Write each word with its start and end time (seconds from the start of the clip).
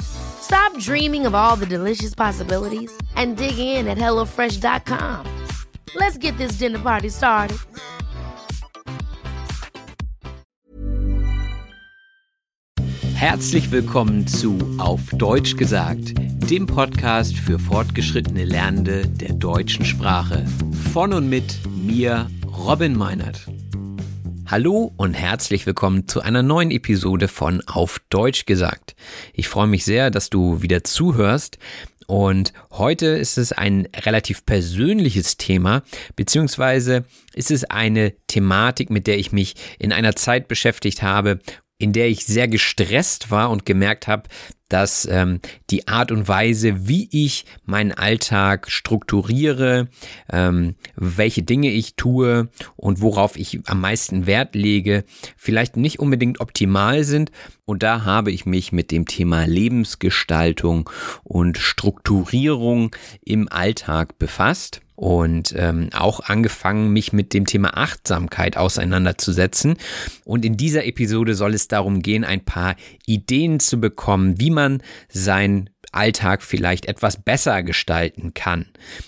Stop 0.00 0.76
dreaming 0.78 1.26
of 1.26 1.34
all 1.34 1.56
the 1.56 1.66
delicious 1.66 2.14
possibilities 2.14 2.90
and 3.16 3.36
dig 3.36 3.58
in 3.58 3.88
at 3.88 3.98
HelloFresh.com. 3.98 5.26
Let's 5.94 6.18
get 6.18 6.36
this 6.38 6.58
dinner 6.58 6.78
party 6.78 7.08
started. 7.08 7.58
Herzlich 13.14 13.70
willkommen 13.70 14.26
zu 14.26 14.58
Auf 14.78 15.00
Deutsch 15.12 15.56
gesagt, 15.56 16.14
dem 16.50 16.66
Podcast 16.66 17.36
für 17.36 17.60
fortgeschrittene 17.60 18.44
Lernende 18.44 19.06
der 19.06 19.34
deutschen 19.34 19.84
Sprache. 19.84 20.44
Von 20.92 21.12
und 21.12 21.28
mit 21.28 21.60
mir, 21.84 22.28
Robin 22.66 22.96
Meinert. 22.96 23.46
Hallo 24.52 24.92
und 24.98 25.14
herzlich 25.14 25.64
willkommen 25.64 26.08
zu 26.08 26.20
einer 26.20 26.42
neuen 26.42 26.70
Episode 26.70 27.28
von 27.28 27.66
Auf 27.66 28.02
Deutsch 28.10 28.44
gesagt. 28.44 28.94
Ich 29.32 29.48
freue 29.48 29.66
mich 29.66 29.82
sehr, 29.86 30.10
dass 30.10 30.28
du 30.28 30.60
wieder 30.60 30.84
zuhörst. 30.84 31.56
Und 32.06 32.52
heute 32.70 33.06
ist 33.06 33.38
es 33.38 33.52
ein 33.52 33.88
relativ 34.04 34.44
persönliches 34.44 35.38
Thema, 35.38 35.82
beziehungsweise 36.16 37.06
ist 37.32 37.50
es 37.50 37.64
eine 37.64 38.12
Thematik, 38.26 38.90
mit 38.90 39.06
der 39.06 39.16
ich 39.16 39.32
mich 39.32 39.54
in 39.78 39.90
einer 39.90 40.16
Zeit 40.16 40.48
beschäftigt 40.48 41.02
habe, 41.02 41.38
in 41.82 41.92
der 41.92 42.08
ich 42.08 42.24
sehr 42.24 42.46
gestresst 42.46 43.32
war 43.32 43.50
und 43.50 43.66
gemerkt 43.66 44.06
habe, 44.06 44.28
dass 44.68 45.04
ähm, 45.10 45.40
die 45.68 45.88
Art 45.88 46.12
und 46.12 46.28
Weise, 46.28 46.88
wie 46.88 47.08
ich 47.10 47.44
meinen 47.66 47.92
Alltag 47.92 48.70
strukturiere, 48.70 49.88
ähm, 50.30 50.76
welche 50.94 51.42
Dinge 51.42 51.70
ich 51.70 51.96
tue 51.96 52.48
und 52.76 53.00
worauf 53.00 53.36
ich 53.36 53.60
am 53.66 53.80
meisten 53.80 54.26
Wert 54.26 54.54
lege, 54.54 55.04
vielleicht 55.36 55.76
nicht 55.76 55.98
unbedingt 55.98 56.40
optimal 56.40 57.02
sind. 57.02 57.32
Und 57.64 57.82
da 57.82 58.04
habe 58.04 58.30
ich 58.30 58.46
mich 58.46 58.70
mit 58.70 58.92
dem 58.92 59.06
Thema 59.06 59.44
Lebensgestaltung 59.44 60.88
und 61.24 61.58
Strukturierung 61.58 62.94
im 63.24 63.48
Alltag 63.48 64.18
befasst 64.18 64.81
und 65.02 65.52
ähm, 65.56 65.88
auch 65.92 66.20
angefangen, 66.20 66.92
mich 66.92 67.12
mit 67.12 67.34
dem 67.34 67.44
Thema 67.44 67.76
Achtsamkeit 67.76 68.56
auseinanderzusetzen. 68.56 69.74
Und 70.24 70.44
in 70.44 70.56
dieser 70.56 70.86
Episode 70.86 71.34
soll 71.34 71.54
es 71.54 71.66
darum 71.66 72.02
gehen, 72.02 72.22
ein 72.22 72.44
paar 72.44 72.76
Ideen 73.04 73.58
zu 73.58 73.80
bekommen, 73.80 74.38
wie 74.38 74.50
man 74.50 74.80
sein 75.08 75.70
Alltag 75.92 76.42
vielleicht 76.42 76.86
etwas 76.86 77.16
besser 77.16 77.62
gestalten 77.62 78.34
kann. 78.34 78.66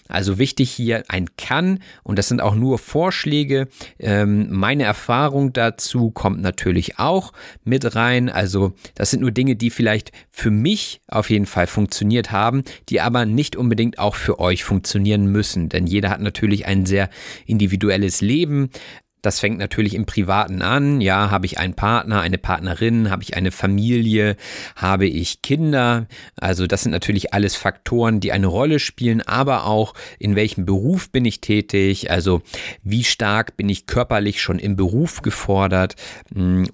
Also 0.08 0.38
wichtig 0.38 0.70
hier 0.70 1.04
ein 1.08 1.30
kann 1.36 1.80
und 2.02 2.18
das 2.18 2.28
sind 2.28 2.40
auch 2.40 2.54
nur 2.54 2.78
Vorschläge. 2.78 3.68
Ähm, 3.98 4.48
meine 4.50 4.84
Erfahrung 4.84 5.52
dazu 5.52 6.10
kommt 6.10 6.40
natürlich 6.40 6.98
auch 6.98 7.32
mit 7.64 7.96
rein. 7.96 8.28
Also 8.28 8.74
das 8.94 9.10
sind 9.10 9.20
nur 9.20 9.32
Dinge, 9.32 9.56
die 9.56 9.70
vielleicht 9.70 10.12
für 10.30 10.50
mich 10.50 11.00
auf 11.08 11.30
jeden 11.30 11.46
Fall 11.46 11.66
funktioniert 11.66 12.30
haben, 12.30 12.62
die 12.88 13.00
aber 13.00 13.26
nicht 13.26 13.56
unbedingt 13.56 13.98
auch 13.98 14.14
für 14.14 14.38
euch 14.38 14.64
funktionieren 14.64 15.26
müssen. 15.26 15.68
Denn 15.68 15.86
jeder 15.86 16.10
hat 16.10 16.20
natürlich 16.20 16.66
ein 16.66 16.86
sehr 16.86 17.08
individuelles 17.46 18.20
Leben. 18.20 18.70
Das 19.24 19.40
fängt 19.40 19.58
natürlich 19.58 19.94
im 19.94 20.04
Privaten 20.04 20.60
an. 20.60 21.00
Ja, 21.00 21.30
habe 21.30 21.46
ich 21.46 21.58
einen 21.58 21.72
Partner, 21.72 22.20
eine 22.20 22.36
Partnerin, 22.36 23.10
habe 23.10 23.22
ich 23.22 23.34
eine 23.34 23.50
Familie, 23.52 24.36
habe 24.76 25.06
ich 25.06 25.40
Kinder. 25.40 26.06
Also 26.36 26.66
das 26.66 26.82
sind 26.82 26.92
natürlich 26.92 27.32
alles 27.32 27.56
Faktoren, 27.56 28.20
die 28.20 28.32
eine 28.32 28.48
Rolle 28.48 28.78
spielen, 28.78 29.22
aber 29.22 29.64
auch 29.64 29.94
in 30.18 30.36
welchem 30.36 30.66
Beruf 30.66 31.10
bin 31.10 31.24
ich 31.24 31.40
tätig, 31.40 32.10
also 32.10 32.42
wie 32.82 33.02
stark 33.02 33.56
bin 33.56 33.70
ich 33.70 33.86
körperlich 33.86 34.42
schon 34.42 34.58
im 34.58 34.76
Beruf 34.76 35.22
gefordert. 35.22 35.96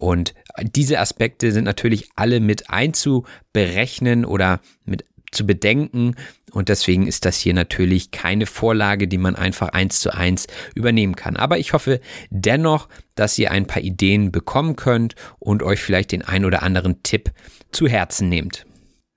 Und 0.00 0.34
diese 0.60 0.98
Aspekte 0.98 1.52
sind 1.52 1.64
natürlich 1.64 2.08
alle 2.16 2.40
mit 2.40 2.68
einzuberechnen 2.68 4.24
oder 4.24 4.58
mit 4.84 5.04
zu 5.32 5.46
bedenken. 5.46 6.14
Und 6.52 6.68
deswegen 6.68 7.06
ist 7.06 7.24
das 7.24 7.38
hier 7.38 7.54
natürlich 7.54 8.10
keine 8.10 8.46
Vorlage, 8.46 9.08
die 9.08 9.18
man 9.18 9.36
einfach 9.36 9.68
eins 9.68 10.00
zu 10.00 10.12
eins 10.12 10.46
übernehmen 10.74 11.16
kann. 11.16 11.36
Aber 11.36 11.58
ich 11.58 11.72
hoffe 11.72 12.00
dennoch, 12.30 12.88
dass 13.14 13.38
ihr 13.38 13.50
ein 13.50 13.66
paar 13.66 13.82
Ideen 13.82 14.32
bekommen 14.32 14.76
könnt 14.76 15.14
und 15.38 15.62
euch 15.62 15.80
vielleicht 15.80 16.12
den 16.12 16.22
ein 16.22 16.44
oder 16.44 16.62
anderen 16.62 17.02
Tipp 17.02 17.30
zu 17.70 17.86
Herzen 17.86 18.28
nehmt. 18.28 18.66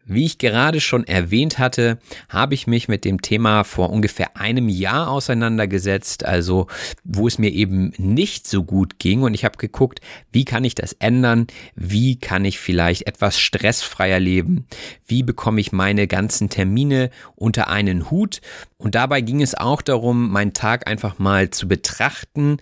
Wie 0.06 0.26
ich 0.26 0.38
gerade 0.38 0.82
schon 0.82 1.08
erwähnt 1.08 1.60
hatte, 1.60 1.98
habe 2.28 2.56
ich 2.56 2.68
mich 2.68 2.90
mit 2.90 3.06
dem 3.06 3.22
Thema 3.22 3.64
vor 3.64 3.90
ungefähr 3.90 4.36
einem 4.36 4.68
Jahr 4.68 5.10
auseinandergesetzt, 5.10 6.26
also 6.26 6.68
wo 7.06 7.26
es 7.26 7.38
mir 7.38 7.52
eben 7.52 7.94
nicht 7.98 8.46
so 8.46 8.64
gut 8.64 9.00
ging. 9.00 9.22
Und 9.22 9.34
ich 9.34 9.46
habe 9.46 9.58
geguckt, 9.58 10.02
wie 10.34 10.44
kann 10.44 10.66
ich 10.66 10.76
das 10.76 10.92
ändern, 10.94 11.48
wie 11.76 12.18
kann 12.18 12.44
ich 12.44 12.60
vielleicht 12.60 13.08
etwas 13.08 13.40
stressfreier 13.40 14.20
leben, 14.20 14.66
wie 15.08 15.24
bekomme 15.24 15.62
ich 15.62 15.72
meine 15.72 16.08
ganzen 16.08 16.50
Termine 16.50 17.10
unter 17.36 17.70
einen 17.70 18.12
Hut? 18.12 18.42
Und 18.78 18.96
dabei 18.96 19.22
ging 19.22 19.42
es 19.42 19.56
auch 19.56 19.82
darum, 19.82 20.30
meinen 20.32 20.52
Tag 20.52 20.90
einfach 20.90 21.18
mal 21.18 21.52
zu 21.52 21.70
betrachten, 21.70 22.58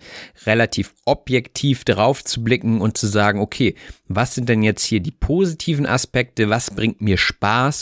relativ 0.46 0.94
objektiv 1.04 1.82
drauf 1.82 2.22
zu 2.22 2.44
blicken 2.44 2.80
und 2.80 2.96
zu 2.96 3.08
sagen, 3.08 3.40
okay, 3.40 3.74
was 4.06 4.36
sind 4.36 4.48
denn 4.48 4.62
jetzt 4.62 4.84
hier 4.84 5.00
die 5.00 5.10
positiven 5.10 5.86
Aspekte, 5.86 6.48
was 6.48 6.70
bringt 6.70 7.00
mir 7.00 7.18
Spaß 7.18 7.31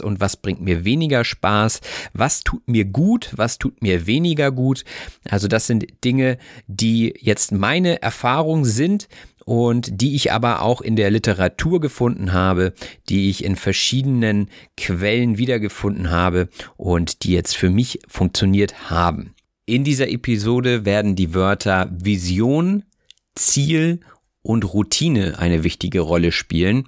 und 0.01 0.21
was 0.21 0.37
bringt 0.37 0.61
mir 0.61 0.85
weniger 0.85 1.25
Spaß, 1.25 1.81
was 2.13 2.43
tut 2.43 2.67
mir 2.69 2.85
gut, 2.85 3.31
was 3.37 3.59
tut 3.59 3.83
mir 3.83 4.07
weniger 4.07 4.51
gut. 4.53 4.85
Also 5.29 5.49
das 5.49 5.67
sind 5.67 5.87
Dinge, 6.05 6.39
die 6.67 7.15
jetzt 7.21 7.53
meine 7.53 8.03
Erfahrung 8.03 8.65
sind, 8.65 9.09
und 9.51 10.01
die 10.01 10.15
ich 10.15 10.31
aber 10.31 10.63
auch 10.63 10.81
in 10.81 10.95
der 10.95 11.11
Literatur 11.11 11.81
gefunden 11.81 12.33
habe, 12.33 12.73
die 13.09 13.31
ich 13.31 13.43
in 13.43 13.57
verschiedenen 13.57 14.49
Quellen 14.77 15.39
wiedergefunden 15.39 16.11
habe 16.11 16.49
und 16.77 17.25
die 17.25 17.33
jetzt 17.33 17.57
für 17.57 17.69
mich 17.69 17.99
funktioniert 18.07 18.91
haben. 18.91 19.35
In 19.67 19.83
dieser 19.83 20.09
Episode 20.09 20.85
werden 20.85 21.17
die 21.17 21.35
Wörter 21.35 21.91
Vision, 21.93 22.85
Ziel 23.35 24.01
und 24.43 24.73
Routine 24.73 25.39
eine 25.39 25.65
wichtige 25.65 26.01
Rolle 26.01 26.33
spielen. 26.33 26.87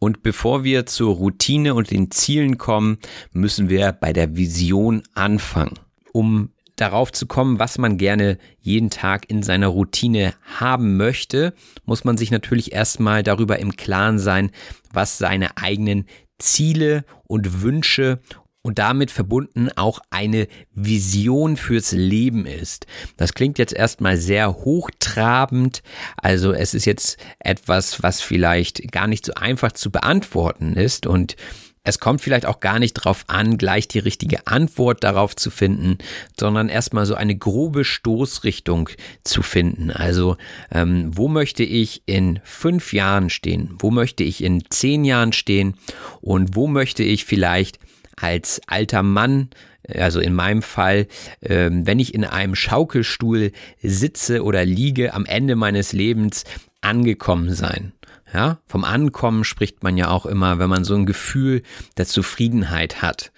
Und 0.00 0.22
bevor 0.22 0.64
wir 0.64 0.86
zur 0.86 1.14
Routine 1.14 1.74
und 1.74 1.90
den 1.90 2.10
Zielen 2.10 2.58
kommen, 2.58 2.98
müssen 3.32 3.68
wir 3.68 3.92
bei 3.92 4.12
der 4.12 4.34
Vision 4.34 5.02
anfangen. 5.14 5.78
Um 6.12 6.50
darauf 6.74 7.12
zu 7.12 7.26
kommen, 7.26 7.58
was 7.58 7.76
man 7.76 7.98
gerne 7.98 8.38
jeden 8.60 8.88
Tag 8.88 9.30
in 9.30 9.42
seiner 9.42 9.68
Routine 9.68 10.32
haben 10.58 10.96
möchte, 10.96 11.52
muss 11.84 12.04
man 12.04 12.16
sich 12.16 12.30
natürlich 12.30 12.72
erstmal 12.72 13.22
darüber 13.22 13.58
im 13.58 13.76
Klaren 13.76 14.18
sein, 14.18 14.50
was 14.90 15.18
seine 15.18 15.58
eigenen 15.58 16.06
Ziele 16.38 17.04
und 17.24 17.60
Wünsche 17.62 18.20
und 18.62 18.78
damit 18.78 19.10
verbunden 19.10 19.70
auch 19.76 20.00
eine 20.10 20.46
Vision 20.72 21.56
fürs 21.56 21.92
Leben 21.92 22.46
ist. 22.46 22.86
Das 23.16 23.34
klingt 23.34 23.58
jetzt 23.58 23.72
erstmal 23.72 24.16
sehr 24.16 24.52
hochtrabend, 24.52 25.82
also 26.16 26.52
es 26.52 26.74
ist 26.74 26.84
jetzt 26.84 27.18
etwas, 27.38 28.02
was 28.02 28.20
vielleicht 28.20 28.92
gar 28.92 29.06
nicht 29.06 29.24
so 29.24 29.34
einfach 29.34 29.72
zu 29.72 29.90
beantworten 29.90 30.74
ist 30.74 31.06
und 31.06 31.36
es 31.82 31.98
kommt 31.98 32.20
vielleicht 32.20 32.44
auch 32.44 32.60
gar 32.60 32.78
nicht 32.78 32.98
darauf 32.98 33.24
an, 33.28 33.56
gleich 33.56 33.88
die 33.88 34.00
richtige 34.00 34.46
Antwort 34.46 35.02
darauf 35.02 35.34
zu 35.34 35.50
finden, 35.50 35.96
sondern 36.38 36.68
erstmal 36.68 37.06
so 37.06 37.14
eine 37.14 37.36
grobe 37.36 37.84
Stoßrichtung 37.84 38.90
zu 39.24 39.40
finden. 39.40 39.90
Also, 39.90 40.36
ähm, 40.70 41.10
wo 41.16 41.28
möchte 41.28 41.62
ich 41.62 42.02
in 42.04 42.40
fünf 42.44 42.92
Jahren 42.92 43.30
stehen? 43.30 43.76
Wo 43.78 43.90
möchte 43.90 44.24
ich 44.24 44.44
in 44.44 44.62
zehn 44.68 45.06
Jahren 45.06 45.32
stehen? 45.32 45.74
Und 46.20 46.54
wo 46.54 46.66
möchte 46.66 47.02
ich 47.02 47.24
vielleicht 47.24 47.78
als 48.20 48.60
alter 48.66 49.02
Mann, 49.02 49.50
also 49.88 50.20
in 50.20 50.34
meinem 50.34 50.62
Fall, 50.62 51.06
ähm, 51.42 51.86
wenn 51.86 51.98
ich 51.98 52.14
in 52.14 52.24
einem 52.24 52.54
Schaukelstuhl 52.54 53.52
sitze 53.82 54.44
oder 54.44 54.64
liege 54.64 55.14
am 55.14 55.24
Ende 55.26 55.56
meines 55.56 55.92
Lebens, 55.92 56.44
angekommen 56.82 57.54
sein. 57.54 57.92
Ja, 58.32 58.60
vom 58.66 58.84
Ankommen 58.84 59.42
spricht 59.42 59.82
man 59.82 59.96
ja 59.96 60.08
auch 60.08 60.24
immer, 60.24 60.60
wenn 60.60 60.70
man 60.70 60.84
so 60.84 60.94
ein 60.94 61.04
Gefühl 61.04 61.62
der 61.96 62.06
Zufriedenheit 62.06 63.02
hat. 63.02 63.32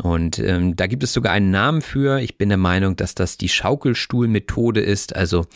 Und 0.00 0.38
ähm, 0.38 0.76
da 0.76 0.86
gibt 0.86 1.02
es 1.02 1.12
sogar 1.12 1.32
einen 1.32 1.50
Namen 1.50 1.82
für. 1.82 2.20
Ich 2.20 2.38
bin 2.38 2.48
der 2.48 2.58
Meinung, 2.58 2.94
dass 2.94 3.16
das 3.16 3.36
die 3.36 3.48
Schaukelstuhlmethode 3.48 4.80
ist. 4.80 5.16
Also 5.16 5.46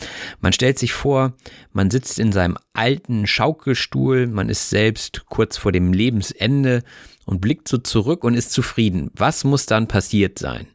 man 0.41 0.51
stellt 0.51 0.79
sich 0.79 0.91
vor, 0.91 1.33
man 1.71 1.91
sitzt 1.91 2.19
in 2.19 2.33
seinem 2.33 2.57
alten 2.73 3.25
Schaukelstuhl, 3.25 4.27
man 4.27 4.49
ist 4.49 4.69
selbst 4.69 5.27
kurz 5.29 5.55
vor 5.55 5.71
dem 5.71 5.93
Lebensende 5.93 6.83
und 7.25 7.41
blickt 7.41 7.67
so 7.67 7.77
zurück 7.77 8.23
und 8.23 8.35
ist 8.35 8.51
zufrieden. 8.51 9.11
Was 9.15 9.43
muss 9.43 9.65
dann 9.65 9.87
passiert 9.87 10.39
sein? 10.39 10.67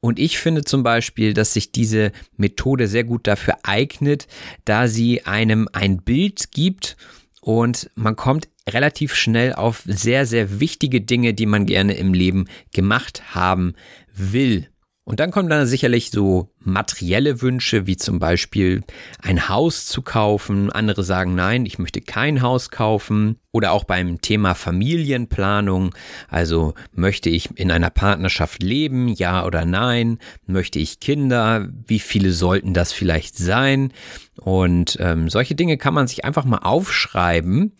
Und 0.00 0.18
ich 0.18 0.38
finde 0.38 0.64
zum 0.64 0.82
Beispiel, 0.82 1.34
dass 1.34 1.52
sich 1.52 1.72
diese 1.72 2.12
Methode 2.36 2.88
sehr 2.88 3.04
gut 3.04 3.26
dafür 3.26 3.58
eignet, 3.62 4.26
da 4.64 4.88
sie 4.88 5.24
einem 5.26 5.68
ein 5.72 6.02
Bild 6.02 6.52
gibt 6.52 6.96
und 7.40 7.90
man 7.94 8.16
kommt 8.16 8.48
relativ 8.68 9.14
schnell 9.14 9.52
auf 9.54 9.82
sehr, 9.86 10.26
sehr 10.26 10.60
wichtige 10.60 11.00
Dinge, 11.00 11.34
die 11.34 11.46
man 11.46 11.66
gerne 11.66 11.94
im 11.94 12.14
Leben 12.14 12.46
gemacht 12.72 13.34
haben 13.34 13.74
will. 14.14 14.68
Und 15.10 15.18
dann 15.18 15.32
kommen 15.32 15.48
dann 15.48 15.66
sicherlich 15.66 16.12
so 16.12 16.50
materielle 16.60 17.42
Wünsche, 17.42 17.88
wie 17.88 17.96
zum 17.96 18.20
Beispiel 18.20 18.84
ein 19.20 19.48
Haus 19.48 19.86
zu 19.86 20.02
kaufen. 20.02 20.70
Andere 20.70 21.02
sagen, 21.02 21.34
nein, 21.34 21.66
ich 21.66 21.80
möchte 21.80 22.00
kein 22.00 22.42
Haus 22.42 22.70
kaufen. 22.70 23.36
Oder 23.50 23.72
auch 23.72 23.82
beim 23.82 24.20
Thema 24.20 24.54
Familienplanung. 24.54 25.92
Also 26.28 26.74
möchte 26.92 27.28
ich 27.28 27.48
in 27.58 27.72
einer 27.72 27.90
Partnerschaft 27.90 28.62
leben, 28.62 29.08
ja 29.08 29.44
oder 29.44 29.64
nein? 29.64 30.20
Möchte 30.46 30.78
ich 30.78 31.00
Kinder? 31.00 31.68
Wie 31.88 31.98
viele 31.98 32.30
sollten 32.30 32.72
das 32.72 32.92
vielleicht 32.92 33.36
sein? 33.36 33.92
Und 34.36 34.96
ähm, 35.00 35.28
solche 35.28 35.56
Dinge 35.56 35.76
kann 35.76 35.92
man 35.92 36.06
sich 36.06 36.24
einfach 36.24 36.44
mal 36.44 36.58
aufschreiben 36.58 37.72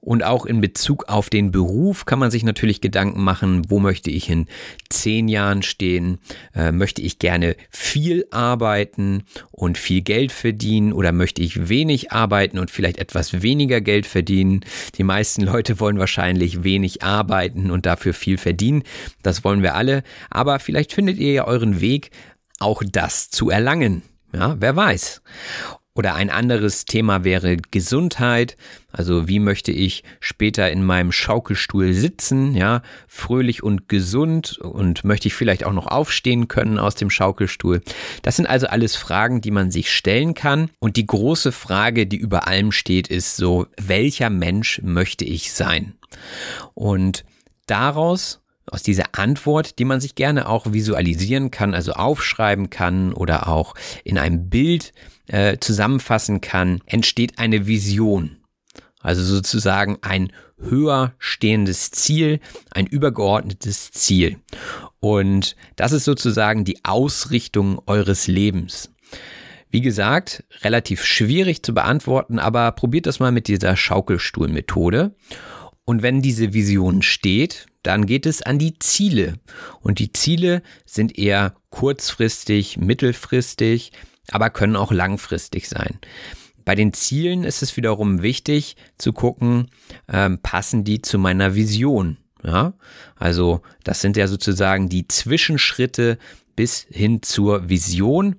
und 0.00 0.24
auch 0.24 0.46
in 0.46 0.60
Bezug 0.60 1.08
auf 1.08 1.28
den 1.28 1.50
Beruf 1.50 2.06
kann 2.06 2.18
man 2.18 2.30
sich 2.30 2.42
natürlich 2.42 2.80
Gedanken 2.80 3.22
machen, 3.22 3.70
wo 3.70 3.80
möchte 3.80 4.10
ich 4.10 4.30
in 4.30 4.46
zehn 4.88 5.28
Jahren 5.28 5.62
stehen? 5.62 6.18
Äh, 6.54 6.72
möchte 6.72 7.02
ich 7.02 7.18
gerne 7.18 7.54
viel 7.68 8.26
arbeiten 8.30 9.24
und 9.50 9.76
viel 9.76 10.00
Geld 10.00 10.32
verdienen 10.32 10.94
oder 10.94 11.12
möchte 11.12 11.42
ich 11.42 11.68
wenig 11.68 12.12
arbeiten 12.12 12.58
und 12.58 12.70
vielleicht 12.70 12.98
etwas 12.98 13.42
weniger 13.42 13.82
Geld 13.82 14.06
verdienen? 14.06 14.64
Die 14.96 15.04
meisten 15.04 15.42
Leute 15.42 15.80
wollen 15.80 15.98
wahrscheinlich 15.98 16.64
wenig 16.64 17.02
arbeiten 17.02 17.70
und 17.70 17.84
dafür 17.84 18.14
viel 18.14 18.38
verdienen. 18.38 18.84
Das 19.22 19.44
wollen 19.44 19.62
wir 19.62 19.74
alle. 19.74 20.02
Aber 20.30 20.60
vielleicht 20.60 20.94
findet 20.94 21.18
ihr 21.18 21.32
ja 21.32 21.46
euren 21.46 21.82
Weg, 21.82 22.10
auch 22.58 22.82
das 22.90 23.28
zu 23.28 23.50
erlangen. 23.50 24.02
Ja, 24.32 24.56
wer 24.58 24.76
weiß. 24.76 25.22
Oder 26.00 26.14
ein 26.14 26.30
anderes 26.30 26.86
Thema 26.86 27.24
wäre 27.24 27.58
Gesundheit. 27.58 28.56
Also 28.90 29.28
wie 29.28 29.38
möchte 29.38 29.70
ich 29.70 30.02
später 30.18 30.70
in 30.70 30.82
meinem 30.82 31.12
Schaukelstuhl 31.12 31.92
sitzen, 31.92 32.54
ja, 32.56 32.80
fröhlich 33.06 33.62
und 33.62 33.86
gesund 33.90 34.56
und 34.56 35.04
möchte 35.04 35.28
ich 35.28 35.34
vielleicht 35.34 35.62
auch 35.62 35.74
noch 35.74 35.86
aufstehen 35.86 36.48
können 36.48 36.78
aus 36.78 36.94
dem 36.94 37.10
Schaukelstuhl. 37.10 37.82
Das 38.22 38.36
sind 38.36 38.46
also 38.46 38.68
alles 38.68 38.96
Fragen, 38.96 39.42
die 39.42 39.50
man 39.50 39.70
sich 39.70 39.92
stellen 39.92 40.32
kann. 40.32 40.70
Und 40.78 40.96
die 40.96 41.06
große 41.06 41.52
Frage, 41.52 42.06
die 42.06 42.16
über 42.16 42.48
allem 42.48 42.72
steht, 42.72 43.08
ist 43.08 43.36
so, 43.36 43.66
welcher 43.76 44.30
Mensch 44.30 44.80
möchte 44.82 45.26
ich 45.26 45.52
sein? 45.52 45.96
Und 46.72 47.26
daraus 47.66 48.40
aus 48.70 48.82
dieser 48.82 49.18
Antwort, 49.18 49.78
die 49.78 49.84
man 49.84 50.00
sich 50.00 50.14
gerne 50.14 50.48
auch 50.48 50.72
visualisieren 50.72 51.50
kann, 51.50 51.74
also 51.74 51.92
aufschreiben 51.92 52.70
kann 52.70 53.12
oder 53.12 53.48
auch 53.48 53.74
in 54.02 54.16
einem 54.16 54.48
Bild 54.48 54.92
äh, 55.30 55.58
zusammenfassen 55.58 56.40
kann, 56.40 56.80
entsteht 56.86 57.38
eine 57.38 57.66
Vision. 57.66 58.38
Also 59.00 59.22
sozusagen 59.22 59.98
ein 60.02 60.32
höher 60.58 61.14
stehendes 61.18 61.90
Ziel, 61.90 62.40
ein 62.70 62.86
übergeordnetes 62.86 63.92
Ziel. 63.92 64.38
Und 64.98 65.56
das 65.76 65.92
ist 65.92 66.04
sozusagen 66.04 66.64
die 66.64 66.84
Ausrichtung 66.84 67.80
eures 67.86 68.26
Lebens. 68.26 68.92
Wie 69.70 69.80
gesagt, 69.80 70.44
relativ 70.62 71.04
schwierig 71.04 71.62
zu 71.62 71.72
beantworten, 71.72 72.38
aber 72.38 72.72
probiert 72.72 73.06
das 73.06 73.20
mal 73.20 73.32
mit 73.32 73.48
dieser 73.48 73.76
Schaukelstuhlmethode. 73.76 75.14
Und 75.84 76.02
wenn 76.02 76.22
diese 76.22 76.52
Vision 76.52 77.02
steht, 77.02 77.66
dann 77.82 78.04
geht 78.04 78.26
es 78.26 78.42
an 78.42 78.58
die 78.58 78.78
Ziele. 78.78 79.34
Und 79.80 79.98
die 79.98 80.12
Ziele 80.12 80.62
sind 80.84 81.16
eher 81.16 81.54
kurzfristig, 81.70 82.76
mittelfristig, 82.76 83.92
aber 84.32 84.50
können 84.50 84.76
auch 84.76 84.92
langfristig 84.92 85.68
sein. 85.68 85.98
Bei 86.64 86.74
den 86.74 86.92
Zielen 86.92 87.44
ist 87.44 87.62
es 87.62 87.76
wiederum 87.76 88.22
wichtig 88.22 88.76
zu 88.96 89.12
gucken, 89.12 89.70
ähm, 90.12 90.38
passen 90.42 90.84
die 90.84 91.02
zu 91.02 91.18
meiner 91.18 91.54
Vision. 91.54 92.16
Ja, 92.42 92.72
also 93.16 93.60
das 93.84 94.00
sind 94.00 94.16
ja 94.16 94.26
sozusagen 94.26 94.88
die 94.88 95.06
Zwischenschritte 95.06 96.18
bis 96.56 96.86
hin 96.90 97.22
zur 97.22 97.68
Vision. 97.68 98.36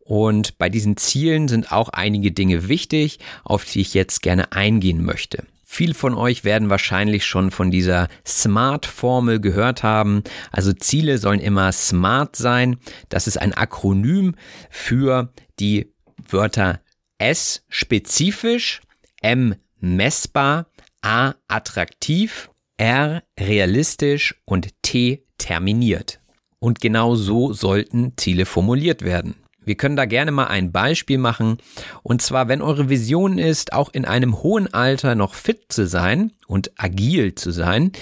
Und 0.00 0.58
bei 0.58 0.68
diesen 0.68 0.96
Zielen 0.96 1.48
sind 1.48 1.72
auch 1.72 1.88
einige 1.88 2.32
Dinge 2.32 2.68
wichtig, 2.68 3.18
auf 3.42 3.64
die 3.64 3.80
ich 3.80 3.94
jetzt 3.94 4.22
gerne 4.22 4.52
eingehen 4.52 5.02
möchte. 5.04 5.44
Viele 5.76 5.94
von 5.94 6.14
euch 6.14 6.44
werden 6.44 6.70
wahrscheinlich 6.70 7.26
schon 7.26 7.50
von 7.50 7.72
dieser 7.72 8.06
SMART-Formel 8.24 9.40
gehört 9.40 9.82
haben. 9.82 10.22
Also 10.52 10.72
Ziele 10.72 11.18
sollen 11.18 11.40
immer 11.40 11.72
SMART 11.72 12.36
sein. 12.36 12.76
Das 13.08 13.26
ist 13.26 13.38
ein 13.38 13.52
Akronym 13.54 14.36
für 14.70 15.32
die 15.58 15.92
Wörter 16.28 16.80
S 17.18 17.64
spezifisch, 17.68 18.82
M 19.20 19.56
messbar, 19.80 20.68
A 21.02 21.34
attraktiv, 21.48 22.50
R 22.76 23.24
realistisch 23.36 24.40
und 24.44 24.68
T 24.82 25.26
terminiert. 25.38 26.20
Und 26.60 26.80
genau 26.80 27.16
so 27.16 27.52
sollten 27.52 28.12
Ziele 28.16 28.46
formuliert 28.46 29.02
werden. 29.02 29.34
Wir 29.64 29.76
können 29.76 29.96
da 29.96 30.04
gerne 30.04 30.30
mal 30.30 30.46
ein 30.46 30.72
Beispiel 30.72 31.18
machen. 31.18 31.58
Und 32.02 32.22
zwar, 32.22 32.48
wenn 32.48 32.62
eure 32.62 32.88
Vision 32.88 33.38
ist, 33.38 33.72
auch 33.72 33.92
in 33.92 34.04
einem 34.04 34.42
hohen 34.42 34.72
Alter 34.72 35.14
noch 35.14 35.34
fit 35.34 35.66
zu 35.68 35.86
sein 35.86 36.32
und 36.46 36.72
agil 36.76 37.34
zu 37.34 37.50
sein, 37.50 37.92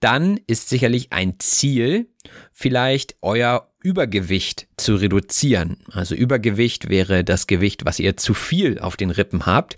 dann 0.00 0.40
ist 0.46 0.68
sicherlich 0.68 1.12
ein 1.12 1.38
Ziel, 1.38 2.08
vielleicht 2.52 3.16
euer 3.22 3.68
Übergewicht 3.82 4.66
zu 4.76 4.96
reduzieren. 4.96 5.78
Also 5.90 6.14
Übergewicht 6.14 6.88
wäre 6.88 7.24
das 7.24 7.46
Gewicht, 7.46 7.84
was 7.84 7.98
ihr 7.98 8.16
zu 8.16 8.34
viel 8.34 8.78
auf 8.78 8.96
den 8.96 9.10
Rippen 9.10 9.46
habt. 9.46 9.76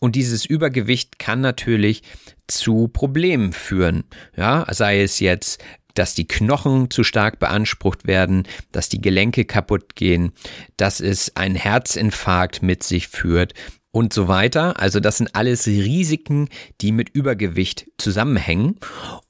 Und 0.00 0.16
dieses 0.16 0.44
Übergewicht 0.44 1.18
kann 1.18 1.40
natürlich 1.40 2.02
zu 2.46 2.88
Problemen 2.88 3.52
führen. 3.52 4.04
Ja, 4.36 4.66
sei 4.70 5.02
es 5.02 5.20
jetzt 5.20 5.62
dass 5.98 6.14
die 6.14 6.28
Knochen 6.28 6.90
zu 6.90 7.04
stark 7.04 7.38
beansprucht 7.38 8.06
werden, 8.06 8.44
dass 8.72 8.88
die 8.88 9.00
Gelenke 9.00 9.44
kaputt 9.44 9.96
gehen, 9.96 10.32
dass 10.76 11.00
es 11.00 11.34
einen 11.36 11.56
Herzinfarkt 11.56 12.62
mit 12.62 12.82
sich 12.82 13.08
führt 13.08 13.54
und 13.96 14.12
so 14.12 14.28
weiter. 14.28 14.78
Also 14.78 15.00
das 15.00 15.16
sind 15.16 15.34
alles 15.34 15.66
Risiken, 15.66 16.50
die 16.82 16.92
mit 16.92 17.08
Übergewicht 17.08 17.86
zusammenhängen. 17.96 18.76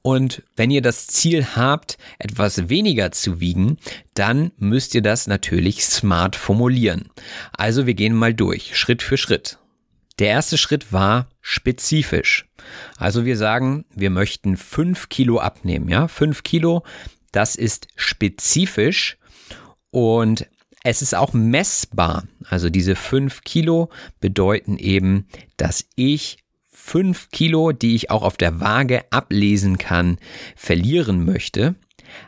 Und 0.01 0.43
wenn 0.57 0.71
ihr 0.71 0.81
das 0.81 1.07
Ziel 1.07 1.55
habt, 1.55 1.97
etwas 2.19 2.67
weniger 2.67 3.13
zu 3.13 3.39
wiegen, 3.39 3.77
dann 4.13 4.51
müsst 4.57 4.93
ihr 4.93 5.01
das 5.01 5.27
natürlich 5.27 5.85
smart 5.85 6.35
formulieren. 6.35 7.09
Also 7.53 7.85
wir 7.85 7.93
gehen 7.93 8.13
mal 8.13 8.33
durch, 8.33 8.77
Schritt 8.77 9.01
für 9.01 9.17
Schritt. 9.17 9.57
Der 10.19 10.29
erste 10.29 10.57
Schritt 10.57 10.91
war 10.91 11.29
spezifisch. 11.41 12.49
Also 12.97 13.25
wir 13.25 13.37
sagen, 13.37 13.85
wir 13.93 14.09
möchten 14.09 14.57
fünf 14.57 15.09
Kilo 15.09 15.39
abnehmen, 15.39 15.89
ja, 15.89 16.07
fünf 16.07 16.43
Kilo, 16.43 16.83
das 17.31 17.55
ist 17.55 17.87
spezifisch 17.95 19.17
und 19.91 20.47
es 20.83 21.01
ist 21.01 21.13
auch 21.13 21.33
messbar. 21.33 22.23
Also 22.49 22.69
diese 22.69 22.95
fünf 22.95 23.41
Kilo 23.43 23.89
bedeuten 24.19 24.77
eben, 24.77 25.27
dass 25.57 25.85
ich 25.95 26.37
fünf 26.65 27.29
Kilo, 27.29 27.73
die 27.73 27.95
ich 27.95 28.09
auch 28.09 28.23
auf 28.23 28.37
der 28.37 28.59
Waage 28.59 29.03
ablesen 29.11 29.77
kann, 29.77 30.17
verlieren 30.55 31.25
möchte. 31.25 31.75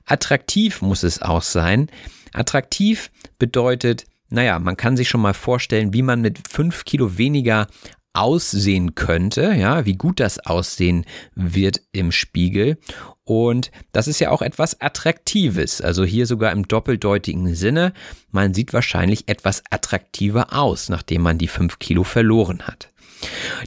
Attraktiv 0.06 0.82
muss 0.82 1.04
es 1.04 1.22
auch 1.22 1.42
sein. 1.42 1.90
Attraktiv 2.34 3.12
bedeutet, 3.38 4.06
naja, 4.30 4.60
man 4.60 4.78
kann 4.78 4.98
sich 4.98 5.10
schon 5.10 5.22
mal 5.22 5.34
vorstellen, 5.34 5.94
wie 5.94 6.02
man 6.02 6.22
mit 6.22 6.40
fünf 6.48 6.86
Kilo 6.86 7.18
weniger 7.18 7.68
aussehen 8.14 8.96
könnte, 8.96 9.54
ja, 9.54 9.86
wie 9.86 9.94
gut 9.94 10.20
das 10.20 10.40
aussehen 10.40 11.06
wird 11.36 11.82
im 11.92 12.12
Spiegel. 12.12 12.78
Und 13.24 13.72
das 13.92 14.08
ist 14.08 14.20
ja 14.20 14.32
auch 14.32 14.42
etwas 14.42 14.82
Attraktives, 14.82 15.82
also 15.82 16.04
hier 16.04 16.26
sogar 16.26 16.52
im 16.52 16.68
doppeldeutigen 16.68 17.54
Sinne. 17.54 17.94
Man 18.32 18.54
sieht 18.54 18.74
wahrscheinlich 18.74 19.30
etwas 19.30 19.64
attraktiver 19.70 20.54
aus, 20.54 20.90
nachdem 20.90 21.22
man 21.22 21.38
die 21.38 21.48
fünf 21.48 21.78
Kilo 21.78 22.04
verloren 22.04 22.64
hat. 22.64 22.92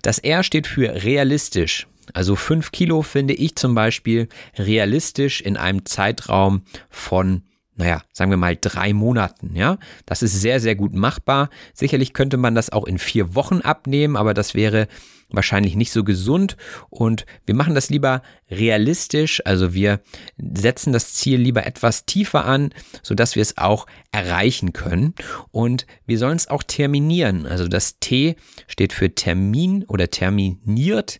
Das 0.02 0.19
R 0.19 0.42
steht 0.42 0.66
für 0.66 1.04
realistisch. 1.04 1.87
Also 2.12 2.35
fünf 2.35 2.73
Kilo 2.73 3.02
finde 3.02 3.35
ich 3.35 3.54
zum 3.54 3.75
Beispiel 3.75 4.28
realistisch 4.59 5.40
in 5.40 5.57
einem 5.57 5.87
Zeitraum 5.87 6.62
von 6.90 7.42
naja, 7.83 8.03
sagen 8.12 8.31
wir 8.31 8.37
mal 8.37 8.57
drei 8.61 8.93
Monaten, 8.93 9.57
ja. 9.57 9.77
Das 10.07 10.23
ist 10.23 10.41
sehr, 10.41 10.61
sehr 10.61 10.77
gut 10.77 10.95
machbar. 10.95 11.51
Sicherlich 11.75 12.12
könnte 12.12 12.37
man 12.37 12.55
das 12.55 12.71
auch 12.71 12.85
in 12.85 12.99
vier 12.99 13.35
Wochen 13.35 13.61
abnehmen, 13.61 14.17
aber 14.17 14.35
das 14.35 14.55
wäre 14.55 14.87
wahrscheinlich 15.31 15.75
nicht 15.75 15.91
so 15.91 16.05
gesund. 16.05 16.57
Und 16.91 17.27
wir 17.45 17.57
machen 17.57 17.75
das 17.75 17.91
lieber 17.91 18.23
realistisch, 18.49 19.43
also 19.45 19.75
wir 19.75 20.01
setzen 20.39 20.93
das 20.93 21.15
Ziel 21.15 21.41
lieber 21.41 21.67
etwas 21.67 22.07
tiefer 22.07 22.45
an, 22.45 22.73
sodass 23.03 23.35
wir 23.35 23.43
es 23.43 23.59
auch 23.59 23.87
erreichen 24.12 24.73
können. 24.73 25.17
Und 25.51 25.87
wir 26.07 26.19
sollen 26.19 26.37
es 26.37 26.47
auch 26.47 26.62
terminieren, 26.62 27.47
also 27.47 27.67
das 27.67 27.99
T 27.99 28.37
steht 28.69 28.93
für 28.93 29.12
Termin 29.12 29.85
oder 29.89 30.09
terminiert. 30.09 31.19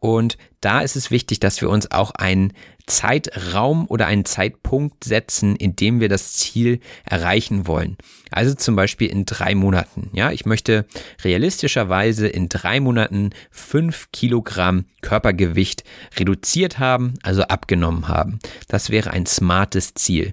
Und 0.00 0.36
da 0.60 0.80
ist 0.80 0.96
es 0.96 1.12
wichtig, 1.12 1.38
dass 1.38 1.60
wir 1.60 1.70
uns 1.70 1.92
auch 1.92 2.10
einen 2.10 2.54
Zeitraum 2.86 3.86
oder 3.86 4.06
einen 4.06 4.24
Zeitpunkt 4.24 5.04
setzen, 5.04 5.56
in 5.56 5.76
dem 5.76 6.00
wir 6.00 6.08
das 6.08 6.34
Ziel 6.34 6.80
erreichen 7.04 7.66
wollen. 7.66 7.96
Also 8.30 8.54
zum 8.54 8.76
Beispiel 8.76 9.08
in 9.08 9.24
drei 9.24 9.54
Monaten. 9.54 10.10
Ja, 10.12 10.32
ich 10.32 10.46
möchte 10.46 10.86
realistischerweise 11.22 12.28
in 12.28 12.48
drei 12.48 12.80
Monaten 12.80 13.30
fünf 13.50 14.10
Kilogramm 14.12 14.86
Körpergewicht 15.00 15.84
reduziert 16.18 16.78
haben, 16.78 17.14
also 17.22 17.42
abgenommen 17.42 18.08
haben. 18.08 18.38
Das 18.68 18.90
wäre 18.90 19.10
ein 19.10 19.26
smartes 19.26 19.94
Ziel. 19.94 20.32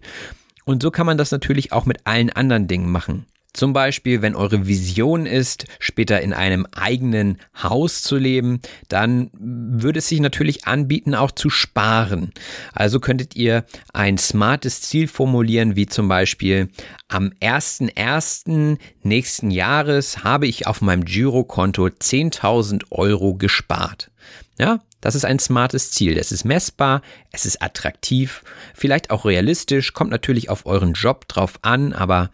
Und 0.65 0.83
so 0.83 0.91
kann 0.91 1.05
man 1.05 1.17
das 1.17 1.31
natürlich 1.31 1.71
auch 1.73 1.85
mit 1.85 2.05
allen 2.05 2.29
anderen 2.29 2.67
Dingen 2.67 2.91
machen. 2.91 3.25
Zum 3.53 3.73
Beispiel, 3.73 4.21
wenn 4.21 4.35
eure 4.35 4.67
Vision 4.67 5.25
ist, 5.25 5.65
später 5.79 6.21
in 6.21 6.33
einem 6.33 6.67
eigenen 6.71 7.39
Haus 7.61 8.03
zu 8.03 8.15
leben, 8.15 8.61
dann 8.89 9.31
würde 9.33 9.99
es 9.99 10.07
sich 10.07 10.19
natürlich 10.19 10.67
anbieten, 10.67 11.15
auch 11.15 11.31
zu 11.31 11.49
sparen. 11.49 12.31
Also 12.73 12.99
könntet 12.99 13.35
ihr 13.35 13.65
ein 13.91 14.19
smartes 14.19 14.81
Ziel 14.81 15.07
formulieren, 15.07 15.75
wie 15.75 15.87
zum 15.87 16.07
Beispiel 16.07 16.69
am 17.07 17.31
1.1. 17.41 18.77
nächsten 19.01 19.49
Jahres 19.49 20.23
habe 20.23 20.45
ich 20.45 20.67
auf 20.67 20.81
meinem 20.81 21.03
Girokonto 21.03 21.87
10.000 21.87 22.83
Euro 22.91 23.33
gespart. 23.33 24.11
Ja, 24.59 24.79
das 25.01 25.15
ist 25.15 25.25
ein 25.25 25.39
smartes 25.39 25.91
Ziel. 25.91 26.17
Es 26.17 26.31
ist 26.31 26.43
messbar, 26.43 27.01
es 27.31 27.45
ist 27.45 27.61
attraktiv, 27.61 28.43
vielleicht 28.73 29.11
auch 29.11 29.25
realistisch, 29.25 29.93
kommt 29.93 30.11
natürlich 30.11 30.49
auf 30.49 30.65
euren 30.65 30.93
Job 30.93 31.27
drauf 31.27 31.59
an, 31.61 31.93
aber 31.93 32.29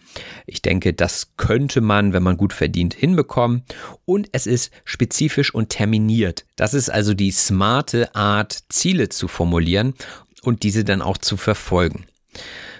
ich 0.46 0.62
denke, 0.62 0.94
das 0.94 1.34
könnte 1.38 1.82
man, 1.82 2.14
wenn 2.14 2.24
man 2.24 2.38
gut 2.38 2.54
verdient, 2.54 2.94
hinbekommen. 2.94 3.64
Und 4.06 4.30
es 4.32 4.48
ist 4.48 4.72
spezifisch 4.84 5.54
und 5.54 5.70
terminiert. 5.70 6.46
Das 6.56 6.74
ist 6.74 6.90
also 6.90 7.14
die 7.14 7.32
smarte 7.32 8.14
Art, 8.16 8.64
Ziele 8.70 9.10
zu 9.10 9.28
formulieren 9.28 9.94
und 10.42 10.64
diese 10.64 10.84
dann 10.84 11.02
auch 11.02 11.18
zu 11.18 11.38
verfolgen. 11.38 12.06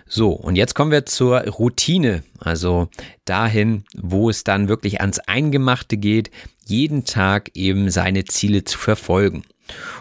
So, 0.08 0.30
und 0.30 0.56
jetzt 0.56 0.76
kommen 0.76 0.92
wir 0.92 1.06
zur 1.08 1.40
Routine, 1.42 2.24
also 2.40 2.90
dahin, 3.26 3.86
wo 3.96 4.30
es 4.30 4.44
dann 4.44 4.68
wirklich 4.68 5.02
ans 5.02 5.18
Eingemachte 5.20 5.98
geht, 5.98 6.30
jeden 6.66 7.06
Tag 7.06 7.50
eben 7.56 7.90
seine 7.90 8.26
Ziele 8.26 8.64
zu 8.64 8.78
verfolgen. 8.78 9.44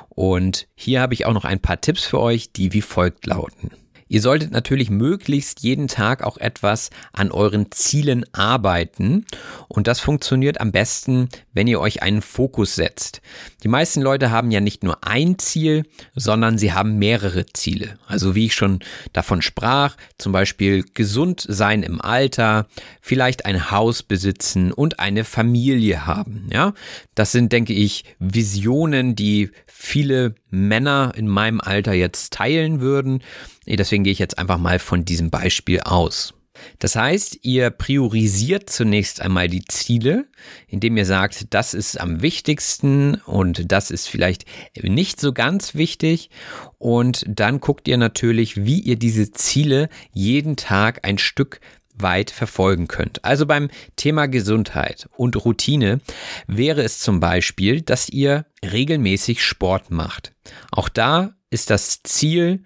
Und 0.08 0.68
hier 0.74 1.00
habe 1.00 1.14
ich 1.14 1.26
auch 1.26 1.32
noch 1.32 1.44
ein 1.44 1.60
paar 1.60 1.80
Tipps 1.80 2.04
für 2.04 2.20
euch, 2.20 2.52
die 2.52 2.72
wie 2.72 2.82
folgt 2.82 3.26
lauten. 3.26 3.70
Ihr 4.08 4.20
solltet 4.20 4.52
natürlich 4.52 4.90
möglichst 4.90 5.60
jeden 5.60 5.88
Tag 5.88 6.22
auch 6.22 6.36
etwas 6.38 6.90
an 7.12 7.30
euren 7.30 7.70
Zielen 7.70 8.24
arbeiten. 8.32 9.24
Und 9.68 9.86
das 9.86 10.00
funktioniert 10.00 10.60
am 10.60 10.72
besten, 10.72 11.28
wenn 11.52 11.66
ihr 11.66 11.80
euch 11.80 12.02
einen 12.02 12.22
Fokus 12.22 12.74
setzt. 12.74 13.22
Die 13.62 13.68
meisten 13.68 14.02
Leute 14.02 14.30
haben 14.30 14.50
ja 14.50 14.60
nicht 14.60 14.84
nur 14.84 15.06
ein 15.06 15.38
Ziel, 15.38 15.84
sondern 16.14 16.58
sie 16.58 16.72
haben 16.72 16.98
mehrere 16.98 17.46
Ziele. 17.46 17.98
Also 18.06 18.34
wie 18.34 18.46
ich 18.46 18.54
schon 18.54 18.80
davon 19.12 19.42
sprach, 19.42 19.96
zum 20.18 20.32
Beispiel 20.32 20.84
gesund 20.94 21.44
sein 21.48 21.82
im 21.82 22.00
Alter, 22.00 22.66
vielleicht 23.00 23.46
ein 23.46 23.70
Haus 23.70 24.02
besitzen 24.02 24.72
und 24.72 25.00
eine 25.00 25.24
Familie 25.24 26.06
haben. 26.06 26.48
Ja, 26.52 26.74
das 27.14 27.32
sind, 27.32 27.52
denke 27.52 27.72
ich, 27.72 28.04
Visionen, 28.18 29.16
die 29.16 29.50
viele 29.66 30.34
Männer 30.54 31.12
in 31.16 31.28
meinem 31.28 31.60
Alter 31.60 31.92
jetzt 31.92 32.32
teilen 32.32 32.80
würden. 32.80 33.22
Deswegen 33.66 34.04
gehe 34.04 34.12
ich 34.12 34.18
jetzt 34.18 34.38
einfach 34.38 34.58
mal 34.58 34.78
von 34.78 35.04
diesem 35.04 35.30
Beispiel 35.30 35.80
aus. 35.80 36.34
Das 36.78 36.96
heißt, 36.96 37.40
ihr 37.42 37.70
priorisiert 37.70 38.70
zunächst 38.70 39.20
einmal 39.20 39.48
die 39.48 39.64
Ziele, 39.64 40.26
indem 40.68 40.96
ihr 40.96 41.04
sagt, 41.04 41.52
das 41.52 41.74
ist 41.74 42.00
am 42.00 42.22
wichtigsten 42.22 43.16
und 43.26 43.72
das 43.72 43.90
ist 43.90 44.08
vielleicht 44.08 44.44
nicht 44.80 45.20
so 45.20 45.32
ganz 45.32 45.74
wichtig. 45.74 46.30
Und 46.78 47.24
dann 47.26 47.60
guckt 47.60 47.88
ihr 47.88 47.96
natürlich, 47.96 48.64
wie 48.64 48.80
ihr 48.80 48.96
diese 48.96 49.32
Ziele 49.32 49.88
jeden 50.12 50.56
Tag 50.56 51.00
ein 51.02 51.18
Stück 51.18 51.60
weit 51.94 52.30
verfolgen 52.30 52.88
könnt. 52.88 53.24
Also 53.24 53.46
beim 53.46 53.70
Thema 53.96 54.26
Gesundheit 54.26 55.08
und 55.16 55.44
Routine 55.44 56.00
wäre 56.46 56.82
es 56.82 56.98
zum 56.98 57.20
Beispiel, 57.20 57.80
dass 57.80 58.08
ihr 58.08 58.46
regelmäßig 58.64 59.42
Sport 59.42 59.90
macht. 59.90 60.32
Auch 60.70 60.88
da 60.88 61.34
ist 61.50 61.70
das 61.70 62.02
Ziel 62.02 62.64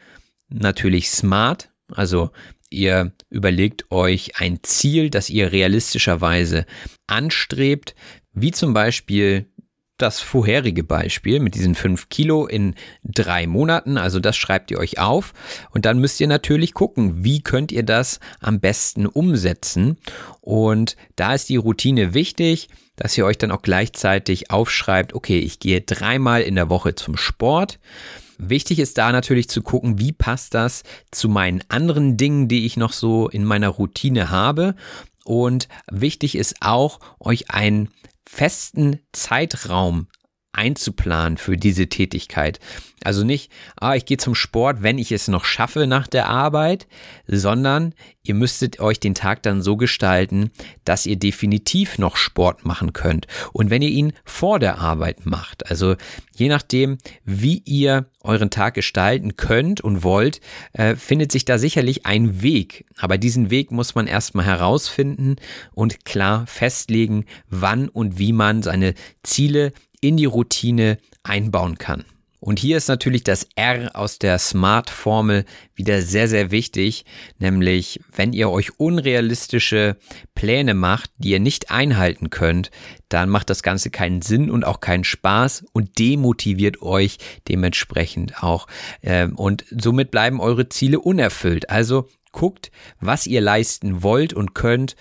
natürlich 0.49 1.11
smart, 1.11 1.71
also 1.93 2.31
ihr 2.71 3.13
überlegt 3.31 3.91
euch 3.91 4.39
ein 4.41 4.61
Ziel, 4.63 5.11
das 5.11 5.31
ihr 5.31 5.53
realistischerweise 5.53 6.67
anstrebt, 7.07 7.95
wie 8.33 8.51
zum 8.51 8.75
Beispiel 8.75 9.47
das 9.99 10.21
vorherige 10.21 10.85
Beispiel 10.85 11.41
mit 11.41 11.55
diesen 11.55 11.75
fünf 11.75 12.09
Kilo 12.09 12.47
in 12.47 12.75
drei 13.05 13.47
Monaten. 13.47 13.99
Also 13.99 14.21
das 14.21 14.37
schreibt 14.37 14.71
ihr 14.71 14.79
euch 14.79 14.99
auf 14.99 15.35
und 15.71 15.85
dann 15.85 15.99
müsst 15.99 16.21
ihr 16.21 16.29
natürlich 16.29 16.73
gucken, 16.73 17.25
wie 17.25 17.43
könnt 17.43 17.73
ihr 17.73 17.83
das 17.83 18.21
am 18.41 18.61
besten 18.61 19.07
umsetzen. 19.07 19.99
Und 20.41 20.97
da 21.17 21.35
ist 21.35 21.49
die 21.49 21.57
Routine 21.57 22.15
wichtig, 22.15 22.69
dass 22.97 23.17
ihr 23.17 23.25
euch 23.25 23.39
dann 23.39 23.53
auch 23.53 23.63
gleichzeitig 23.63 24.51
aufschreibt, 24.51 25.15
okay, 25.15 25.39
ich 25.39 25.61
gehe 25.61 25.81
dreimal 25.81 26.43
in 26.43 26.57
der 26.57 26.69
Woche 26.69 26.95
zum 26.95 27.17
Sport. 27.17 27.79
Wichtig 28.39 28.79
ist 28.79 28.99
da 28.99 29.11
natürlich 29.11 29.49
zu 29.49 29.63
gucken, 29.63 29.99
wie 29.99 30.13
passt 30.13 30.55
das 30.55 30.85
zu 31.11 31.29
meinen 31.29 31.63
anderen 31.69 32.17
Dingen, 32.17 32.49
die 32.49 32.67
ich 32.67 32.77
noch 32.77 32.93
so 32.93 33.29
in 33.29 33.45
meiner 33.45 33.69
Routine 33.69 34.31
habe. 34.31 34.75
Und 35.25 35.69
wichtig 35.91 36.37
ist 36.37 36.57
auch, 36.61 37.01
euch 37.21 37.51
ein 37.51 37.89
festen 38.29 39.01
Zeitraum 39.13 40.07
einzuplanen 40.53 41.39
für 41.39 41.57
diese 41.57 41.89
Tätigkeit. 41.89 42.59
Also 43.05 43.25
nicht, 43.25 43.51
ah, 43.77 43.95
ich 43.95 44.07
gehe 44.07 44.17
zum 44.17 44.35
Sport, 44.35 44.83
wenn 44.83 44.99
ich 44.99 45.13
es 45.13 45.29
noch 45.29 45.45
schaffe 45.45 45.87
nach 45.87 46.09
der 46.09 46.29
Arbeit, 46.29 46.89
sondern 47.27 47.95
ihr 48.25 48.35
müsstet 48.35 48.81
euch 48.81 48.99
den 48.99 49.15
Tag 49.15 49.43
dann 49.45 49.63
so 49.63 49.77
gestalten, 49.77 50.51
dass 50.85 51.07
ihr 51.07 51.17
definitiv 51.17 51.99
noch 51.99 52.17
Sport 52.17 52.65
machen 52.65 52.93
könnt. 52.93 53.27
Und 53.53 53.71
wenn 53.71 53.83
ihr 53.83 53.91
ihn 53.91 54.13
vor 54.25 54.59
der 54.59 54.79
Arbeit 54.79 55.27
macht, 55.27 55.71
also 55.71 55.95
je 56.35 56.49
nachdem, 56.49 56.99
wie 57.25 57.63
ihr 57.65 58.07
euren 58.21 58.51
Tag 58.51 58.75
gestalten 58.75 59.37
könnt 59.37 59.81
und 59.81 60.03
wollt, 60.03 60.41
äh, 60.73 60.97
findet 60.97 61.31
sich 61.31 61.45
da 61.45 61.57
sicherlich 61.57 62.05
ein 62.05 62.43
Weg. 62.43 62.85
Aber 62.99 63.17
diesen 63.17 63.51
Weg 63.51 63.71
muss 63.71 63.95
man 63.95 64.07
erstmal 64.07 64.45
herausfinden 64.45 65.37
und 65.73 66.05
klar 66.05 66.47
festlegen, 66.47 67.25
wann 67.49 67.89
und 67.89 68.19
wie 68.19 68.33
man 68.33 68.63
seine 68.63 68.95
Ziele 69.23 69.73
in 70.01 70.17
die 70.17 70.25
Routine 70.25 70.99
einbauen 71.23 71.79
kann. 71.79 72.05
Und 72.41 72.61
hier 72.61 72.77
ist 72.77 72.87
natürlich 72.87 73.25
das 73.25 73.49
R 73.57 73.91
aus 73.95 74.21
der 74.21 74.39
Smart-Formel 74.39 75.45
wieder 75.75 76.03
sehr, 76.03 76.29
sehr 76.29 76.53
wichtig, 76.53 77.05
nämlich 77.39 78.01
wenn 78.15 78.33
ihr 78.33 78.49
euch 78.49 78.79
unrealistische 78.79 79.97
Pläne 80.37 80.75
macht, 80.75 81.11
die 81.19 81.31
ihr 81.31 81.41
nicht 81.41 81.73
einhalten 81.73 82.31
könnt, 82.31 82.71
dann 83.09 83.29
macht 83.29 83.51
das 83.51 83.65
Ganze 83.65 83.91
keinen 83.91 84.23
Sinn 84.23 84.53
und 84.53 84.65
auch 84.65 84.79
keinen 84.81 85.03
Spaß 85.03 85.65
und 85.73 85.99
demotiviert 85.99 86.81
euch 86.81 87.19
dementsprechend 87.49 88.41
auch. 88.43 88.69
Ähm, 89.03 89.35
und 89.35 89.65
somit 89.71 90.13
bleiben 90.13 90.41
eure 90.41 90.69
Ziele 90.69 91.01
unerfüllt. 91.01 91.71
Also 91.71 92.09
guckt, 92.31 92.71
was 93.01 93.27
ihr 93.27 93.41
leisten 93.41 94.05
wollt 94.05 94.33
und 94.33 94.55
könnt 94.55 94.95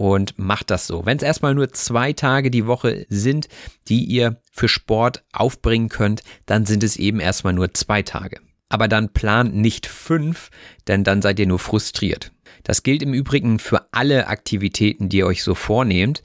und 0.00 0.38
macht 0.38 0.70
das 0.70 0.86
so. 0.86 1.04
Wenn 1.04 1.18
es 1.18 1.22
erstmal 1.22 1.54
nur 1.54 1.74
zwei 1.74 2.14
Tage 2.14 2.50
die 2.50 2.66
Woche 2.66 3.04
sind, 3.10 3.48
die 3.86 4.02
ihr 4.04 4.40
für 4.50 4.66
Sport 4.66 5.24
aufbringen 5.30 5.90
könnt, 5.90 6.22
dann 6.46 6.64
sind 6.64 6.82
es 6.82 6.96
eben 6.96 7.20
erstmal 7.20 7.52
nur 7.52 7.74
zwei 7.74 8.00
Tage. 8.00 8.40
Aber 8.70 8.88
dann 8.88 9.12
plant 9.12 9.54
nicht 9.54 9.86
fünf, 9.86 10.48
denn 10.88 11.04
dann 11.04 11.20
seid 11.20 11.38
ihr 11.38 11.46
nur 11.46 11.58
frustriert. 11.58 12.32
Das 12.62 12.82
gilt 12.82 13.02
im 13.02 13.12
Übrigen 13.12 13.58
für 13.58 13.88
alle 13.92 14.28
Aktivitäten, 14.28 15.10
die 15.10 15.18
ihr 15.18 15.26
euch 15.26 15.42
so 15.42 15.54
vornehmt. 15.54 16.22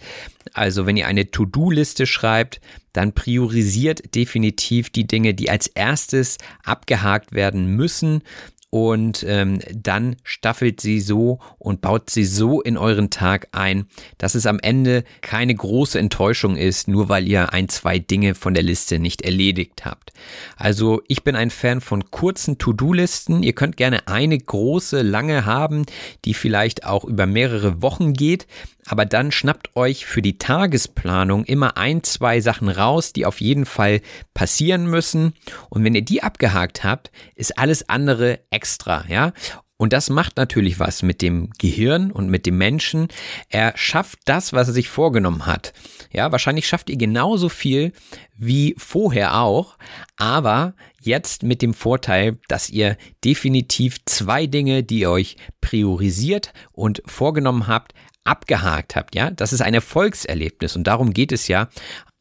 Also 0.53 0.85
wenn 0.85 0.95
ihr 0.95 1.07
eine 1.07 1.29
To-Do-Liste 1.29 2.05
schreibt, 2.05 2.61
dann 2.93 3.11
priorisiert 3.11 4.15
definitiv 4.15 4.89
die 4.89 5.05
Dinge, 5.05 5.33
die 5.33 5.49
als 5.49 5.67
erstes 5.67 6.37
abgehakt 6.63 7.33
werden 7.33 7.75
müssen 7.75 8.21
und 8.69 9.23
ähm, 9.27 9.59
dann 9.73 10.17
staffelt 10.23 10.81
sie 10.81 10.99
so 10.99 11.39
und 11.59 11.81
baut 11.81 12.09
sie 12.09 12.25
so 12.25 12.61
in 12.61 12.77
euren 12.77 13.09
Tag 13.09 13.47
ein, 13.51 13.85
dass 14.17 14.35
es 14.35 14.45
am 14.45 14.59
Ende 14.59 15.03
keine 15.21 15.55
große 15.55 15.97
Enttäuschung 15.97 16.57
ist, 16.57 16.87
nur 16.87 17.07
weil 17.07 17.27
ihr 17.27 17.53
ein, 17.53 17.69
zwei 17.69 17.99
Dinge 17.99 18.35
von 18.35 18.53
der 18.53 18.63
Liste 18.63 18.99
nicht 18.99 19.21
erledigt 19.21 19.85
habt. 19.85 20.11
Also 20.57 21.01
ich 21.07 21.23
bin 21.23 21.35
ein 21.35 21.51
Fan 21.51 21.79
von 21.79 22.11
kurzen 22.11 22.57
To-Do-Listen. 22.57 23.43
Ihr 23.43 23.53
könnt 23.53 23.77
gerne 23.77 24.07
eine 24.07 24.37
große, 24.37 25.01
lange 25.03 25.45
haben, 25.45 25.85
die 26.25 26.33
vielleicht 26.33 26.85
auch 26.85 27.05
über 27.05 27.25
mehrere 27.25 27.81
Wochen 27.81 28.13
geht. 28.13 28.47
Aber 28.87 29.05
dann 29.05 29.31
schnappt 29.31 29.75
euch 29.75 30.05
für 30.05 30.21
die 30.21 30.37
Tagesplanung 30.37 31.43
immer 31.45 31.77
ein, 31.77 32.03
zwei 32.03 32.39
Sachen 32.39 32.69
raus, 32.69 33.13
die 33.13 33.25
auf 33.25 33.41
jeden 33.41 33.65
Fall 33.65 34.01
passieren 34.33 34.87
müssen. 34.87 35.33
Und 35.69 35.83
wenn 35.83 35.95
ihr 35.95 36.03
die 36.03 36.21
abgehakt 36.21 36.83
habt, 36.83 37.11
ist 37.35 37.57
alles 37.57 37.89
andere 37.89 38.39
extra, 38.51 39.05
ja. 39.07 39.33
Und 39.77 39.91
das 39.91 40.09
macht 40.09 40.37
natürlich 40.37 40.79
was 40.79 41.03
mit 41.03 41.21
dem 41.21 41.49
Gehirn 41.57 42.09
und 42.09 42.29
mit 42.29 42.45
dem 42.45 42.57
Menschen. 42.57 43.09
Er 43.49 43.73
schafft 43.75 44.19
das, 44.23 44.53
was 44.53 44.69
er 44.69 44.73
sich 44.73 44.87
vorgenommen 44.87 45.45
hat. 45.45 45.73
Ja, 46.13 46.31
wahrscheinlich 46.31 46.65
schafft 46.65 46.89
ihr 46.89 46.97
genauso 46.97 47.49
viel 47.49 47.91
wie 48.37 48.73
vorher 48.77 49.41
auch, 49.41 49.77
aber 50.15 50.75
jetzt 51.01 51.43
mit 51.43 51.61
dem 51.61 51.73
Vorteil, 51.73 52.37
dass 52.47 52.69
ihr 52.69 52.97
definitiv 53.25 53.97
zwei 54.05 54.47
Dinge, 54.47 54.83
die 54.83 54.99
ihr 54.99 55.11
euch 55.11 55.35
priorisiert 55.59 56.53
und 56.71 57.01
vorgenommen 57.05 57.67
habt, 57.67 57.93
abgehakt 58.25 58.95
habt, 58.95 59.15
ja, 59.15 59.31
das 59.31 59.53
ist 59.53 59.61
ein 59.61 59.73
Erfolgserlebnis 59.73 60.75
und 60.75 60.85
darum 60.85 61.13
geht 61.13 61.31
es 61.31 61.47
ja. 61.47 61.69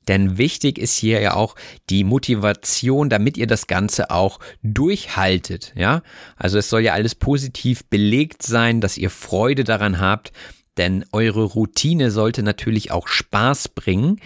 Denn 0.07 0.37
wichtig 0.37 0.79
ist 0.79 0.99
hier 0.99 1.21
ja 1.21 1.33
auch 1.35 1.55
die 1.89 2.05
Motivation, 2.05 3.09
damit 3.09 3.39
ihr 3.39 3.47
das 3.47 3.67
Ganze 3.67 4.11
auch 4.11 4.39
durchhaltet, 4.63 5.73
ja. 5.77 6.03
Also 6.37 6.59
es 6.59 6.69
soll 6.69 6.83
ja 6.83 6.93
alles 6.93 7.15
positiv 7.15 7.85
belegt 7.87 8.43
sein, 8.43 8.81
dass 8.81 8.99
ihr 8.99 9.11
Freude 9.11 9.65
daran 9.65 10.01
habt, 10.01 10.33
denn 10.77 11.05
eure 11.13 11.45
Routine 11.45 12.11
sollte 12.11 12.43
natürlich 12.43 12.91
auch 12.91 13.09
Spaß 13.09 13.69
bringen, 13.69 14.21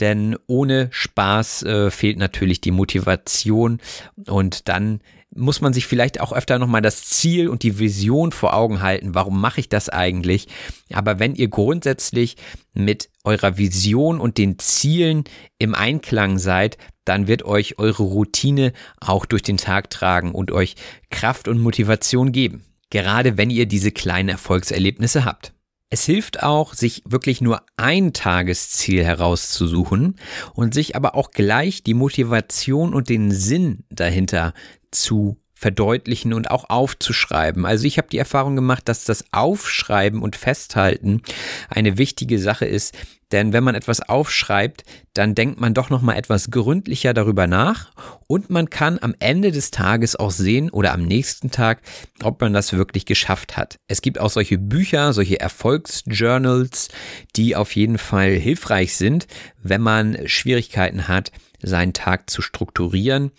denn 0.00 0.36
ohne 0.46 0.88
Spaß 0.90 1.62
äh, 1.62 1.90
fehlt 1.90 2.18
natürlich 2.18 2.60
die 2.60 2.72
Motivation 2.72 3.80
und 4.26 4.68
dann 4.68 5.00
muss 5.34 5.60
man 5.60 5.72
sich 5.72 5.86
vielleicht 5.86 6.20
auch 6.20 6.32
öfter 6.32 6.58
nochmal 6.58 6.82
das 6.82 7.04
Ziel 7.04 7.48
und 7.48 7.62
die 7.62 7.78
Vision 7.78 8.32
vor 8.32 8.54
Augen 8.54 8.82
halten. 8.82 9.14
Warum 9.14 9.40
mache 9.40 9.60
ich 9.60 9.68
das 9.68 9.88
eigentlich? 9.88 10.48
Aber 10.92 11.18
wenn 11.18 11.34
ihr 11.34 11.48
grundsätzlich 11.48 12.36
mit 12.74 13.08
eurer 13.24 13.56
Vision 13.58 14.20
und 14.20 14.38
den 14.38 14.58
Zielen 14.58 15.24
im 15.58 15.74
Einklang 15.74 16.38
seid, 16.38 16.76
dann 17.04 17.26
wird 17.26 17.44
euch 17.44 17.78
eure 17.78 18.02
Routine 18.02 18.72
auch 19.00 19.26
durch 19.26 19.42
den 19.42 19.56
Tag 19.56 19.90
tragen 19.90 20.32
und 20.32 20.50
euch 20.50 20.76
Kraft 21.10 21.48
und 21.48 21.60
Motivation 21.60 22.32
geben. 22.32 22.64
Gerade 22.90 23.38
wenn 23.38 23.50
ihr 23.50 23.66
diese 23.66 23.90
kleinen 23.90 24.28
Erfolgserlebnisse 24.28 25.24
habt. 25.24 25.54
Es 25.92 26.06
hilft 26.06 26.42
auch, 26.42 26.72
sich 26.72 27.02
wirklich 27.04 27.42
nur 27.42 27.60
ein 27.76 28.14
Tagesziel 28.14 29.04
herauszusuchen 29.04 30.16
und 30.54 30.72
sich 30.72 30.96
aber 30.96 31.14
auch 31.14 31.32
gleich 31.32 31.82
die 31.82 31.92
Motivation 31.92 32.94
und 32.94 33.10
den 33.10 33.30
Sinn 33.30 33.84
dahinter 33.90 34.54
zu 34.90 35.36
verdeutlichen 35.62 36.34
und 36.34 36.50
auch 36.50 36.68
aufzuschreiben. 36.68 37.64
Also 37.64 37.86
ich 37.86 37.96
habe 37.96 38.08
die 38.10 38.18
Erfahrung 38.18 38.56
gemacht, 38.56 38.88
dass 38.88 39.04
das 39.04 39.24
Aufschreiben 39.30 40.20
und 40.20 40.34
Festhalten 40.34 41.22
eine 41.70 41.98
wichtige 41.98 42.40
Sache 42.40 42.66
ist, 42.66 42.96
denn 43.30 43.52
wenn 43.52 43.64
man 43.64 43.76
etwas 43.76 44.00
aufschreibt, 44.00 44.82
dann 45.14 45.34
denkt 45.34 45.60
man 45.60 45.72
doch 45.72 45.88
noch 45.88 46.02
mal 46.02 46.16
etwas 46.16 46.50
gründlicher 46.50 47.14
darüber 47.14 47.46
nach 47.46 47.92
und 48.26 48.50
man 48.50 48.70
kann 48.70 48.98
am 49.00 49.14
Ende 49.20 49.52
des 49.52 49.70
Tages 49.70 50.16
auch 50.16 50.32
sehen 50.32 50.68
oder 50.68 50.92
am 50.92 51.04
nächsten 51.04 51.50
Tag, 51.52 51.80
ob 52.24 52.40
man 52.40 52.52
das 52.52 52.72
wirklich 52.72 53.06
geschafft 53.06 53.56
hat. 53.56 53.76
Es 53.86 54.02
gibt 54.02 54.18
auch 54.18 54.30
solche 54.30 54.58
Bücher, 54.58 55.12
solche 55.12 55.40
Erfolgsjournals, 55.40 56.88
die 57.36 57.54
auf 57.54 57.74
jeden 57.76 57.98
Fall 57.98 58.32
hilfreich 58.32 58.96
sind, 58.96 59.28
wenn 59.62 59.80
man 59.80 60.18
Schwierigkeiten 60.26 61.06
hat, 61.06 61.30
seinen 61.62 61.92
Tag 61.92 62.28
zu 62.28 62.42
strukturieren 62.42 63.30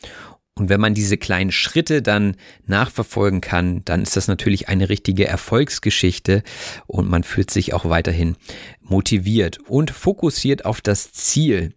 und 0.56 0.70
wenn 0.70 0.80
man 0.80 0.94
diese 0.94 1.18
kleinen 1.18 1.52
Schritte 1.52 2.02
dann 2.02 2.36
nachverfolgen 2.68 3.42
kann, 3.42 3.84
dann 3.86 4.04
ist 4.04 4.16
das 4.16 4.28
natürlich 4.28 4.70
eine 4.70 4.90
richtige 4.90 5.28
Erfolgsgeschichte 5.28 6.44
und 6.86 7.10
man 7.10 7.24
fühlt 7.24 7.50
sich 7.50 7.74
auch 7.74 7.86
weiterhin 7.86 8.36
motiviert 8.82 9.60
und 9.68 9.90
fokussiert 9.90 10.66
auf 10.66 10.82
das 10.82 11.12
Ziel. 11.12 11.74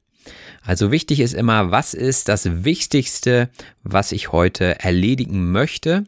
Also 0.63 0.91
wichtig 0.91 1.21
ist 1.21 1.33
immer, 1.33 1.71
was 1.71 1.95
ist 1.95 2.29
das 2.29 2.65
Wichtigste, 2.65 3.49
was 3.83 4.13
ich 4.13 4.33
heute 4.33 4.81
erledigen 4.81 5.53
möchte 5.53 6.05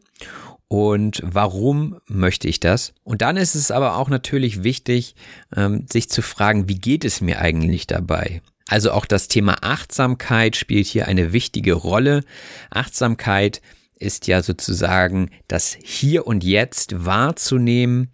und 0.67 1.23
warum 1.25 1.97
möchte 2.05 2.47
ich 2.47 2.59
das? 2.59 2.93
Und 3.03 3.23
dann 3.23 3.37
ist 3.37 3.55
es 3.55 3.71
aber 3.71 3.95
auch 3.95 4.09
natürlich 4.09 4.63
wichtig, 4.63 5.15
ähm, 5.55 5.85
sich 5.91 6.09
zu 6.09 6.21
fragen, 6.21 6.69
wie 6.69 6.77
geht 6.77 7.03
es 7.03 7.21
mir 7.21 7.39
eigentlich 7.39 7.87
dabei? 7.87 8.41
Also 8.69 8.91
auch 8.91 9.05
das 9.05 9.27
Thema 9.27 9.57
Achtsamkeit 9.61 10.55
spielt 10.55 10.85
hier 10.85 11.07
eine 11.07 11.33
wichtige 11.33 11.73
Rolle. 11.73 12.21
Achtsamkeit 12.69 13.61
ist 13.95 14.27
ja 14.27 14.43
sozusagen 14.43 15.31
das 15.47 15.75
Hier 15.83 16.27
und 16.27 16.43
Jetzt 16.43 17.03
wahrzunehmen 17.03 18.11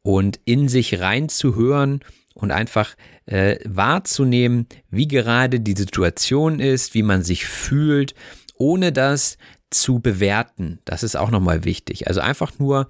und 0.00 0.40
in 0.46 0.68
sich 0.68 0.98
reinzuhören 0.98 2.00
und 2.32 2.52
einfach 2.52 2.96
äh, 3.26 3.58
wahrzunehmen, 3.66 4.66
wie 4.90 5.08
gerade 5.08 5.60
die 5.60 5.76
Situation 5.76 6.58
ist, 6.58 6.94
wie 6.94 7.02
man 7.02 7.22
sich 7.22 7.44
fühlt, 7.44 8.14
ohne 8.54 8.92
das 8.92 9.36
zu 9.68 9.98
bewerten. 10.00 10.78
Das 10.86 11.02
ist 11.02 11.16
auch 11.16 11.30
nochmal 11.30 11.64
wichtig. 11.64 12.08
Also 12.08 12.22
einfach 12.22 12.58
nur 12.58 12.88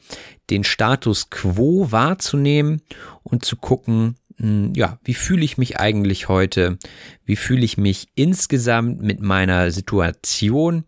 den 0.51 0.63
Status 0.63 1.31
quo 1.31 1.91
wahrzunehmen 1.91 2.81
und 3.25 3.45
zu 3.45 3.57
gucken, 3.57 4.15
ja, 4.41 4.99
wie 5.03 5.15
fühle 5.15 5.45
ich 5.45 5.59
mich 5.59 5.81
eigentlich 5.81 6.29
heute? 6.29 6.79
Wie 7.25 7.35
fühle 7.35 7.65
ich 7.65 7.77
mich 7.77 8.09
insgesamt 8.15 9.03
mit 9.03 9.21
meiner 9.21 9.73
Situation? 9.73 10.85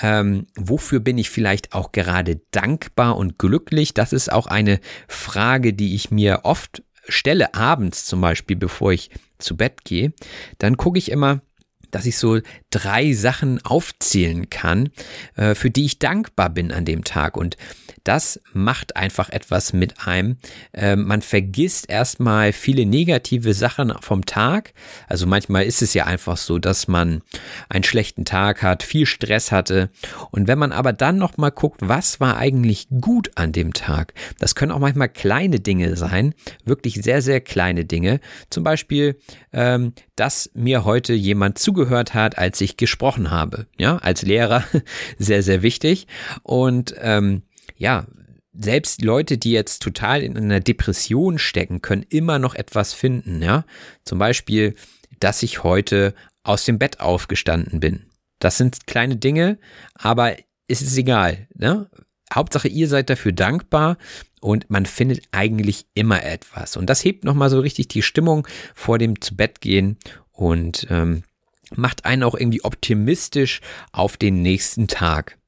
Ähm, 0.00 0.46
wofür 0.56 1.00
bin 1.00 1.18
ich 1.18 1.28
vielleicht 1.28 1.74
auch 1.74 1.92
gerade 1.92 2.40
dankbar 2.52 3.16
und 3.16 3.38
glücklich? 3.38 3.92
Das 3.92 4.14
ist 4.14 4.32
auch 4.32 4.46
eine 4.46 4.80
Frage, 5.08 5.74
die 5.74 5.94
ich 5.94 6.10
mir 6.10 6.40
oft 6.44 6.82
stelle, 7.06 7.54
abends 7.54 8.06
zum 8.06 8.22
Beispiel, 8.22 8.56
bevor 8.56 8.92
ich 8.92 9.10
zu 9.38 9.56
Bett 9.56 9.84
gehe. 9.84 10.12
Dann 10.58 10.78
gucke 10.78 10.98
ich 10.98 11.10
immer, 11.10 11.42
dass 11.90 12.06
ich 12.06 12.16
so 12.16 12.40
drei 12.76 13.14
Sachen 13.14 13.64
aufzählen 13.64 14.50
kann, 14.50 14.90
äh, 15.36 15.54
für 15.54 15.70
die 15.70 15.86
ich 15.86 15.98
dankbar 15.98 16.50
bin 16.50 16.72
an 16.72 16.84
dem 16.84 17.04
Tag. 17.04 17.36
Und 17.36 17.56
das 18.04 18.40
macht 18.52 18.96
einfach 18.96 19.30
etwas 19.30 19.72
mit 19.72 20.06
einem. 20.06 20.36
Ähm, 20.72 21.06
man 21.06 21.22
vergisst 21.22 21.88
erstmal 21.88 22.52
viele 22.52 22.86
negative 22.86 23.52
Sachen 23.54 23.92
vom 24.00 24.26
Tag. 24.26 24.74
Also 25.08 25.26
manchmal 25.26 25.64
ist 25.64 25.82
es 25.82 25.92
ja 25.94 26.04
einfach 26.04 26.36
so, 26.36 26.58
dass 26.58 26.86
man 26.86 27.22
einen 27.68 27.82
schlechten 27.82 28.24
Tag 28.24 28.62
hat, 28.62 28.82
viel 28.82 29.06
Stress 29.06 29.50
hatte. 29.50 29.90
Und 30.30 30.46
wenn 30.46 30.58
man 30.58 30.70
aber 30.70 30.92
dann 30.92 31.18
nochmal 31.18 31.50
guckt, 31.50 31.80
was 31.82 32.20
war 32.20 32.36
eigentlich 32.36 32.88
gut 33.00 33.30
an 33.34 33.52
dem 33.52 33.72
Tag? 33.72 34.14
Das 34.38 34.54
können 34.54 34.72
auch 34.72 34.78
manchmal 34.78 35.08
kleine 35.08 35.58
Dinge 35.60 35.96
sein, 35.96 36.34
wirklich 36.64 36.94
sehr, 37.02 37.22
sehr 37.22 37.40
kleine 37.40 37.86
Dinge. 37.86 38.20
Zum 38.50 38.62
Beispiel, 38.62 39.18
ähm, 39.52 39.94
dass 40.14 40.50
mir 40.54 40.84
heute 40.84 41.12
jemand 41.12 41.58
zugehört 41.58 42.14
hat, 42.14 42.38
als 42.38 42.60
ich 42.60 42.65
gesprochen 42.74 43.30
habe. 43.30 43.66
Ja, 43.78 43.98
als 43.98 44.22
Lehrer 44.22 44.64
sehr, 45.18 45.42
sehr 45.44 45.62
wichtig. 45.62 46.08
Und 46.42 46.94
ähm, 46.98 47.42
ja, 47.76 48.06
selbst 48.52 49.02
Leute, 49.02 49.38
die 49.38 49.52
jetzt 49.52 49.82
total 49.82 50.22
in 50.22 50.36
einer 50.36 50.60
Depression 50.60 51.38
stecken, 51.38 51.82
können 51.82 52.04
immer 52.08 52.38
noch 52.38 52.54
etwas 52.54 52.92
finden, 52.92 53.42
ja. 53.42 53.64
Zum 54.04 54.18
Beispiel, 54.18 54.74
dass 55.20 55.42
ich 55.42 55.62
heute 55.62 56.14
aus 56.42 56.64
dem 56.64 56.78
Bett 56.78 57.00
aufgestanden 57.00 57.80
bin. 57.80 58.06
Das 58.38 58.58
sind 58.58 58.86
kleine 58.86 59.16
Dinge, 59.16 59.58
aber 59.94 60.36
es 60.68 60.82
ist 60.82 60.96
egal, 60.96 61.46
ne? 61.54 61.88
Hauptsache, 62.32 62.66
ihr 62.66 62.88
seid 62.88 63.08
dafür 63.08 63.30
dankbar 63.32 63.98
und 64.40 64.68
man 64.68 64.84
findet 64.84 65.22
eigentlich 65.30 65.86
immer 65.94 66.24
etwas. 66.24 66.76
Und 66.76 66.90
das 66.90 67.04
hebt 67.04 67.24
nochmal 67.24 67.50
so 67.50 67.60
richtig 67.60 67.88
die 67.88 68.02
Stimmung 68.02 68.48
vor 68.74 68.98
dem 68.98 69.20
zu 69.20 69.36
Bett 69.36 69.60
gehen 69.60 69.96
und 70.32 70.88
ähm, 70.90 71.22
macht 71.74 72.04
einen 72.04 72.22
auch 72.22 72.34
irgendwie 72.34 72.62
optimistisch 72.62 73.60
auf 73.92 74.16
den 74.16 74.42
nächsten 74.42 74.88
Tag. 74.88 75.38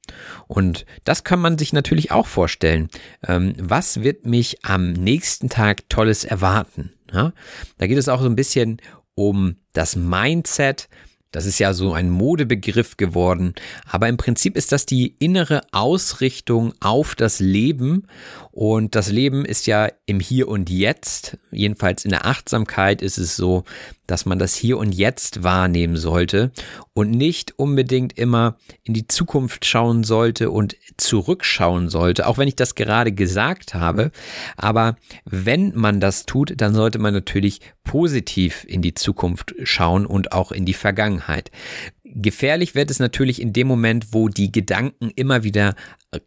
Und 0.47 0.85
das 1.03 1.23
kann 1.23 1.39
man 1.39 1.57
sich 1.57 1.73
natürlich 1.73 2.11
auch 2.11 2.27
vorstellen. 2.27 2.89
Ähm, 3.27 3.53
was 3.57 4.01
wird 4.01 4.25
mich 4.25 4.65
am 4.65 4.91
nächsten 4.93 5.49
Tag 5.49 5.87
Tolles 5.89 6.23
erwarten? 6.23 6.93
Da 7.77 7.87
geht 7.87 7.97
es 7.97 8.09
auch 8.09 8.21
so 8.21 8.27
ein 8.27 8.35
bisschen 8.35 8.81
um 9.15 9.57
das 9.73 9.95
Mindset. 9.95 10.89
Das 11.31 11.45
ist 11.45 11.59
ja 11.59 11.73
so 11.73 11.93
ein 11.93 12.09
Modebegriff 12.09 12.97
geworden, 12.97 13.53
aber 13.85 14.09
im 14.09 14.17
Prinzip 14.17 14.57
ist 14.57 14.71
das 14.71 14.87
die 14.87 15.15
innere 15.19 15.61
Ausrichtung 15.71 16.73
auf 16.79 17.13
das 17.13 17.39
Leben 17.39 18.07
und 18.49 18.95
das 18.95 19.11
Leben 19.11 19.45
ist 19.45 19.67
ja 19.67 19.89
im 20.07 20.19
Hier 20.19 20.47
und 20.47 20.71
Jetzt, 20.71 21.37
jedenfalls 21.51 22.03
in 22.03 22.09
der 22.09 22.25
Achtsamkeit 22.25 23.03
ist 23.03 23.19
es 23.19 23.35
so, 23.35 23.63
dass 24.09 24.25
man 24.25 24.39
das 24.39 24.55
hier 24.55 24.77
und 24.77 24.93
jetzt 24.93 25.43
wahrnehmen 25.43 25.97
sollte 25.97 26.51
und 26.93 27.11
nicht 27.11 27.57
unbedingt 27.57 28.17
immer 28.17 28.57
in 28.83 28.93
die 28.93 29.07
Zukunft 29.07 29.65
schauen 29.65 30.03
sollte 30.03 30.51
und 30.51 30.75
zurückschauen 30.97 31.89
sollte, 31.89 32.27
auch 32.27 32.37
wenn 32.37 32.47
ich 32.47 32.55
das 32.55 32.75
gerade 32.75 33.11
gesagt 33.11 33.73
habe. 33.73 34.11
Aber 34.57 34.97
wenn 35.25 35.73
man 35.75 35.99
das 35.99 36.25
tut, 36.25 36.53
dann 36.57 36.73
sollte 36.73 36.99
man 36.99 37.13
natürlich 37.13 37.61
positiv 37.83 38.65
in 38.67 38.81
die 38.81 38.93
Zukunft 38.93 39.55
schauen 39.63 40.05
und 40.05 40.31
auch 40.31 40.51
in 40.51 40.65
die 40.65 40.73
Vergangenheit. 40.73 41.51
Gefährlich 42.03 42.73
wird 42.73 42.89
es 42.89 42.99
natürlich 42.99 43.41
in 43.41 43.53
dem 43.53 43.67
Moment, 43.67 44.07
wo 44.11 44.29
die 44.29 44.51
Gedanken 44.51 45.11
immer 45.15 45.43
wieder 45.43 45.75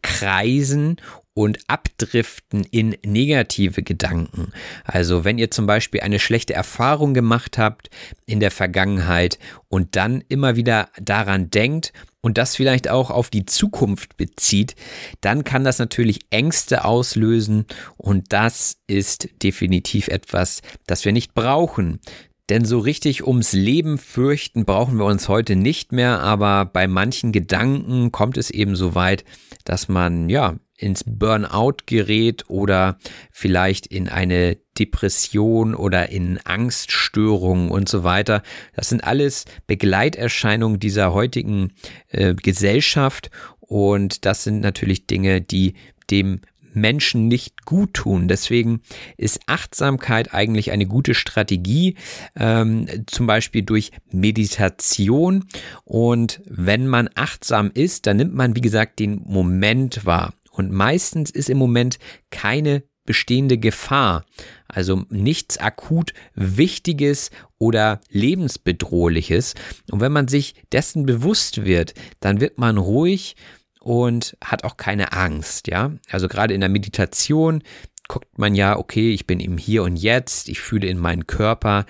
kreisen 0.03 0.97
und 1.35 1.59
abdriften 1.67 2.65
in 2.71 2.97
negative 3.05 3.83
Gedanken. 3.83 4.53
Also 4.85 5.25
wenn 5.25 5.39
ihr 5.39 5.51
zum 5.51 5.67
Beispiel 5.67 6.01
eine 6.01 6.19
schlechte 6.19 6.55
Erfahrung 6.55 7.15
gemacht 7.15 7.59
habt 7.59 7.89
in 8.27 8.41
der 8.41 8.51
Vergangenheit 8.51 9.39
und 9.69 9.97
dann 9.97 10.23
immer 10.29 10.57
wieder 10.57 10.89
daran 11.01 11.49
denkt 11.51 11.93
und 12.21 12.39
das 12.39 12.55
vielleicht 12.55 12.89
auch 12.89 13.11
auf 13.11 13.31
die 13.31 13.47
Zukunft 13.47 14.17
bezieht, 14.17 14.77
dann 15.21 15.45
kann 15.45 15.65
das 15.65 15.79
natürlich 15.79 16.21
Ängste 16.31 16.85
auslösen 16.85 17.67
und 17.97 18.33
das 18.33 18.77
ist 18.87 19.29
definitiv 19.43 20.09
etwas, 20.09 20.61
das 20.87 21.05
wir 21.05 21.13
nicht 21.13 21.35
brauchen. 21.35 22.01
Denn 22.49 22.65
so 22.67 22.81
richtig 22.81 23.27
ums 23.27 23.53
Leben 23.53 23.97
fürchten 23.97 24.67
brauchen 24.67 24.99
wir 24.99 25.07
uns 25.07 25.29
heute 25.29 25.57
nicht 25.57 25.93
mehr, 25.93 26.21
aber 26.21 26.67
bei 26.67 26.87
manchen 26.87 27.33
Gedanken 27.33 28.13
kommt 28.13 28.37
es 28.37 28.51
eben 28.51 28.77
so 28.77 28.95
weit, 28.95 29.25
dass 29.65 29.89
man 29.89 30.29
ja 30.29 30.57
ins 30.83 31.05
Burnout 31.07 31.77
gerät 31.87 32.45
oder 32.49 32.99
vielleicht 33.31 33.87
in 33.87 34.09
eine 34.09 34.57
Depression 34.79 35.75
oder 35.75 36.09
in 36.11 36.39
Angststörungen 36.45 37.71
und 37.71 37.89
so 37.89 38.05
weiter. 38.05 38.43
Das 38.75 38.89
sind 38.89 39.05
alles 39.05 39.45
Begleiterscheinungen 39.67 40.81
dieser 40.81 41.13
heutigen 41.13 41.73
äh, 42.09 42.35
Gesellschaft 42.35 43.31
und 43.61 44.25
das 44.27 44.45
sind 44.45 44.61
natürlich 44.61 45.07
Dinge, 45.07 45.41
die 45.41 45.75
dem 46.11 46.41
Menschen 46.75 47.29
nicht 47.29 47.65
gut 47.65 47.95
tun. 47.95 48.29
Deswegen 48.29 48.81
ist 49.17 49.41
Achtsamkeit 49.47 50.35
eigentlich 50.35 50.71
eine 50.73 50.87
gute 50.87 51.15
Strategie, 51.15 51.97
ähm, 52.35 52.87
zum 53.07 53.27
Beispiel 53.27 53.63
durch 53.63 53.93
Meditation. 54.11 55.45
Und 55.85 56.41
wenn 56.47 56.87
man 56.87 57.11
achtsam 57.15 57.71
ist, 57.73 58.07
dann 58.07 58.17
nimmt 58.17 58.35
man, 58.35 58.57
wie 58.57 58.61
gesagt, 58.61 58.99
den 58.99 59.23
Moment 59.25 60.07
wahr. 60.07 60.35
Und 60.53 60.71
meistens 60.71 61.31
ist 61.31 61.51
im 61.51 61.59
Moment 61.59 61.99
keine 62.31 62.85
bestehende 63.05 63.59
Gefahr, 63.59 64.25
also 64.69 65.05
nichts 65.09 65.59
akut 65.59 66.13
Wichtiges 66.35 67.31
oder 67.59 68.01
lebensbedrohliches. 68.11 69.55
Und 69.91 70.01
wenn 70.01 70.13
man 70.13 70.29
sich 70.29 70.55
dessen 70.71 71.05
bewusst 71.05 71.65
wird, 71.65 71.95
dann 72.21 72.41
wird 72.41 72.59
man 72.59 72.79
ruhig 72.79 73.35
und 73.81 74.37
hat 74.43 74.63
auch 74.63 74.77
keine 74.77 75.13
Angst, 75.13 75.67
ja. 75.67 75.93
Also 76.11 76.29
gerade 76.29 76.55
in 76.55 76.61
der 76.61 76.71
Meditation 76.71 77.63
guckt 78.07 78.39
man 78.39 78.55
ja, 78.55 78.79
okay, 78.79 79.13
ich 79.13 79.27
bin 79.27 79.41
im 79.41 79.59
Hier 79.59 79.83
und 79.83 79.97
Jetzt, 79.97 80.49
ich 80.49 80.61
fühle 80.61 80.87
in 80.87 80.99
meinen 80.99 81.27
Körper, 81.27 81.87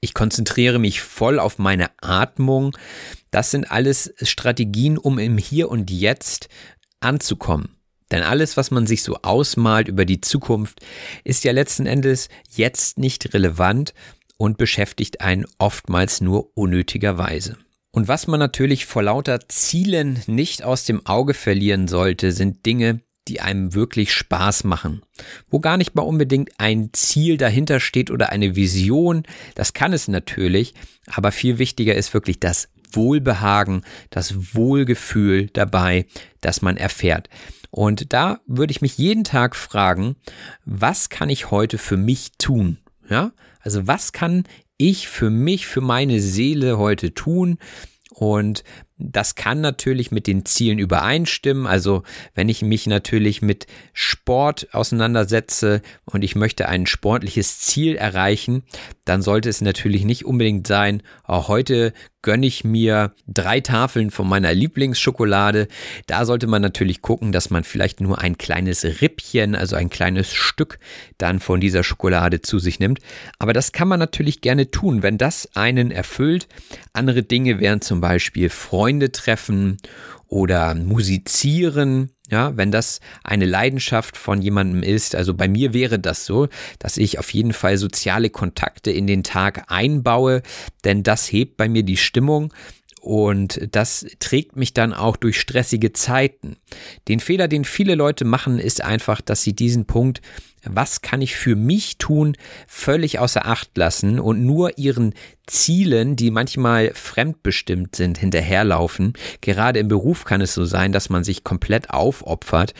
ich 0.00 0.14
konzentriere 0.14 0.78
mich 0.78 1.00
voll 1.00 1.38
auf 1.38 1.58
meine 1.58 1.90
Atmung. 2.00 2.76
Das 3.30 3.50
sind 3.50 3.70
alles 3.70 4.12
Strategien, 4.22 4.98
um 4.98 5.18
im 5.18 5.38
Hier 5.38 5.70
und 5.70 5.90
Jetzt 5.90 6.48
anzukommen. 7.00 7.79
Denn 8.10 8.22
alles, 8.22 8.56
was 8.56 8.70
man 8.70 8.86
sich 8.86 9.02
so 9.02 9.16
ausmalt 9.22 9.88
über 9.88 10.04
die 10.04 10.20
Zukunft, 10.20 10.80
ist 11.24 11.44
ja 11.44 11.52
letzten 11.52 11.86
Endes 11.86 12.28
jetzt 12.50 12.98
nicht 12.98 13.34
relevant 13.34 13.94
und 14.36 14.58
beschäftigt 14.58 15.20
einen 15.20 15.46
oftmals 15.58 16.20
nur 16.20 16.56
unnötigerweise. 16.56 17.56
Und 17.92 18.08
was 18.08 18.26
man 18.26 18.38
natürlich 18.38 18.86
vor 18.86 19.02
lauter 19.02 19.48
Zielen 19.48 20.22
nicht 20.26 20.62
aus 20.62 20.84
dem 20.84 21.04
Auge 21.06 21.34
verlieren 21.34 21.88
sollte, 21.88 22.32
sind 22.32 22.64
Dinge, 22.64 23.00
die 23.28 23.40
einem 23.40 23.74
wirklich 23.74 24.12
Spaß 24.12 24.64
machen, 24.64 25.02
wo 25.48 25.60
gar 25.60 25.76
nicht 25.76 25.94
mal 25.94 26.02
unbedingt 26.02 26.50
ein 26.58 26.90
Ziel 26.92 27.36
dahinter 27.36 27.78
steht 27.78 28.10
oder 28.10 28.30
eine 28.30 28.56
Vision, 28.56 29.24
das 29.54 29.72
kann 29.72 29.92
es 29.92 30.08
natürlich, 30.08 30.74
aber 31.06 31.30
viel 31.30 31.58
wichtiger 31.58 31.94
ist 31.94 32.14
wirklich 32.14 32.40
das 32.40 32.68
Wohlbehagen, 32.92 33.82
das 34.10 34.54
Wohlgefühl 34.54 35.48
dabei, 35.52 36.06
das 36.40 36.62
man 36.62 36.76
erfährt. 36.76 37.28
Und 37.70 38.12
da 38.12 38.40
würde 38.46 38.72
ich 38.72 38.80
mich 38.80 38.98
jeden 38.98 39.24
Tag 39.24 39.54
fragen, 39.56 40.16
was 40.64 41.08
kann 41.08 41.30
ich 41.30 41.50
heute 41.50 41.78
für 41.78 41.96
mich 41.96 42.32
tun? 42.38 42.78
Ja, 43.08 43.32
also 43.60 43.86
was 43.86 44.12
kann 44.12 44.44
ich 44.76 45.08
für 45.08 45.30
mich, 45.30 45.66
für 45.66 45.80
meine 45.80 46.20
Seele 46.20 46.78
heute 46.78 47.14
tun? 47.14 47.58
Und 48.12 48.64
das 48.98 49.34
kann 49.34 49.60
natürlich 49.60 50.10
mit 50.10 50.26
den 50.26 50.44
Zielen 50.44 50.78
übereinstimmen. 50.78 51.66
Also 51.66 52.02
wenn 52.34 52.48
ich 52.48 52.60
mich 52.60 52.86
natürlich 52.86 53.40
mit 53.40 53.66
Sport 53.94 54.68
auseinandersetze 54.72 55.80
und 56.04 56.22
ich 56.22 56.34
möchte 56.34 56.68
ein 56.68 56.86
sportliches 56.86 57.60
Ziel 57.60 57.96
erreichen, 57.96 58.62
dann 59.04 59.22
sollte 59.22 59.48
es 59.48 59.60
natürlich 59.60 60.04
nicht 60.04 60.26
unbedingt 60.26 60.66
sein, 60.66 61.02
auch 61.24 61.48
heute 61.48 61.94
gönne 62.22 62.46
ich 62.46 62.64
mir 62.64 63.12
drei 63.26 63.60
Tafeln 63.60 64.10
von 64.10 64.28
meiner 64.28 64.52
Lieblingsschokolade. 64.52 65.68
Da 66.06 66.24
sollte 66.24 66.46
man 66.46 66.62
natürlich 66.62 67.02
gucken, 67.02 67.32
dass 67.32 67.50
man 67.50 67.64
vielleicht 67.64 68.00
nur 68.00 68.18
ein 68.18 68.38
kleines 68.38 68.84
Rippchen, 69.00 69.54
also 69.54 69.76
ein 69.76 69.90
kleines 69.90 70.32
Stück 70.32 70.78
dann 71.18 71.40
von 71.40 71.60
dieser 71.60 71.82
Schokolade 71.82 72.42
zu 72.42 72.58
sich 72.58 72.78
nimmt. 72.78 73.00
Aber 73.38 73.52
das 73.52 73.72
kann 73.72 73.88
man 73.88 73.98
natürlich 73.98 74.40
gerne 74.40 74.70
tun, 74.70 75.02
wenn 75.02 75.18
das 75.18 75.48
einen 75.54 75.90
erfüllt. 75.90 76.48
Andere 76.92 77.22
Dinge 77.22 77.60
wären 77.60 77.80
zum 77.80 78.00
Beispiel 78.00 78.48
Freunde 78.50 79.12
treffen 79.12 79.78
oder 80.30 80.74
musizieren 80.74 82.10
ja, 82.30 82.56
wenn 82.56 82.70
das 82.70 83.00
eine 83.24 83.44
Leidenschaft 83.44 84.16
von 84.16 84.40
jemandem 84.40 84.82
ist, 84.84 85.16
also 85.16 85.34
bei 85.34 85.48
mir 85.48 85.74
wäre 85.74 85.98
das 85.98 86.24
so, 86.24 86.48
dass 86.78 86.96
ich 86.96 87.18
auf 87.18 87.34
jeden 87.34 87.52
Fall 87.52 87.76
soziale 87.76 88.30
Kontakte 88.30 88.92
in 88.92 89.08
den 89.08 89.24
Tag 89.24 89.64
einbaue, 89.66 90.42
denn 90.84 91.02
das 91.02 91.30
hebt 91.30 91.56
bei 91.56 91.68
mir 91.68 91.82
die 91.82 91.96
Stimmung 91.96 92.54
und 93.00 93.68
das 93.72 94.06
trägt 94.20 94.56
mich 94.56 94.74
dann 94.74 94.92
auch 94.92 95.16
durch 95.16 95.40
stressige 95.40 95.92
Zeiten. 95.92 96.56
Den 97.08 97.18
Fehler, 97.18 97.48
den 97.48 97.64
viele 97.64 97.94
Leute 97.94 98.24
machen, 98.24 98.58
ist 98.58 98.84
einfach, 98.84 99.20
dass 99.20 99.42
sie 99.42 99.54
diesen 99.54 99.86
Punkt 99.86 100.20
was 100.64 101.00
kann 101.02 101.22
ich 101.22 101.34
für 101.36 101.56
mich 101.56 101.98
tun, 101.98 102.36
völlig 102.66 103.18
außer 103.18 103.46
Acht 103.46 103.76
lassen 103.76 104.20
und 104.20 104.44
nur 104.44 104.78
ihren 104.78 105.14
Zielen, 105.46 106.16
die 106.16 106.30
manchmal 106.30 106.92
fremdbestimmt 106.94 107.96
sind, 107.96 108.18
hinterherlaufen. 108.18 109.14
Gerade 109.40 109.80
im 109.80 109.88
Beruf 109.88 110.24
kann 110.24 110.40
es 110.40 110.54
so 110.54 110.64
sein, 110.64 110.92
dass 110.92 111.10
man 111.10 111.24
sich 111.24 111.42
komplett 111.42 111.90
aufopfert 111.90 112.74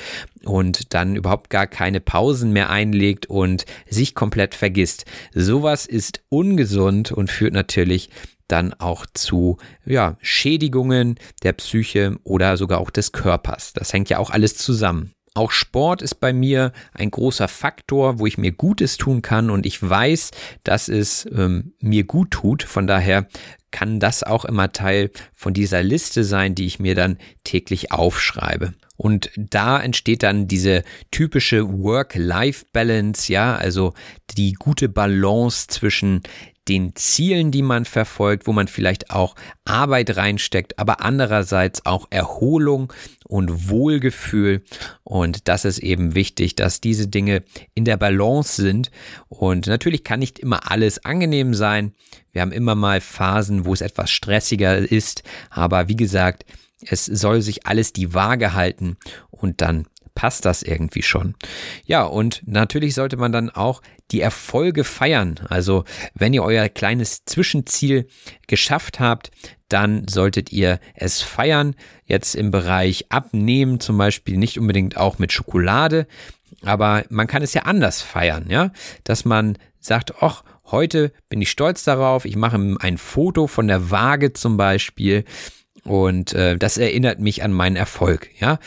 und 0.45 0.95
dann 0.95 1.17
überhaupt 1.17 1.51
gar 1.51 1.67
keine 1.67 2.01
Pausen 2.01 2.53
mehr 2.53 2.71
einlegt 2.71 3.27
und 3.27 3.65
sich 3.89 4.15
komplett 4.15 4.55
vergisst. 4.55 5.05
Sowas 5.35 5.87
ist 5.87 6.23
ungesund 6.29 7.13
und 7.13 7.31
führt 7.31 7.55
natürlich 7.55 8.11
dann 8.47 8.75
auch 8.75 9.07
zu 9.15 9.59
ja, 9.85 10.17
Schädigungen 10.21 11.17
der 11.43 11.53
Psyche 11.53 12.19
oder 12.25 12.57
sogar 12.57 12.81
auch 12.81 12.91
des 12.91 13.13
Körpers. 13.13 13.73
Das 13.73 13.93
hängt 13.93 14.11
ja 14.11 14.19
auch 14.19 14.31
alles 14.31 14.57
zusammen. 14.57 15.13
Auch 15.35 15.53
Sport 15.53 16.03
ist 16.03 16.17
bei 16.17 16.33
mir 16.33 16.73
ein 16.93 17.11
großer 17.11 17.47
Faktor, 17.47 18.19
wo 18.19 18.27
ich 18.27 18.37
mir 18.37 18.51
Gutes 18.51 18.97
tun 18.97 19.23
kann 19.23 19.51
und 19.51 19.65
ich 19.65 19.81
weiß, 19.81 20.33
dass 20.65 20.89
es 20.89 21.27
ähm, 21.33 21.73
mir 21.81 22.05
gut 22.05 22.33
tut. 22.33 22.65
Von 22.65 22.89
daher 22.89 23.29
kann 23.71 24.01
das 24.01 24.25
auch 24.25 24.45
immer 24.45 24.73
Teil 24.73 25.11
von 25.33 25.55
dieser 25.55 25.85
Liste 25.85 26.25
sein, 26.25 26.57
die 26.57 26.67
ich 26.67 26.81
mir 26.81 26.97
dann 26.97 27.19
täglich 27.45 27.93
aufschreibe. 27.93 28.75
Und 28.97 29.31
da 29.37 29.81
entsteht 29.81 30.25
dann 30.25 30.47
diese 30.47 30.83
typische 31.11 31.67
Work-Life-Balance, 31.67 33.33
ja, 33.33 33.55
also 33.55 33.95
die 34.37 34.53
gute 34.53 34.91
Balance 34.91 35.69
zwischen 35.69 36.23
den 36.71 36.95
Zielen, 36.95 37.51
die 37.51 37.63
man 37.63 37.85
verfolgt, 37.85 38.47
wo 38.47 38.53
man 38.53 38.69
vielleicht 38.69 39.11
auch 39.11 39.35
Arbeit 39.65 40.17
reinsteckt, 40.17 40.79
aber 40.79 41.05
andererseits 41.05 41.85
auch 41.85 42.07
Erholung 42.11 42.93
und 43.27 43.69
Wohlgefühl. 43.69 44.63
Und 45.03 45.49
das 45.49 45.65
ist 45.65 45.81
eben 45.81 46.15
wichtig, 46.15 46.55
dass 46.55 46.81
diese 46.81 47.09
Dinge 47.09 47.43
in 47.75 47.85
der 47.85 47.97
Balance 47.97 48.63
sind. 48.63 48.93
Und 49.29 49.67
natürlich 49.67 50.05
kann 50.05 50.21
nicht 50.21 50.39
immer 50.39 50.71
alles 50.71 51.05
angenehm 51.05 51.55
sein. 51.55 51.93
Wir 52.31 52.41
haben 52.43 52.53
immer 52.53 52.77
mal 52.77 53.01
Phasen, 53.01 53.67
wo 53.67 53.73
es 53.73 53.81
etwas 53.81 54.13
stressiger 54.13 54.79
ist. 54.79 55.25
Aber 55.51 55.89
wie 55.89 55.97
gesagt, 55.97 56.45
es 56.87 57.05
soll 57.05 57.43
sich 57.43 57.67
alles 57.67 57.93
die 57.93 58.15
Waage 58.15 58.55
halten 58.55 58.97
und 59.31 59.61
dann 59.61 59.87
passt 60.15 60.45
das 60.45 60.63
irgendwie 60.63 61.03
schon. 61.03 61.35
Ja, 61.85 62.05
und 62.05 62.43
natürlich 62.47 62.95
sollte 62.95 63.17
man 63.17 63.33
dann 63.33 63.51
auch 63.51 63.83
die 64.13 64.21
Erfolge 64.21 64.85
feiern. 64.85 65.41
Also 65.49 65.85
wenn 66.15 66.35
ihr 66.35 66.43
euer 66.43 66.69
kleines 66.69 67.25
Zwischenziel 67.25 68.09
geschafft 68.47 69.01
habt, 69.01 69.31
dann 69.69 70.07
solltet 70.09 70.53
ihr 70.53 70.81
es 70.95 71.23
feiern. 71.23 71.75
Jetzt 72.05 72.35
im 72.35 72.51
Bereich 72.51 73.07
Abnehmen 73.11 73.81
zum 73.81 73.97
Beispiel 73.99 74.37
nicht 74.37 74.59
unbedingt 74.59 74.97
auch 74.97 75.19
mit 75.19 75.33
Schokolade, 75.33 76.07
aber 76.63 77.05
man 77.09 77.27
kann 77.27 77.43
es 77.43 77.55
ja 77.55 77.63
anders 77.63 78.03
feiern, 78.03 78.47
ja, 78.49 78.73
dass 79.05 79.25
man 79.25 79.57
sagt, 79.79 80.15
ach, 80.21 80.43
heute 80.67 81.13
bin 81.29 81.41
ich 81.41 81.51
stolz 81.51 81.85
darauf, 81.85 82.25
ich 82.25 82.37
mache 82.37 82.77
ein 82.81 82.99
Foto 82.99 83.47
von 83.47 83.67
der 83.67 83.91
Waage 83.91 84.33
zum 84.33 84.57
Beispiel 84.57 85.25
und 85.85 86.35
äh, 86.35 86.57
das 86.57 86.77
erinnert 86.77 87.21
mich 87.21 87.43
an 87.43 87.53
meinen 87.53 87.77
Erfolg, 87.77 88.29
ja. 88.39 88.59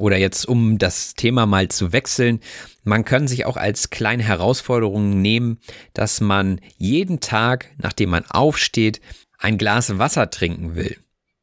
Oder 0.00 0.16
jetzt, 0.16 0.48
um 0.48 0.78
das 0.78 1.12
Thema 1.12 1.44
mal 1.44 1.68
zu 1.68 1.92
wechseln, 1.92 2.40
man 2.84 3.04
kann 3.04 3.28
sich 3.28 3.44
auch 3.44 3.58
als 3.58 3.90
kleine 3.90 4.22
Herausforderung 4.22 5.20
nehmen, 5.20 5.58
dass 5.92 6.22
man 6.22 6.60
jeden 6.78 7.20
Tag, 7.20 7.68
nachdem 7.76 8.08
man 8.08 8.24
aufsteht, 8.24 9.02
ein 9.38 9.58
Glas 9.58 9.98
Wasser 9.98 10.30
trinken 10.30 10.74
will. 10.74 10.96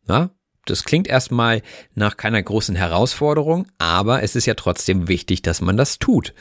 Ja? 0.08 0.32
Das 0.65 0.84
klingt 0.84 1.08
erstmal 1.08 1.62
nach 1.93 2.17
keiner 2.17 2.41
großen 2.41 2.76
Herausforderung, 2.76 3.67
aber 3.78 4.24
es 4.24 4.36
ist 4.36 4.48
ja 4.48 4.56
trotzdem 4.56 5.08
wichtig, 5.08 5.43
dass 5.43 5.62
man 5.62 5.78
das 5.78 6.00
tut. 6.00 6.34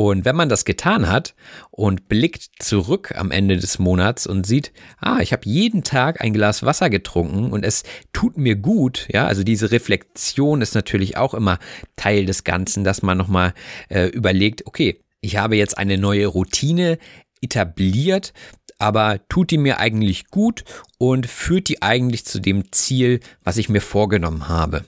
Und 0.00 0.24
wenn 0.24 0.34
man 0.34 0.48
das 0.48 0.64
getan 0.64 1.10
hat 1.10 1.34
und 1.70 2.08
blickt 2.08 2.48
zurück 2.58 3.12
am 3.16 3.30
Ende 3.30 3.58
des 3.58 3.78
Monats 3.78 4.26
und 4.26 4.46
sieht, 4.46 4.72
ah, 4.98 5.18
ich 5.20 5.34
habe 5.34 5.42
jeden 5.44 5.84
Tag 5.84 6.22
ein 6.22 6.32
Glas 6.32 6.62
Wasser 6.62 6.88
getrunken 6.88 7.52
und 7.52 7.66
es 7.66 7.82
tut 8.14 8.38
mir 8.38 8.56
gut, 8.56 9.08
ja, 9.12 9.26
also 9.26 9.44
diese 9.44 9.72
Reflexion 9.72 10.62
ist 10.62 10.74
natürlich 10.74 11.18
auch 11.18 11.34
immer 11.34 11.58
Teil 11.96 12.24
des 12.24 12.44
Ganzen, 12.44 12.82
dass 12.82 13.02
man 13.02 13.18
nochmal 13.18 13.52
äh, 13.90 14.06
überlegt, 14.06 14.66
okay, 14.66 15.02
ich 15.20 15.36
habe 15.36 15.56
jetzt 15.56 15.76
eine 15.76 15.98
neue 15.98 16.28
Routine 16.28 16.96
etabliert, 17.42 18.32
aber 18.80 19.20
tut 19.28 19.50
die 19.50 19.58
mir 19.58 19.78
eigentlich 19.78 20.28
gut 20.28 20.64
und 20.98 21.26
führt 21.26 21.68
die 21.68 21.82
eigentlich 21.82 22.24
zu 22.24 22.40
dem 22.40 22.72
Ziel, 22.72 23.20
was 23.44 23.56
ich 23.56 23.68
mir 23.68 23.80
vorgenommen 23.80 24.48
habe. 24.48 24.84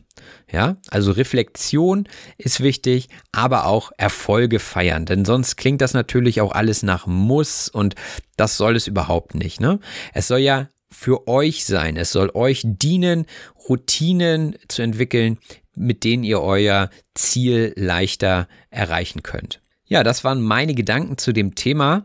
Ja, 0.51 0.77
also 0.91 1.13
Reflexion 1.13 2.09
ist 2.37 2.61
wichtig, 2.61 3.09
aber 3.33 3.67
auch 3.67 3.91
Erfolge 3.97 4.59
feiern, 4.59 5.07
denn 5.07 5.25
sonst 5.25 5.57
klingt 5.57 5.81
das 5.81 5.95
natürlich 5.95 6.41
auch 6.41 6.53
alles 6.53 6.83
nach 6.83 7.07
Muss 7.07 7.69
und 7.69 7.95
das 8.37 8.57
soll 8.57 8.77
es 8.77 8.87
überhaupt 8.87 9.35
nicht. 9.35 9.61
Ne? 9.61 9.79
Es 10.13 10.29
soll 10.29 10.41
ja 10.41 10.69
für 10.91 11.27
euch 11.27 11.65
sein, 11.65 11.97
es 11.97 12.13
soll 12.13 12.31
euch 12.35 12.63
dienen, 12.65 13.27
Routinen 13.69 14.57
zu 14.69 14.83
entwickeln, 14.83 15.39
mit 15.75 16.05
denen 16.05 16.23
ihr 16.23 16.43
euer 16.43 16.91
Ziel 17.15 17.73
leichter 17.77 18.47
erreichen 18.71 19.23
könnt. 19.23 19.61
Ja, 19.87 20.03
das 20.03 20.23
waren 20.23 20.43
meine 20.43 20.75
Gedanken 20.75 21.19
zu 21.19 21.33
dem 21.33 21.55
Thema. 21.55 22.05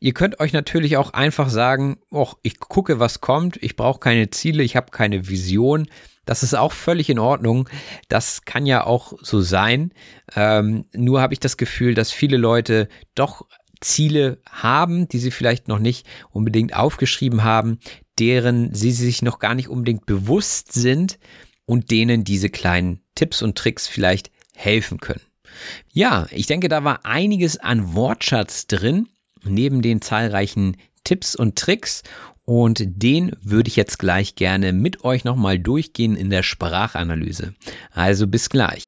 Ihr 0.00 0.12
könnt 0.12 0.40
euch 0.40 0.52
natürlich 0.52 0.96
auch 0.96 1.10
einfach 1.10 1.48
sagen, 1.48 1.98
och, 2.10 2.36
ich 2.42 2.58
gucke, 2.58 2.98
was 2.98 3.20
kommt, 3.20 3.62
ich 3.62 3.76
brauche 3.76 4.00
keine 4.00 4.30
Ziele, 4.30 4.62
ich 4.62 4.76
habe 4.76 4.90
keine 4.90 5.28
Vision. 5.28 5.88
Das 6.26 6.42
ist 6.42 6.54
auch 6.54 6.72
völlig 6.72 7.10
in 7.10 7.18
Ordnung. 7.18 7.68
Das 8.08 8.44
kann 8.44 8.66
ja 8.66 8.84
auch 8.84 9.12
so 9.20 9.40
sein. 9.40 9.92
Ähm, 10.34 10.86
nur 10.94 11.20
habe 11.20 11.34
ich 11.34 11.40
das 11.40 11.56
Gefühl, 11.56 11.94
dass 11.94 12.12
viele 12.12 12.36
Leute 12.36 12.88
doch 13.14 13.46
Ziele 13.80 14.38
haben, 14.50 15.08
die 15.08 15.18
sie 15.18 15.30
vielleicht 15.30 15.68
noch 15.68 15.78
nicht 15.78 16.06
unbedingt 16.30 16.74
aufgeschrieben 16.74 17.44
haben, 17.44 17.78
deren 18.18 18.74
sie 18.74 18.92
sich 18.92 19.22
noch 19.22 19.38
gar 19.38 19.54
nicht 19.54 19.68
unbedingt 19.68 20.06
bewusst 20.06 20.72
sind 20.72 21.18
und 21.66 21.90
denen 21.90 22.24
diese 22.24 22.48
kleinen 22.48 23.00
Tipps 23.14 23.42
und 23.42 23.56
Tricks 23.56 23.86
vielleicht 23.86 24.30
helfen 24.54 24.98
können. 24.98 25.22
Ja, 25.92 26.26
ich 26.30 26.46
denke, 26.46 26.68
da 26.68 26.84
war 26.84 27.04
einiges 27.04 27.58
an 27.58 27.94
Wortschatz 27.94 28.66
drin 28.66 29.08
neben 29.44 29.82
den 29.82 30.00
zahlreichen 30.00 30.76
Tipps 31.04 31.34
und 31.36 31.56
Tricks 31.56 32.02
und 32.44 32.82
den 32.84 33.32
würde 33.42 33.68
ich 33.68 33.76
jetzt 33.76 33.98
gleich 33.98 34.34
gerne 34.34 34.72
mit 34.72 35.04
euch 35.04 35.24
nochmal 35.24 35.58
durchgehen 35.58 36.16
in 36.16 36.30
der 36.30 36.42
Sprachanalyse. 36.42 37.54
Also 37.92 38.26
bis 38.26 38.48
gleich. 38.48 38.84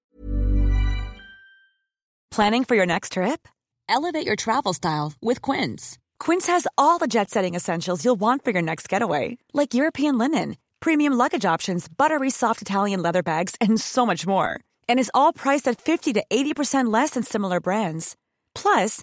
Planning 2.30 2.64
for 2.64 2.76
your 2.76 2.86
next 2.86 3.12
trip? 3.14 3.48
Elevate 3.88 4.26
your 4.26 4.36
travel 4.36 4.74
style 4.74 5.14
with 5.22 5.40
Quince. 5.40 5.96
Quince 6.18 6.46
has 6.48 6.66
all 6.76 6.98
the 6.98 7.06
jet 7.06 7.30
setting 7.30 7.54
essentials 7.54 8.04
you'll 8.04 8.20
want 8.20 8.44
for 8.44 8.50
your 8.50 8.62
next 8.62 8.88
getaway, 8.88 9.38
like 9.54 9.74
European 9.74 10.18
linen, 10.18 10.56
premium 10.80 11.14
luggage 11.14 11.46
options, 11.46 11.88
buttery 11.88 12.30
soft 12.30 12.60
Italian 12.60 13.00
leather 13.00 13.22
bags, 13.22 13.54
and 13.60 13.80
so 13.80 14.04
much 14.04 14.26
more. 14.26 14.60
And 14.88 14.98
is 14.98 15.10
all 15.14 15.32
priced 15.32 15.68
at 15.68 15.80
50 15.80 16.12
to 16.14 16.24
80% 16.30 16.92
less 16.92 17.10
than 17.10 17.22
similar 17.22 17.60
brands. 17.60 18.16
Plus, 18.54 19.02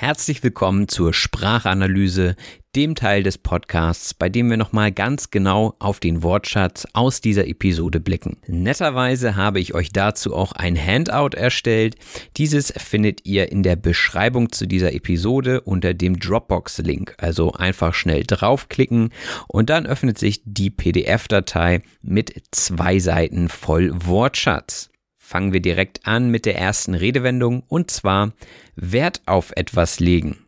Herzlich 0.00 0.42
willkommen 0.42 0.88
zur 0.88 1.12
Sprachanalyse, 1.12 2.34
dem 2.74 2.94
Teil 2.94 3.22
des 3.22 3.36
Podcasts, 3.36 4.14
bei 4.14 4.30
dem 4.30 4.48
wir 4.48 4.56
nochmal 4.56 4.92
ganz 4.92 5.30
genau 5.30 5.74
auf 5.78 6.00
den 6.00 6.22
Wortschatz 6.22 6.86
aus 6.94 7.20
dieser 7.20 7.46
Episode 7.46 8.00
blicken. 8.00 8.38
Netterweise 8.46 9.36
habe 9.36 9.60
ich 9.60 9.74
euch 9.74 9.92
dazu 9.92 10.34
auch 10.34 10.52
ein 10.52 10.74
Handout 10.74 11.36
erstellt. 11.36 11.96
Dieses 12.38 12.72
findet 12.78 13.26
ihr 13.26 13.52
in 13.52 13.62
der 13.62 13.76
Beschreibung 13.76 14.52
zu 14.52 14.66
dieser 14.66 14.94
Episode 14.94 15.60
unter 15.60 15.92
dem 15.92 16.18
Dropbox-Link. 16.18 17.16
Also 17.18 17.52
einfach 17.52 17.92
schnell 17.92 18.24
draufklicken 18.26 19.10
und 19.48 19.68
dann 19.68 19.84
öffnet 19.84 20.16
sich 20.16 20.40
die 20.46 20.70
PDF-Datei 20.70 21.82
mit 22.00 22.32
zwei 22.52 23.00
Seiten 23.00 23.50
voll 23.50 23.92
Wortschatz 23.92 24.89
fangen 25.30 25.52
wir 25.52 25.60
direkt 25.60 26.08
an 26.08 26.28
mit 26.28 26.44
der 26.44 26.56
ersten 26.56 26.92
Redewendung 26.92 27.62
und 27.68 27.88
zwar 27.88 28.32
Wert 28.74 29.22
auf 29.26 29.52
etwas 29.54 30.00
legen. 30.00 30.38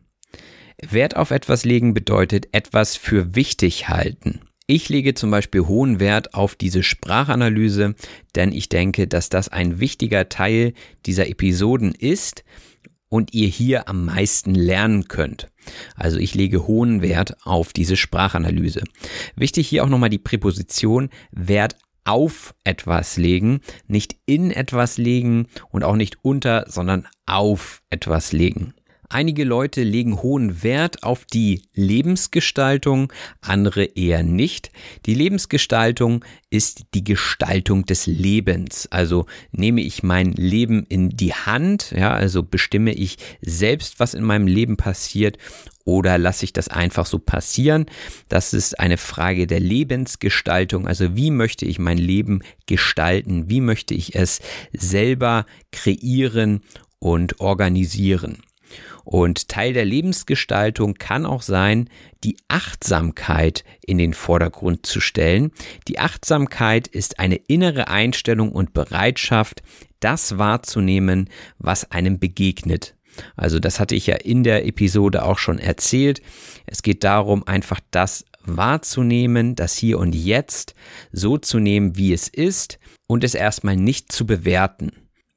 Wert 0.81 1.15
auf 1.15 1.31
etwas 1.31 1.63
legen 1.63 1.93
bedeutet 1.93 2.49
etwas 2.51 2.97
für 2.97 3.33
wichtig 3.33 3.87
halten. 3.87 4.41
Ich 4.67 4.89
lege 4.89 5.13
zum 5.13 5.31
Beispiel 5.31 5.61
hohen 5.61 6.01
Wert 6.01 6.33
auf 6.33 6.55
diese 6.55 6.83
Sprachanalyse, 6.83 7.95
denn 8.35 8.51
ich 8.51 8.67
denke, 8.67 9.07
dass 9.07 9.29
das 9.29 9.47
ein 9.47 9.79
wichtiger 9.79 10.27
Teil 10.27 10.73
dieser 11.05 11.29
Episoden 11.29 11.95
ist 11.95 12.43
und 13.07 13.33
ihr 13.33 13.47
hier 13.47 13.87
am 13.87 14.03
meisten 14.03 14.53
lernen 14.53 15.07
könnt. 15.07 15.47
Also 15.95 16.17
ich 16.17 16.35
lege 16.35 16.67
hohen 16.67 17.01
Wert 17.01 17.37
auf 17.45 17.71
diese 17.71 17.95
Sprachanalyse. 17.95 18.83
Wichtig 19.37 19.69
hier 19.69 19.85
auch 19.85 19.89
nochmal 19.89 20.09
die 20.09 20.17
Präposition 20.17 21.09
Wert 21.31 21.77
auf 22.05 22.53
etwas 22.63 23.17
legen, 23.17 23.61
nicht 23.87 24.15
in 24.25 24.51
etwas 24.51 24.97
legen 24.97 25.47
und 25.69 25.83
auch 25.83 25.95
nicht 25.95 26.17
unter, 26.23 26.65
sondern 26.69 27.07
auf 27.25 27.81
etwas 27.89 28.31
legen. 28.31 28.73
Einige 29.13 29.43
Leute 29.43 29.83
legen 29.83 30.23
hohen 30.23 30.63
Wert 30.63 31.03
auf 31.03 31.25
die 31.25 31.61
Lebensgestaltung, 31.75 33.13
andere 33.41 33.83
eher 33.83 34.23
nicht. 34.23 34.71
Die 35.05 35.13
Lebensgestaltung 35.13 36.25
ist 36.49 36.85
die 36.95 37.03
Gestaltung 37.03 37.85
des 37.85 38.07
Lebens. 38.07 38.87
Also 38.89 39.27
nehme 39.51 39.81
ich 39.81 40.01
mein 40.01 40.31
Leben 40.31 40.83
in 40.89 41.11
die 41.11 41.31
Hand, 41.31 41.93
ja, 41.95 42.11
also 42.11 42.41
bestimme 42.41 42.91
ich 42.91 43.19
selbst, 43.39 43.99
was 43.99 44.15
in 44.15 44.23
meinem 44.23 44.47
Leben 44.47 44.77
passiert 44.77 45.37
oder 45.85 46.17
lasse 46.17 46.45
ich 46.45 46.53
das 46.53 46.69
einfach 46.69 47.05
so 47.05 47.19
passieren? 47.19 47.85
Das 48.29 48.51
ist 48.51 48.79
eine 48.79 48.97
Frage 48.97 49.45
der 49.45 49.59
Lebensgestaltung. 49.59 50.87
Also 50.87 51.15
wie 51.15 51.29
möchte 51.29 51.67
ich 51.67 51.77
mein 51.77 51.99
Leben 51.99 52.41
gestalten? 52.65 53.47
Wie 53.47 53.61
möchte 53.61 53.93
ich 53.93 54.15
es 54.15 54.41
selber 54.71 55.45
kreieren 55.71 56.61
und 56.97 57.39
organisieren? 57.41 58.41
Und 59.03 59.49
Teil 59.49 59.73
der 59.73 59.85
Lebensgestaltung 59.85 60.95
kann 60.95 61.25
auch 61.25 61.41
sein, 61.41 61.89
die 62.23 62.37
Achtsamkeit 62.47 63.63
in 63.85 63.97
den 63.97 64.13
Vordergrund 64.13 64.85
zu 64.85 65.01
stellen. 65.01 65.51
Die 65.87 65.99
Achtsamkeit 65.99 66.87
ist 66.87 67.19
eine 67.19 67.35
innere 67.35 67.89
Einstellung 67.89 68.51
und 68.51 68.73
Bereitschaft, 68.73 69.61
das 69.99 70.37
wahrzunehmen, 70.37 71.29
was 71.59 71.91
einem 71.91 72.19
begegnet. 72.19 72.95
Also 73.35 73.59
das 73.59 73.79
hatte 73.79 73.95
ich 73.95 74.07
ja 74.07 74.15
in 74.15 74.43
der 74.43 74.65
Episode 74.65 75.23
auch 75.23 75.37
schon 75.37 75.59
erzählt. 75.59 76.21
Es 76.65 76.81
geht 76.81 77.03
darum, 77.03 77.45
einfach 77.47 77.79
das 77.91 78.25
wahrzunehmen, 78.45 79.55
das 79.55 79.75
hier 79.75 79.99
und 79.99 80.13
jetzt 80.13 80.75
so 81.11 81.37
zu 81.37 81.59
nehmen, 81.59 81.95
wie 81.97 82.13
es 82.13 82.27
ist 82.27 82.79
und 83.07 83.23
es 83.23 83.35
erstmal 83.35 83.77
nicht 83.77 84.11
zu 84.11 84.25
bewerten. 84.25 84.91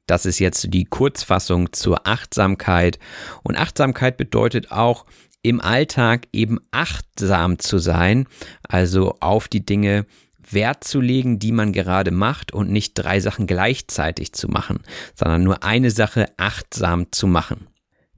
Das 0.07 0.25
ist 0.25 0.39
jetzt 0.39 0.73
die 0.73 0.85
Kurzfassung 0.85 1.73
zur 1.73 2.07
Achtsamkeit. 2.07 2.97
Und 3.43 3.57
Achtsamkeit 3.57 4.17
bedeutet 4.17 4.71
auch, 4.71 5.05
im 5.43 5.61
Alltag 5.61 6.27
eben 6.33 6.59
achtsam 6.71 7.59
zu 7.59 7.77
sein, 7.77 8.27
also 8.67 9.15
auf 9.19 9.47
die 9.47 9.65
Dinge 9.65 10.05
Wert 10.49 10.83
zu 10.83 11.01
legen, 11.01 11.39
die 11.39 11.51
man 11.51 11.73
gerade 11.73 12.11
macht 12.11 12.53
und 12.53 12.71
nicht 12.71 12.93
drei 12.95 13.19
Sachen 13.19 13.47
gleichzeitig 13.47 14.33
zu 14.33 14.47
machen, 14.47 14.79
sondern 15.13 15.43
nur 15.43 15.63
eine 15.63 15.91
Sache 15.91 16.27
achtsam 16.37 17.11
zu 17.11 17.27
machen. 17.27 17.67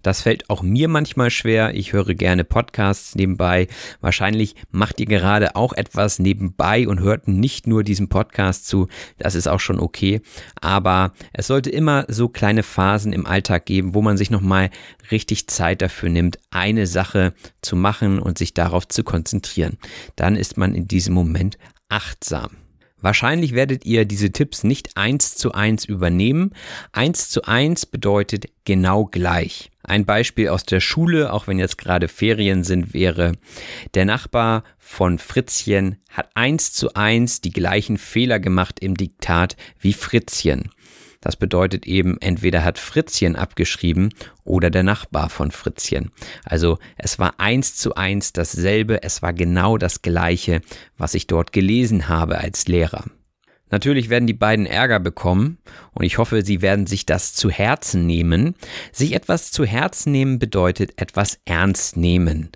Das 0.01 0.21
fällt 0.21 0.49
auch 0.49 0.61
mir 0.61 0.87
manchmal 0.87 1.29
schwer. 1.29 1.73
Ich 1.75 1.93
höre 1.93 2.13
gerne 2.13 2.43
Podcasts 2.43 3.15
nebenbei. 3.15 3.67
Wahrscheinlich 4.01 4.55
macht 4.71 4.99
ihr 4.99 5.05
gerade 5.05 5.55
auch 5.55 5.73
etwas 5.73 6.19
nebenbei 6.19 6.87
und 6.87 6.99
hört 6.99 7.27
nicht 7.27 7.67
nur 7.67 7.83
diesem 7.83 8.09
Podcast 8.09 8.67
zu. 8.67 8.87
Das 9.17 9.35
ist 9.35 9.47
auch 9.47 9.59
schon 9.59 9.79
okay. 9.79 10.21
Aber 10.61 11.13
es 11.33 11.47
sollte 11.47 11.69
immer 11.69 12.05
so 12.07 12.29
kleine 12.29 12.63
Phasen 12.63 13.13
im 13.13 13.25
Alltag 13.25 13.65
geben, 13.65 13.93
wo 13.93 14.01
man 14.01 14.17
sich 14.17 14.29
nochmal 14.29 14.69
richtig 15.11 15.47
Zeit 15.47 15.81
dafür 15.81 16.09
nimmt, 16.09 16.39
eine 16.51 16.87
Sache 16.87 17.33
zu 17.61 17.75
machen 17.75 18.19
und 18.19 18.37
sich 18.37 18.53
darauf 18.53 18.87
zu 18.87 19.03
konzentrieren. 19.03 19.77
Dann 20.15 20.35
ist 20.35 20.57
man 20.57 20.75
in 20.75 20.87
diesem 20.87 21.13
Moment 21.13 21.57
achtsam. 21.89 22.51
Wahrscheinlich 23.01 23.53
werdet 23.53 23.85
ihr 23.85 24.05
diese 24.05 24.31
Tipps 24.31 24.63
nicht 24.63 24.97
eins 24.97 25.35
zu 25.35 25.53
eins 25.53 25.85
übernehmen. 25.85 26.51
Eins 26.91 27.29
zu 27.29 27.43
eins 27.43 27.85
bedeutet 27.85 28.47
genau 28.65 29.05
gleich. 29.05 29.71
Ein 29.89 30.05
Beispiel 30.05 30.49
aus 30.49 30.65
der 30.65 30.81
Schule, 30.81 31.33
auch 31.33 31.47
wenn 31.47 31.57
jetzt 31.57 31.79
gerade 31.79 32.07
Ferien 32.07 32.63
sind, 32.63 32.93
wäre, 32.93 33.31
der 33.95 34.05
Nachbar 34.05 34.63
von 34.77 35.17
Fritzchen 35.17 35.97
hat 36.11 36.29
eins 36.35 36.73
zu 36.73 36.93
eins 36.93 37.41
die 37.41 37.49
gleichen 37.49 37.97
Fehler 37.97 38.39
gemacht 38.39 38.79
im 38.81 38.95
Diktat 38.95 39.57
wie 39.79 39.93
Fritzchen. 39.93 40.69
Das 41.21 41.37
bedeutet 41.37 41.87
eben, 41.87 42.21
entweder 42.21 42.63
hat 42.63 42.77
Fritzchen 42.77 43.35
abgeschrieben 43.35 44.13
oder 44.43 44.69
der 44.69 44.83
Nachbar 44.83 45.31
von 45.31 45.49
Fritzchen. 45.49 46.11
Also 46.45 46.77
es 46.95 47.17
war 47.17 47.39
eins 47.39 47.75
zu 47.75 47.95
eins 47.95 48.31
dasselbe, 48.31 49.01
es 49.01 49.23
war 49.23 49.33
genau 49.33 49.79
das 49.79 50.03
gleiche, 50.03 50.61
was 50.99 51.15
ich 51.15 51.25
dort 51.25 51.51
gelesen 51.51 52.07
habe 52.07 52.37
als 52.37 52.67
Lehrer. 52.67 53.05
Natürlich 53.71 54.09
werden 54.09 54.27
die 54.27 54.33
beiden 54.33 54.65
Ärger 54.65 54.99
bekommen 54.99 55.57
und 55.91 56.03
ich 56.03 56.17
hoffe, 56.17 56.43
sie 56.43 56.61
werden 56.61 56.87
sich 56.87 57.05
das 57.05 57.33
zu 57.33 57.49
Herzen 57.49 58.05
nehmen. 58.05 58.55
Sich 58.91 59.13
etwas 59.13 59.51
zu 59.51 59.65
Herzen 59.65 60.11
nehmen 60.11 60.39
bedeutet 60.39 61.01
etwas 61.01 61.39
ernst 61.45 61.97
nehmen. 61.97 62.49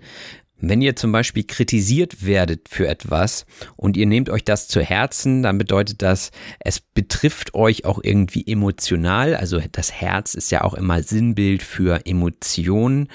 Wenn 0.68 0.80
ihr 0.80 0.96
zum 0.96 1.12
Beispiel 1.12 1.44
kritisiert 1.44 2.24
werdet 2.24 2.68
für 2.68 2.88
etwas 2.88 3.44
und 3.76 3.96
ihr 3.96 4.06
nehmt 4.06 4.30
euch 4.30 4.44
das 4.44 4.68
zu 4.68 4.80
Herzen, 4.80 5.42
dann 5.42 5.58
bedeutet 5.58 6.00
das, 6.00 6.30
es 6.60 6.80
betrifft 6.80 7.54
euch 7.54 7.84
auch 7.84 8.00
irgendwie 8.02 8.46
emotional. 8.46 9.34
Also 9.34 9.60
das 9.72 9.92
Herz 9.92 10.34
ist 10.34 10.50
ja 10.50 10.62
auch 10.62 10.74
immer 10.74 11.02
Sinnbild 11.02 11.62
für 11.62 12.06
Emotionen. 12.06 13.08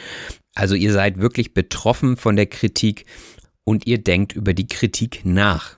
Also 0.54 0.76
ihr 0.76 0.92
seid 0.92 1.20
wirklich 1.20 1.54
betroffen 1.54 2.18
von 2.18 2.36
der 2.36 2.46
Kritik 2.46 3.06
und 3.64 3.88
ihr 3.88 3.98
denkt 4.04 4.34
über 4.34 4.54
die 4.54 4.68
Kritik 4.68 5.22
nach. 5.24 5.78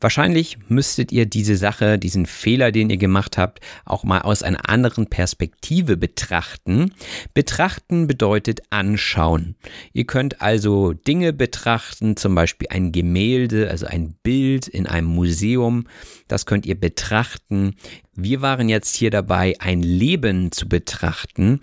Wahrscheinlich 0.00 0.58
müsstet 0.68 1.12
ihr 1.12 1.26
diese 1.26 1.56
Sache, 1.56 1.98
diesen 1.98 2.26
Fehler, 2.26 2.72
den 2.72 2.90
ihr 2.90 2.96
gemacht 2.96 3.38
habt, 3.38 3.60
auch 3.84 4.04
mal 4.04 4.20
aus 4.20 4.42
einer 4.42 4.68
anderen 4.68 5.06
Perspektive 5.06 5.96
betrachten. 5.96 6.92
Betrachten 7.32 8.06
bedeutet 8.06 8.60
anschauen. 8.70 9.54
Ihr 9.92 10.04
könnt 10.04 10.42
also 10.42 10.92
Dinge 10.92 11.32
betrachten, 11.32 12.16
zum 12.16 12.34
Beispiel 12.34 12.68
ein 12.70 12.92
Gemälde, 12.92 13.70
also 13.70 13.86
ein 13.86 14.14
Bild 14.22 14.68
in 14.68 14.86
einem 14.86 15.08
Museum. 15.08 15.86
Das 16.28 16.46
könnt 16.46 16.66
ihr 16.66 16.78
betrachten. 16.78 17.76
Wir 18.16 18.42
waren 18.42 18.68
jetzt 18.68 18.94
hier 18.94 19.10
dabei, 19.10 19.54
ein 19.58 19.82
Leben 19.82 20.52
zu 20.52 20.68
betrachten 20.68 21.60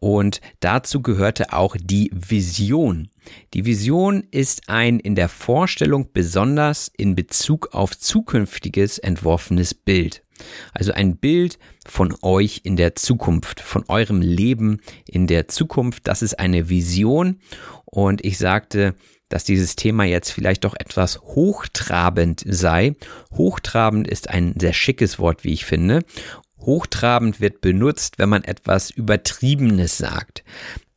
und 0.00 0.40
dazu 0.58 1.00
gehörte 1.00 1.52
auch 1.52 1.76
die 1.80 2.10
Vision. 2.12 3.08
Die 3.54 3.64
Vision 3.64 4.24
ist 4.32 4.68
ein 4.68 4.98
in 4.98 5.14
der 5.14 5.28
Vorstellung 5.28 6.08
besonders 6.12 6.90
in 6.96 7.14
Bezug 7.14 7.68
auf 7.72 7.96
zukünftiges 7.96 8.98
entworfenes 8.98 9.74
Bild. 9.74 10.24
Also 10.72 10.92
ein 10.92 11.18
Bild 11.18 11.60
von 11.86 12.16
euch 12.22 12.62
in 12.64 12.76
der 12.76 12.96
Zukunft, 12.96 13.60
von 13.60 13.84
eurem 13.86 14.20
Leben 14.20 14.80
in 15.06 15.28
der 15.28 15.46
Zukunft. 15.46 16.08
Das 16.08 16.22
ist 16.22 16.38
eine 16.38 16.68
Vision. 16.68 17.38
Und 17.84 18.24
ich 18.24 18.38
sagte, 18.38 18.96
dass 19.32 19.44
dieses 19.44 19.76
Thema 19.76 20.04
jetzt 20.04 20.30
vielleicht 20.30 20.64
doch 20.64 20.74
etwas 20.78 21.20
hochtrabend 21.20 22.44
sei. 22.46 22.94
Hochtrabend 23.32 24.06
ist 24.06 24.28
ein 24.28 24.54
sehr 24.58 24.72
schickes 24.72 25.18
Wort, 25.18 25.44
wie 25.44 25.52
ich 25.52 25.64
finde. 25.64 26.04
Hochtrabend 26.60 27.40
wird 27.40 27.60
benutzt, 27.60 28.18
wenn 28.18 28.28
man 28.28 28.44
etwas 28.44 28.90
Übertriebenes 28.90 29.98
sagt. 29.98 30.44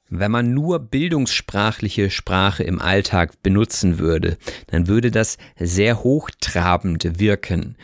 Wenn 0.09 0.31
man 0.31 0.53
nur 0.53 0.79
bildungssprachliche 0.79 2.11
Sprache 2.11 2.63
im 2.63 2.79
Alltag 2.79 3.41
benutzen 3.41 3.97
würde, 3.97 4.37
dann 4.67 4.87
würde 4.87 5.09
das 5.09 5.37
sehr 5.57 6.03
hochtrabend 6.03 7.19
wirken. 7.19 7.75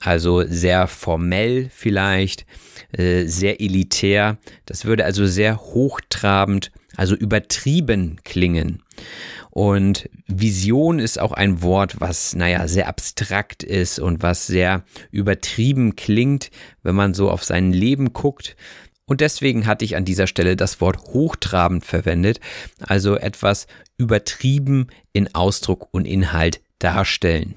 Also 0.00 0.44
sehr 0.44 0.88
formell 0.88 1.70
vielleicht, 1.72 2.46
äh, 2.92 3.26
sehr 3.26 3.60
elitär. 3.60 4.38
Das 4.66 4.86
würde 4.86 5.04
also 5.04 5.24
sehr 5.26 5.58
hochtrabend, 5.60 6.72
also 6.96 7.14
übertrieben 7.14 8.18
klingen. 8.24 8.82
Und 9.58 10.08
Vision 10.28 11.00
ist 11.00 11.18
auch 11.18 11.32
ein 11.32 11.62
Wort, 11.62 12.00
was, 12.00 12.36
naja, 12.36 12.68
sehr 12.68 12.86
abstrakt 12.86 13.64
ist 13.64 13.98
und 13.98 14.22
was 14.22 14.46
sehr 14.46 14.84
übertrieben 15.10 15.96
klingt, 15.96 16.52
wenn 16.84 16.94
man 16.94 17.12
so 17.12 17.28
auf 17.28 17.42
sein 17.42 17.72
Leben 17.72 18.12
guckt. 18.12 18.54
Und 19.04 19.20
deswegen 19.20 19.66
hatte 19.66 19.84
ich 19.84 19.96
an 19.96 20.04
dieser 20.04 20.28
Stelle 20.28 20.54
das 20.54 20.80
Wort 20.80 20.98
hochtrabend 20.98 21.84
verwendet, 21.84 22.38
also 22.78 23.16
etwas 23.16 23.66
übertrieben 23.96 24.86
in 25.12 25.34
Ausdruck 25.34 25.88
und 25.90 26.04
Inhalt 26.04 26.60
darstellen. 26.78 27.56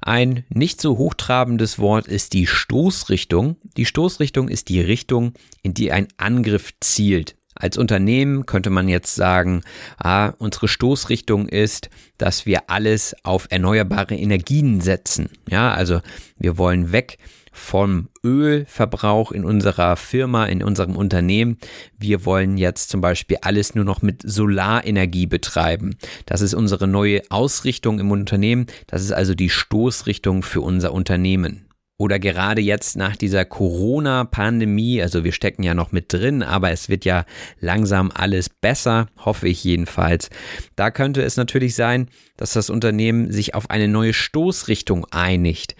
Ein 0.00 0.42
nicht 0.48 0.80
so 0.80 0.98
hochtrabendes 0.98 1.78
Wort 1.78 2.08
ist 2.08 2.32
die 2.32 2.48
Stoßrichtung. 2.48 3.58
Die 3.76 3.86
Stoßrichtung 3.86 4.48
ist 4.48 4.70
die 4.70 4.80
Richtung, 4.80 5.34
in 5.62 5.72
die 5.72 5.92
ein 5.92 6.08
Angriff 6.16 6.72
zielt. 6.80 7.36
Als 7.56 7.78
Unternehmen 7.78 8.46
könnte 8.46 8.70
man 8.70 8.88
jetzt 8.88 9.14
sagen, 9.14 9.62
ah, 9.98 10.34
unsere 10.38 10.68
Stoßrichtung 10.68 11.48
ist, 11.48 11.88
dass 12.18 12.46
wir 12.46 12.68
alles 12.70 13.16
auf 13.22 13.46
erneuerbare 13.50 14.14
Energien 14.14 14.80
setzen. 14.80 15.30
Ja, 15.48 15.72
also 15.72 16.00
wir 16.38 16.58
wollen 16.58 16.92
weg 16.92 17.18
vom 17.56 18.08
Ölverbrauch 18.22 19.32
in 19.32 19.44
unserer 19.44 19.96
Firma, 19.96 20.44
in 20.44 20.62
unserem 20.62 20.94
Unternehmen. 20.94 21.56
Wir 21.98 22.26
wollen 22.26 22.58
jetzt 22.58 22.90
zum 22.90 23.00
Beispiel 23.00 23.38
alles 23.40 23.74
nur 23.74 23.84
noch 23.84 24.02
mit 24.02 24.22
Solarenergie 24.22 25.26
betreiben. 25.26 25.96
Das 26.26 26.42
ist 26.42 26.52
unsere 26.52 26.86
neue 26.86 27.22
Ausrichtung 27.30 27.98
im 27.98 28.10
Unternehmen. 28.10 28.66
Das 28.86 29.02
ist 29.02 29.12
also 29.12 29.34
die 29.34 29.48
Stoßrichtung 29.48 30.42
für 30.42 30.60
unser 30.60 30.92
Unternehmen 30.92 31.65
oder 31.98 32.18
gerade 32.18 32.60
jetzt 32.60 32.96
nach 32.96 33.16
dieser 33.16 33.44
Corona-Pandemie, 33.44 35.00
also 35.00 35.24
wir 35.24 35.32
stecken 35.32 35.62
ja 35.62 35.74
noch 35.74 35.92
mit 35.92 36.12
drin, 36.12 36.42
aber 36.42 36.70
es 36.70 36.88
wird 36.88 37.04
ja 37.06 37.24
langsam 37.58 38.10
alles 38.14 38.50
besser, 38.50 39.08
hoffe 39.24 39.48
ich 39.48 39.64
jedenfalls. 39.64 40.28
Da 40.74 40.90
könnte 40.90 41.22
es 41.22 41.36
natürlich 41.38 41.74
sein, 41.74 42.08
dass 42.36 42.52
das 42.52 42.68
Unternehmen 42.68 43.32
sich 43.32 43.54
auf 43.54 43.70
eine 43.70 43.88
neue 43.88 44.12
Stoßrichtung 44.12 45.06
einigt. 45.10 45.74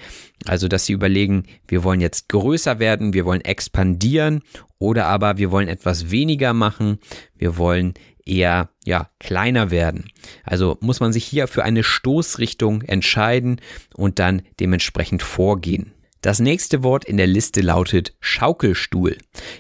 Also, 0.47 0.69
dass 0.69 0.87
sie 0.87 0.95
überlegen, 0.95 1.45
wir 1.69 1.85
wollen 1.85 2.01
jetzt 2.01 2.29
größer 2.29 2.79
werden, 2.79 3.13
wir 3.13 3.27
wollen 3.27 3.43
expandieren 3.43 4.43
oder 4.79 5.07
aber 5.07 5.37
wir 5.37 5.51
wollen 5.51 5.69
etwas 5.69 6.11
weniger 6.11 6.55
machen, 6.55 6.99
wir 7.37 7.59
wollen 7.59 7.95
eher 8.25 8.71
ja 8.85 9.11
kleiner 9.19 9.71
werden. 9.71 10.11
Also 10.45 10.79
muss 10.81 11.01
man 11.01 11.13
sich 11.13 11.25
hier 11.25 11.47
für 11.47 11.63
eine 11.63 11.85
Stoßrichtung 11.85 12.83
entscheiden 12.83 13.61
und 13.95 14.19
dann 14.19 14.43
dementsprechend 14.59 15.23
vorgehen. 15.23 15.93
Das 16.21 16.41
nächste 16.41 16.83
Wort 16.83 17.05
in 17.05 17.17
der 17.19 17.27
Liste 17.27 17.61
lautet 17.61 18.15
Schaukelstuhl. 18.21 19.17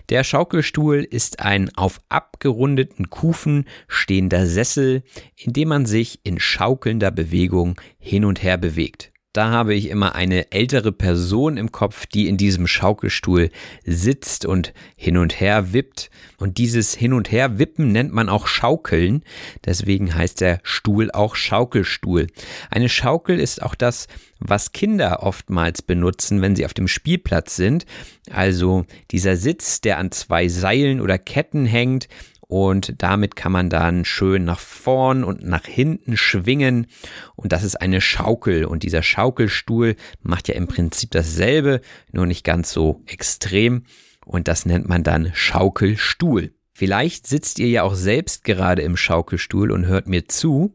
Der 0.08 0.24
Schaukelstuhl 0.24 1.06
ist 1.08 1.40
ein 1.40 1.70
auf 1.76 2.00
abgerundeten 2.08 3.10
Kufen 3.10 3.66
stehender 3.88 4.46
Sessel, 4.46 5.02
in 5.36 5.52
dem 5.52 5.68
man 5.68 5.86
sich 5.86 6.20
in 6.24 6.40
schaukelnder 6.40 7.10
Bewegung 7.10 7.80
hin 7.98 8.24
und 8.24 8.42
her 8.42 8.56
bewegt. 8.56 9.12
Da 9.36 9.50
habe 9.50 9.74
ich 9.74 9.90
immer 9.90 10.14
eine 10.14 10.50
ältere 10.50 10.92
Person 10.92 11.58
im 11.58 11.70
Kopf, 11.70 12.06
die 12.06 12.26
in 12.26 12.38
diesem 12.38 12.66
Schaukelstuhl 12.66 13.50
sitzt 13.84 14.46
und 14.46 14.72
hin 14.96 15.18
und 15.18 15.40
her 15.40 15.74
wippt. 15.74 16.08
Und 16.38 16.56
dieses 16.56 16.94
Hin 16.94 17.12
und 17.12 17.30
her 17.30 17.58
wippen 17.58 17.92
nennt 17.92 18.14
man 18.14 18.30
auch 18.30 18.46
Schaukeln. 18.46 19.24
Deswegen 19.66 20.14
heißt 20.14 20.40
der 20.40 20.60
Stuhl 20.62 21.10
auch 21.10 21.34
Schaukelstuhl. 21.34 22.28
Eine 22.70 22.88
Schaukel 22.88 23.38
ist 23.38 23.60
auch 23.60 23.74
das, 23.74 24.08
was 24.38 24.72
Kinder 24.72 25.22
oftmals 25.22 25.82
benutzen, 25.82 26.40
wenn 26.40 26.56
sie 26.56 26.64
auf 26.64 26.72
dem 26.72 26.88
Spielplatz 26.88 27.56
sind. 27.56 27.84
Also 28.30 28.86
dieser 29.10 29.36
Sitz, 29.36 29.82
der 29.82 29.98
an 29.98 30.12
zwei 30.12 30.48
Seilen 30.48 30.98
oder 30.98 31.18
Ketten 31.18 31.66
hängt, 31.66 32.08
und 32.48 33.02
damit 33.02 33.34
kann 33.34 33.52
man 33.52 33.70
dann 33.70 34.04
schön 34.04 34.44
nach 34.44 34.60
vorn 34.60 35.24
und 35.24 35.42
nach 35.44 35.64
hinten 35.64 36.16
schwingen. 36.16 36.86
Und 37.34 37.52
das 37.52 37.64
ist 37.64 37.76
eine 37.76 38.00
Schaukel. 38.00 38.64
Und 38.64 38.82
dieser 38.82 39.02
Schaukelstuhl 39.02 39.96
macht 40.22 40.48
ja 40.48 40.54
im 40.54 40.68
Prinzip 40.68 41.10
dasselbe, 41.10 41.80
nur 42.12 42.26
nicht 42.26 42.44
ganz 42.44 42.70
so 42.70 43.02
extrem. 43.06 43.84
Und 44.24 44.48
das 44.48 44.64
nennt 44.64 44.88
man 44.88 45.02
dann 45.02 45.32
Schaukelstuhl. 45.34 46.55
Vielleicht 46.78 47.26
sitzt 47.26 47.58
ihr 47.58 47.68
ja 47.68 47.84
auch 47.84 47.94
selbst 47.94 48.44
gerade 48.44 48.82
im 48.82 48.98
Schaukelstuhl 48.98 49.70
und 49.72 49.86
hört 49.86 50.08
mir 50.08 50.28
zu. 50.28 50.74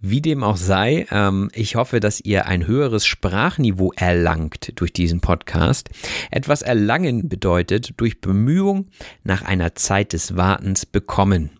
Wie 0.00 0.20
dem 0.20 0.42
auch 0.42 0.56
sei, 0.56 1.06
ähm, 1.12 1.50
ich 1.54 1.76
hoffe, 1.76 2.00
dass 2.00 2.20
ihr 2.20 2.46
ein 2.46 2.66
höheres 2.66 3.06
Sprachniveau 3.06 3.92
erlangt 3.94 4.72
durch 4.74 4.92
diesen 4.92 5.20
Podcast. 5.20 5.88
Etwas 6.32 6.62
erlangen 6.62 7.28
bedeutet 7.28 7.92
durch 7.98 8.20
Bemühung 8.20 8.88
nach 9.22 9.42
einer 9.42 9.76
Zeit 9.76 10.14
des 10.14 10.36
Wartens 10.36 10.84
bekommen. 10.84 11.50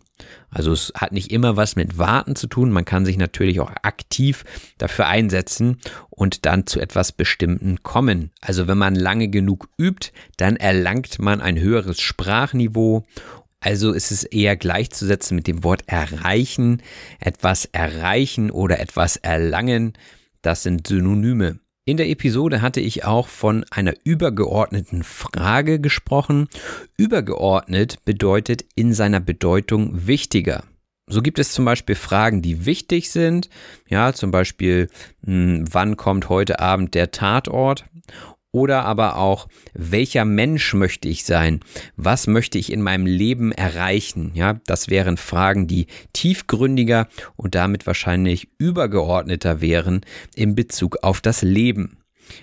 Also 0.49 0.71
es 0.71 0.91
hat 0.95 1.11
nicht 1.11 1.31
immer 1.31 1.57
was 1.57 1.75
mit 1.75 1.97
Warten 1.97 2.35
zu 2.35 2.47
tun. 2.47 2.71
Man 2.71 2.85
kann 2.85 3.05
sich 3.05 3.17
natürlich 3.17 3.59
auch 3.59 3.71
aktiv 3.83 4.43
dafür 4.77 5.07
einsetzen 5.07 5.77
und 6.09 6.45
dann 6.45 6.65
zu 6.65 6.79
etwas 6.79 7.11
Bestimmten 7.11 7.83
kommen. 7.83 8.31
Also 8.41 8.67
wenn 8.67 8.77
man 8.77 8.95
lange 8.95 9.27
genug 9.27 9.69
übt, 9.77 10.11
dann 10.37 10.55
erlangt 10.55 11.19
man 11.19 11.41
ein 11.41 11.59
höheres 11.59 11.99
Sprachniveau 11.99 13.05
also 13.67 13.91
ist 13.91 14.11
es 14.11 14.23
eher 14.23 14.55
gleichzusetzen 14.55 15.35
mit 15.35 15.45
dem 15.45 15.61
Wort 15.65 15.83
erreichen, 15.87 16.81
etwas 17.19 17.65
erreichen 17.65 18.49
oder 18.49 18.79
etwas 18.79 19.17
erlangen. 19.17 19.91
Das 20.41 20.63
sind 20.63 20.87
Synonyme. 20.87 21.59
In 21.83 21.97
der 21.97 22.07
Episode 22.07 22.61
hatte 22.61 22.79
ich 22.79 23.03
auch 23.03 23.27
von 23.27 23.65
einer 23.69 23.93
übergeordneten 24.05 25.03
Frage 25.03 25.81
gesprochen. 25.81 26.47
Übergeordnet 26.95 28.05
bedeutet 28.05 28.63
in 28.75 28.93
seiner 28.93 29.19
Bedeutung 29.19 30.07
wichtiger. 30.07 30.63
So 31.05 31.21
gibt 31.21 31.37
es 31.37 31.51
zum 31.51 31.65
Beispiel 31.65 31.95
Fragen, 31.95 32.41
die 32.41 32.65
wichtig 32.65 33.11
sind. 33.11 33.49
Ja, 33.89 34.13
zum 34.13 34.31
Beispiel, 34.31 34.87
hm, 35.25 35.65
wann 35.69 35.97
kommt 35.97 36.29
heute 36.29 36.61
Abend 36.61 36.95
der 36.95 37.11
Tatort? 37.11 37.83
Oder 38.57 38.85
aber 38.85 39.17
auch, 39.17 39.47
welcher 39.75 40.25
Mensch 40.25 40.73
möchte 40.73 41.07
ich 41.07 41.25
sein? 41.25 41.59
Was 41.95 42.25
möchte 42.25 42.57
ich 42.57 42.71
in 42.73 42.81
meinem 42.81 43.05
Leben 43.05 43.51
erreichen? 43.51 44.31
Ja, 44.33 44.59
das 44.65 44.89
wären 44.89 45.17
Fragen, 45.17 45.67
die 45.67 45.85
tiefgründiger 46.13 47.07
und 47.35 47.53
damit 47.53 47.85
wahrscheinlich 47.85 48.49
übergeordneter 48.57 49.61
wären 49.61 50.01
in 50.33 50.55
Bezug 50.55 50.97
auf 51.03 51.21
das 51.21 51.43
Leben. 51.43 51.99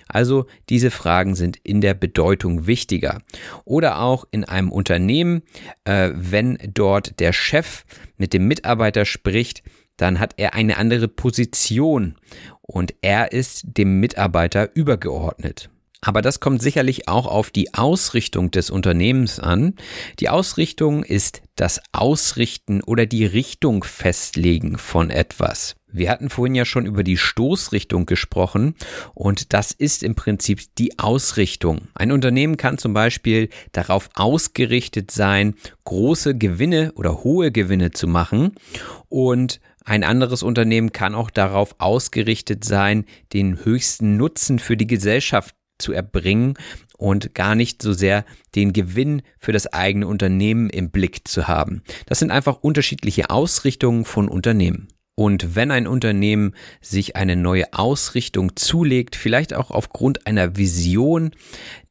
Also 0.07 0.45
diese 0.69 0.89
Fragen 0.89 1.35
sind 1.35 1.57
in 1.63 1.81
der 1.81 1.95
Bedeutung 1.95 2.65
wichtiger. 2.65 3.21
Oder 3.65 3.99
auch 3.99 4.23
in 4.31 4.45
einem 4.45 4.71
Unternehmen, 4.71 5.41
äh, 5.83 6.11
wenn 6.15 6.57
dort 6.73 7.19
der 7.19 7.33
Chef 7.33 7.83
mit 8.15 8.31
dem 8.31 8.47
Mitarbeiter 8.47 9.03
spricht, 9.03 9.63
dann 9.97 10.21
hat 10.21 10.35
er 10.37 10.53
eine 10.53 10.77
andere 10.77 11.09
Position 11.09 12.15
und 12.61 12.93
er 13.01 13.33
ist 13.33 13.63
dem 13.65 13.99
Mitarbeiter 13.99 14.73
übergeordnet. 14.75 15.69
Aber 16.05 16.21
das 16.21 16.39
kommt 16.39 16.61
sicherlich 16.61 17.07
auch 17.07 17.25
auf 17.25 17.49
die 17.49 17.73
Ausrichtung 17.73 18.51
des 18.51 18.69
Unternehmens 18.69 19.39
an. 19.39 19.73
Die 20.19 20.29
Ausrichtung 20.29 21.03
ist 21.03 21.41
das 21.55 21.81
Ausrichten 21.93 22.83
oder 22.83 23.07
die 23.07 23.25
Richtung 23.25 23.83
festlegen 23.83 24.77
von 24.77 25.09
etwas. 25.09 25.75
Wir 25.91 26.11
hatten 26.11 26.29
vorhin 26.29 26.53
ja 26.53 26.63
schon 26.63 26.85
über 26.85 27.03
die 27.03 27.17
Stoßrichtung 27.17 28.05
gesprochen 28.05 28.75
und 29.15 29.53
das 29.53 29.71
ist 29.71 30.03
im 30.03 30.13
Prinzip 30.13 30.61
die 30.77 30.99
Ausrichtung. 30.99 31.87
Ein 31.95 32.11
Unternehmen 32.11 32.57
kann 32.57 32.77
zum 32.77 32.93
Beispiel 32.93 33.49
darauf 33.71 34.09
ausgerichtet 34.13 35.09
sein, 35.09 35.55
große 35.85 36.37
Gewinne 36.37 36.91
oder 36.95 37.23
hohe 37.23 37.51
Gewinne 37.51 37.89
zu 37.89 38.07
machen 38.07 38.51
und 39.09 39.59
ein 39.85 40.03
anderes 40.03 40.43
Unternehmen 40.43 40.91
kann 40.91 41.15
auch 41.15 41.31
darauf 41.31 41.75
ausgerichtet 41.79 42.63
sein, 42.63 43.05
den 43.33 43.65
höchsten 43.65 44.17
Nutzen 44.17 44.59
für 44.59 44.77
die 44.77 44.87
Gesellschaft 44.87 45.55
zu 45.77 45.91
erbringen 45.91 46.55
und 46.97 47.33
gar 47.33 47.55
nicht 47.55 47.81
so 47.81 47.93
sehr 47.93 48.25
den 48.55 48.73
Gewinn 48.73 49.21
für 49.37 49.51
das 49.51 49.67
eigene 49.67 50.07
Unternehmen 50.07 50.69
im 50.69 50.91
Blick 50.91 51.27
zu 51.27 51.47
haben. 51.47 51.83
Das 52.05 52.19
sind 52.19 52.31
einfach 52.31 52.57
unterschiedliche 52.61 53.29
Ausrichtungen 53.29 54.05
von 54.05 54.29
Unternehmen. 54.29 54.87
Und 55.17 55.55
wenn 55.55 55.71
ein 55.71 55.87
Unternehmen 55.87 56.53
sich 56.81 57.15
eine 57.15 57.37
neue 57.37 57.73
Ausrichtung 57.73 58.57
zulegt, 58.57 59.15
vielleicht 59.15 59.53
auch 59.53 59.71
aufgrund 59.71 60.27
einer 60.27 60.57
Vision, 60.57 61.31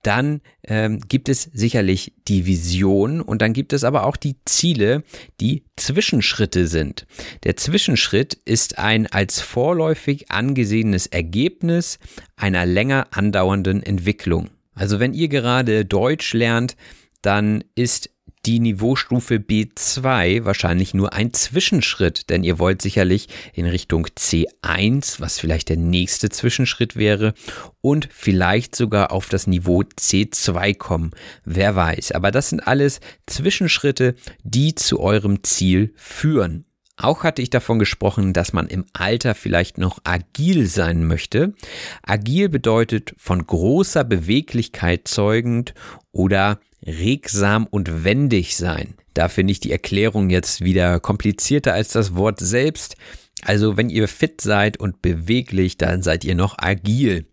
dann 0.07 0.41
ähm, 0.65 1.01
gibt 1.09 1.29
es 1.29 1.51
sicherlich 1.53 2.13
die 2.29 2.47
Vision 2.47 3.21
und 3.21 3.43
dann 3.43 3.53
gibt 3.53 3.73
es 3.73 3.85
aber 3.85 4.05
auch 4.07 4.17
die 4.17 4.37
Ziele, 4.45 5.03
die 5.41 5.65
Zwischenschritte 5.77 6.67
sind. 6.67 7.07
Der 7.45 7.57
Zwischenschritt 7.57 8.35
ist 8.45 8.79
ein 8.79 9.07
als 9.07 9.41
vorläufig 9.41 10.31
angesehenes 10.31 11.07
Ergebnis 11.07 11.99
einer 12.37 12.67
länger 12.67 13.09
andauernden 13.13 13.83
Entwicklung. 13.83 14.51
Also 14.75 15.01
wenn 15.01 15.15
ihr 15.15 15.29
gerade 15.29 15.85
Deutsch 15.85 16.35
lernt, 16.35 16.77
dann 17.23 17.65
ist 17.75 18.11
die 18.47 18.61
Niveaustufe 18.61 19.37
B2 19.37 20.45
wahrscheinlich 20.45 20.95
nur 20.95 21.13
ein 21.13 21.33
Zwischenschritt, 21.33 22.31
denn 22.31 22.45
ihr 22.45 22.59
wollt 22.59 22.83
sicherlich 22.83 23.29
in 23.55 23.67
Richtung 23.67 24.07
C1, 24.07 25.21
was 25.21 25.39
vielleicht 25.39 25.69
der 25.69 25.77
nächste 25.77 26.29
Zwischenschritt 26.29 26.97
wäre, 26.97 27.35
und 27.81 28.09
vielleicht 28.13 28.77
sogar 28.77 29.13
auf 29.13 29.29
das 29.29 29.47
Niveau 29.47 29.83
C2 29.83 30.77
kommen. 30.77 31.11
Wer 31.45 31.77
weiß. 31.77 32.13
Aber 32.13 32.31
das 32.31 32.51
sind 32.51 32.67
alles 32.67 33.01
Zwischenschritte, 33.27 34.15
die 34.43 34.75
zu 34.75 35.01
eurem 35.01 35.43
Ziel 35.43 35.93
führen. 35.97 36.65
Auch 36.97 37.25
hatte 37.25 37.43
ich 37.43 37.51
davon 37.51 37.81
gesprochen, 37.81 38.33
dass 38.33 38.53
man 38.53 38.69
im 38.69 38.85
Alter 38.93 39.35
vielleicht 39.35 39.79
noch 39.79 39.99
agil 40.05 40.67
sein 40.67 41.05
möchte. 41.07 41.55
Agil 42.03 42.49
bedeutet 42.49 43.15
von 43.17 43.45
großer 43.45 44.05
Beweglichkeit 44.05 45.09
zeugend 45.09 45.75
oder 46.13 46.61
regsam 46.87 47.67
und 47.67 48.05
wendig 48.05 48.57
sein. 48.57 48.95
Da 49.15 49.29
finde 49.29 49.53
ich 49.53 49.61
die 49.61 49.73
Erklärung 49.73 50.31
jetzt 50.31 50.63
wieder 50.63 51.01
komplizierter 51.01 51.73
als 51.73 51.91
das 51.91 52.15
Wort 52.15 52.41
selbst. 52.41 52.97
Also 53.43 53.77
wenn 53.77 53.91
ihr 53.91 54.09
fit 54.09 54.41
seid 54.41 54.79
und 54.79 55.03
beweglich, 55.03 55.77
dann 55.79 56.03
seid 56.03 56.25
ihr 56.25 56.35
noch 56.35 56.59
agil. 56.59 57.27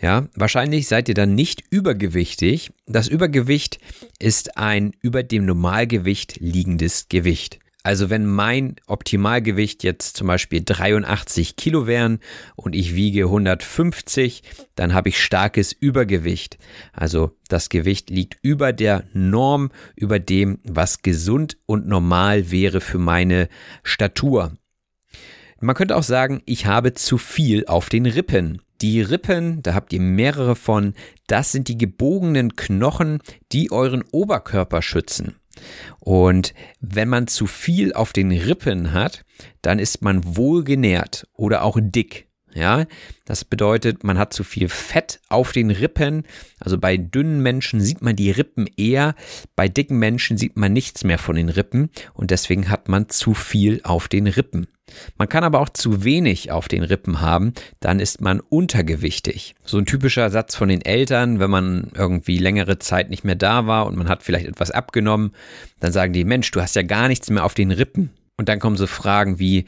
Ja, 0.00 0.28
wahrscheinlich 0.34 0.88
seid 0.88 1.08
ihr 1.08 1.14
dann 1.14 1.34
nicht 1.34 1.62
übergewichtig. 1.70 2.72
Das 2.86 3.06
Übergewicht 3.06 3.78
ist 4.18 4.56
ein 4.56 4.92
über 5.02 5.22
dem 5.22 5.44
Normalgewicht 5.44 6.40
liegendes 6.40 7.08
Gewicht. 7.08 7.58
Also 7.82 8.10
wenn 8.10 8.26
mein 8.26 8.76
Optimalgewicht 8.86 9.84
jetzt 9.84 10.16
zum 10.16 10.26
Beispiel 10.26 10.62
83 10.62 11.56
Kilo 11.56 11.86
wären 11.86 12.18
und 12.54 12.74
ich 12.74 12.94
wiege 12.94 13.24
150, 13.24 14.42
dann 14.74 14.92
habe 14.92 15.08
ich 15.08 15.22
starkes 15.22 15.72
Übergewicht. 15.72 16.58
Also 16.92 17.38
das 17.48 17.70
Gewicht 17.70 18.10
liegt 18.10 18.36
über 18.42 18.74
der 18.74 19.04
Norm, 19.14 19.70
über 19.96 20.18
dem, 20.18 20.58
was 20.62 21.00
gesund 21.00 21.56
und 21.64 21.86
normal 21.86 22.50
wäre 22.50 22.82
für 22.82 22.98
meine 22.98 23.48
Statur. 23.82 24.52
Man 25.58 25.74
könnte 25.74 25.96
auch 25.96 26.02
sagen, 26.02 26.42
ich 26.44 26.66
habe 26.66 26.92
zu 26.92 27.16
viel 27.16 27.66
auf 27.66 27.88
den 27.88 28.04
Rippen. 28.04 28.60
Die 28.82 29.00
Rippen, 29.02 29.62
da 29.62 29.74
habt 29.74 29.92
ihr 29.92 30.00
mehrere 30.00 30.56
von, 30.56 30.94
das 31.26 31.52
sind 31.52 31.68
die 31.68 31.76
gebogenen 31.76 32.56
Knochen, 32.56 33.20
die 33.52 33.70
euren 33.70 34.02
Oberkörper 34.10 34.80
schützen. 34.80 35.39
Und 35.98 36.54
wenn 36.80 37.08
man 37.08 37.26
zu 37.26 37.46
viel 37.46 37.92
auf 37.92 38.12
den 38.12 38.32
Rippen 38.32 38.92
hat, 38.92 39.24
dann 39.62 39.78
ist 39.78 40.02
man 40.02 40.36
wohlgenährt 40.36 41.26
oder 41.34 41.62
auch 41.62 41.78
dick. 41.80 42.29
Ja, 42.54 42.86
das 43.24 43.44
bedeutet, 43.44 44.02
man 44.02 44.18
hat 44.18 44.32
zu 44.32 44.42
viel 44.42 44.68
Fett 44.68 45.20
auf 45.28 45.52
den 45.52 45.70
Rippen. 45.70 46.24
Also 46.58 46.78
bei 46.78 46.96
dünnen 46.96 47.40
Menschen 47.42 47.80
sieht 47.80 48.02
man 48.02 48.16
die 48.16 48.30
Rippen 48.30 48.66
eher, 48.76 49.14
bei 49.54 49.68
dicken 49.68 49.98
Menschen 49.98 50.36
sieht 50.36 50.56
man 50.56 50.72
nichts 50.72 51.04
mehr 51.04 51.18
von 51.18 51.36
den 51.36 51.48
Rippen 51.48 51.90
und 52.12 52.30
deswegen 52.30 52.68
hat 52.68 52.88
man 52.88 53.08
zu 53.08 53.34
viel 53.34 53.80
auf 53.84 54.08
den 54.08 54.26
Rippen. 54.26 54.66
Man 55.16 55.28
kann 55.28 55.44
aber 55.44 55.60
auch 55.60 55.68
zu 55.68 56.04
wenig 56.04 56.50
auf 56.50 56.66
den 56.66 56.82
Rippen 56.82 57.20
haben, 57.20 57.52
dann 57.78 58.00
ist 58.00 58.20
man 58.20 58.40
untergewichtig. 58.40 59.54
So 59.64 59.78
ein 59.78 59.86
typischer 59.86 60.30
Satz 60.30 60.56
von 60.56 60.68
den 60.68 60.82
Eltern, 60.82 61.38
wenn 61.38 61.50
man 61.50 61.92
irgendwie 61.94 62.38
längere 62.38 62.80
Zeit 62.80 63.10
nicht 63.10 63.24
mehr 63.24 63.36
da 63.36 63.68
war 63.68 63.86
und 63.86 63.96
man 63.96 64.08
hat 64.08 64.24
vielleicht 64.24 64.46
etwas 64.46 64.72
abgenommen, 64.72 65.32
dann 65.78 65.92
sagen 65.92 66.12
die, 66.12 66.24
Mensch, 66.24 66.50
du 66.50 66.60
hast 66.60 66.74
ja 66.74 66.82
gar 66.82 67.06
nichts 67.06 67.30
mehr 67.30 67.44
auf 67.44 67.54
den 67.54 67.70
Rippen. 67.70 68.10
Und 68.40 68.48
dann 68.48 68.58
kommen 68.58 68.78
so 68.78 68.86
Fragen 68.86 69.38
wie, 69.38 69.66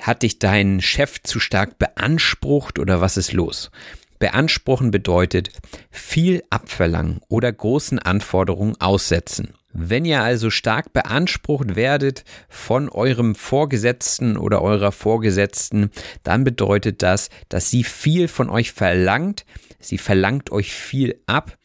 hat 0.00 0.24
dich 0.24 0.40
dein 0.40 0.80
Chef 0.80 1.22
zu 1.22 1.38
stark 1.38 1.78
beansprucht 1.78 2.80
oder 2.80 3.00
was 3.00 3.16
ist 3.16 3.32
los? 3.32 3.70
Beanspruchen 4.18 4.90
bedeutet 4.90 5.50
viel 5.88 6.42
abverlangen 6.50 7.20
oder 7.28 7.52
großen 7.52 8.00
Anforderungen 8.00 8.74
aussetzen. 8.80 9.54
Wenn 9.72 10.04
ihr 10.04 10.20
also 10.20 10.50
stark 10.50 10.92
beansprucht 10.92 11.76
werdet 11.76 12.24
von 12.48 12.88
eurem 12.88 13.36
Vorgesetzten 13.36 14.36
oder 14.36 14.62
eurer 14.62 14.90
Vorgesetzten, 14.90 15.92
dann 16.24 16.42
bedeutet 16.42 17.04
das, 17.04 17.30
dass 17.48 17.70
sie 17.70 17.84
viel 17.84 18.26
von 18.26 18.50
euch 18.50 18.72
verlangt, 18.72 19.44
sie 19.78 19.96
verlangt 19.96 20.50
euch 20.50 20.72
viel 20.72 21.22
ab 21.26 21.56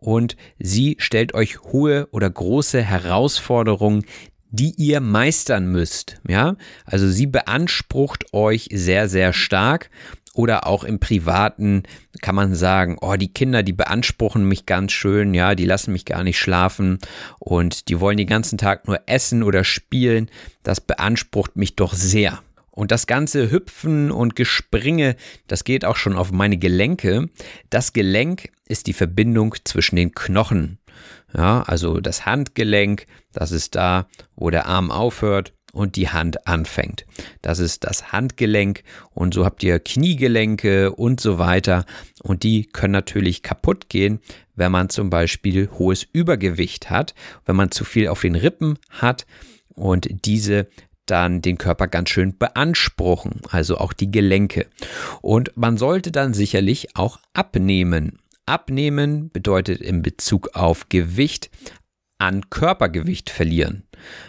und 0.00 0.36
sie 0.58 0.96
stellt 0.98 1.34
euch 1.34 1.60
hohe 1.60 2.08
oder 2.10 2.30
große 2.30 2.82
Herausforderungen, 2.82 4.04
die 4.50 4.74
ihr 4.76 5.00
meistern 5.00 5.66
müsst. 5.66 6.20
Ja, 6.28 6.56
also 6.84 7.08
sie 7.08 7.26
beansprucht 7.26 8.32
euch 8.32 8.68
sehr, 8.72 9.08
sehr 9.08 9.32
stark 9.32 9.90
oder 10.32 10.66
auch 10.66 10.84
im 10.84 11.00
Privaten 11.00 11.82
kann 12.22 12.34
man 12.34 12.54
sagen, 12.54 12.96
oh, 13.00 13.16
die 13.16 13.32
Kinder, 13.32 13.62
die 13.62 13.72
beanspruchen 13.72 14.44
mich 14.46 14.66
ganz 14.66 14.92
schön, 14.92 15.34
ja, 15.34 15.54
die 15.54 15.64
lassen 15.64 15.92
mich 15.92 16.04
gar 16.04 16.22
nicht 16.22 16.38
schlafen 16.38 16.98
und 17.38 17.88
die 17.88 18.00
wollen 18.00 18.16
den 18.16 18.26
ganzen 18.26 18.56
Tag 18.56 18.86
nur 18.86 19.00
essen 19.06 19.42
oder 19.42 19.64
spielen. 19.64 20.30
Das 20.62 20.80
beansprucht 20.80 21.56
mich 21.56 21.76
doch 21.76 21.94
sehr. 21.94 22.40
Und 22.70 22.92
das 22.92 23.06
ganze 23.06 23.50
Hüpfen 23.50 24.10
und 24.10 24.36
Gespringe, 24.36 25.16
das 25.48 25.64
geht 25.64 25.84
auch 25.84 25.96
schon 25.96 26.16
auf 26.16 26.30
meine 26.30 26.56
Gelenke. 26.56 27.28
Das 27.68 27.92
Gelenk 27.92 28.50
ist 28.66 28.86
die 28.86 28.92
Verbindung 28.92 29.56
zwischen 29.64 29.96
den 29.96 30.12
Knochen. 30.14 30.78
Ja, 31.36 31.62
also 31.62 32.00
das 32.00 32.26
Handgelenk, 32.26 33.06
das 33.32 33.52
ist 33.52 33.76
da, 33.76 34.06
wo 34.34 34.50
der 34.50 34.66
Arm 34.66 34.90
aufhört 34.90 35.52
und 35.72 35.96
die 35.96 36.08
Hand 36.08 36.46
anfängt. 36.46 37.06
Das 37.42 37.58
ist 37.58 37.84
das 37.84 38.12
Handgelenk 38.12 38.82
und 39.10 39.34
so 39.34 39.44
habt 39.44 39.62
ihr 39.62 39.78
Kniegelenke 39.78 40.92
und 40.92 41.20
so 41.20 41.38
weiter 41.38 41.84
und 42.22 42.42
die 42.42 42.64
können 42.66 42.92
natürlich 42.92 43.42
kaputt 43.42 43.88
gehen, 43.88 44.20
wenn 44.56 44.72
man 44.72 44.88
zum 44.88 45.10
Beispiel 45.10 45.70
hohes 45.78 46.06
Übergewicht 46.12 46.90
hat, 46.90 47.14
wenn 47.46 47.56
man 47.56 47.70
zu 47.70 47.84
viel 47.84 48.08
auf 48.08 48.22
den 48.22 48.34
Rippen 48.34 48.78
hat 48.90 49.26
und 49.74 50.08
diese 50.24 50.66
dann 51.06 51.42
den 51.42 51.58
Körper 51.58 51.88
ganz 51.88 52.10
schön 52.10 52.38
beanspruchen, 52.38 53.40
also 53.50 53.78
auch 53.78 53.92
die 53.92 54.10
Gelenke. 54.10 54.66
Und 55.20 55.56
man 55.56 55.76
sollte 55.76 56.12
dann 56.12 56.34
sicherlich 56.34 56.96
auch 56.96 57.18
abnehmen. 57.32 58.20
Abnehmen 58.50 59.30
bedeutet 59.30 59.80
in 59.80 60.02
Bezug 60.02 60.56
auf 60.56 60.88
Gewicht 60.88 61.50
an 62.18 62.50
Körpergewicht 62.50 63.30
verlieren. 63.30 63.84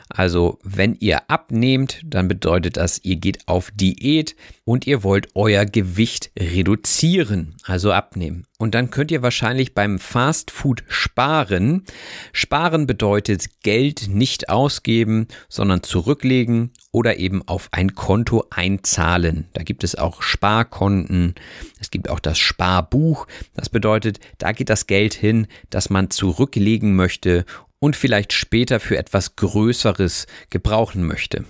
Also 0.09 0.59
wenn 0.63 0.95
ihr 0.99 1.29
abnehmt, 1.29 2.01
dann 2.05 2.27
bedeutet 2.27 2.77
das, 2.77 2.99
ihr 3.03 3.15
geht 3.15 3.47
auf 3.47 3.71
Diät 3.71 4.35
und 4.65 4.87
ihr 4.87 5.03
wollt 5.03 5.29
euer 5.35 5.65
Gewicht 5.65 6.31
reduzieren, 6.37 7.55
also 7.63 7.91
abnehmen. 7.91 8.45
Und 8.57 8.75
dann 8.75 8.91
könnt 8.91 9.11
ihr 9.11 9.21
wahrscheinlich 9.21 9.73
beim 9.73 9.97
Fast 9.97 10.51
Food 10.51 10.83
sparen. 10.87 11.83
Sparen 12.31 12.85
bedeutet 12.85 13.61
Geld 13.63 14.07
nicht 14.07 14.49
ausgeben, 14.49 15.27
sondern 15.49 15.81
zurücklegen 15.81 16.71
oder 16.91 17.17
eben 17.17 17.41
auf 17.47 17.69
ein 17.71 17.95
Konto 17.95 18.45
einzahlen. 18.51 19.47
Da 19.53 19.63
gibt 19.63 19.83
es 19.83 19.95
auch 19.95 20.21
Sparkonten, 20.21 21.35
es 21.79 21.89
gibt 21.89 22.09
auch 22.09 22.19
das 22.19 22.37
Sparbuch. 22.37 23.25
Das 23.55 23.69
bedeutet, 23.69 24.19
da 24.37 24.51
geht 24.51 24.69
das 24.69 24.87
Geld 24.87 25.15
hin, 25.15 25.47
das 25.69 25.89
man 25.89 26.11
zurücklegen 26.11 26.95
möchte 26.95 27.45
und 27.81 27.97
vielleicht 27.97 28.31
später 28.31 28.79
für 28.79 28.97
etwas 28.97 29.35
Größeres 29.35 30.27
gebrauchen 30.49 31.05
möchte. 31.05 31.43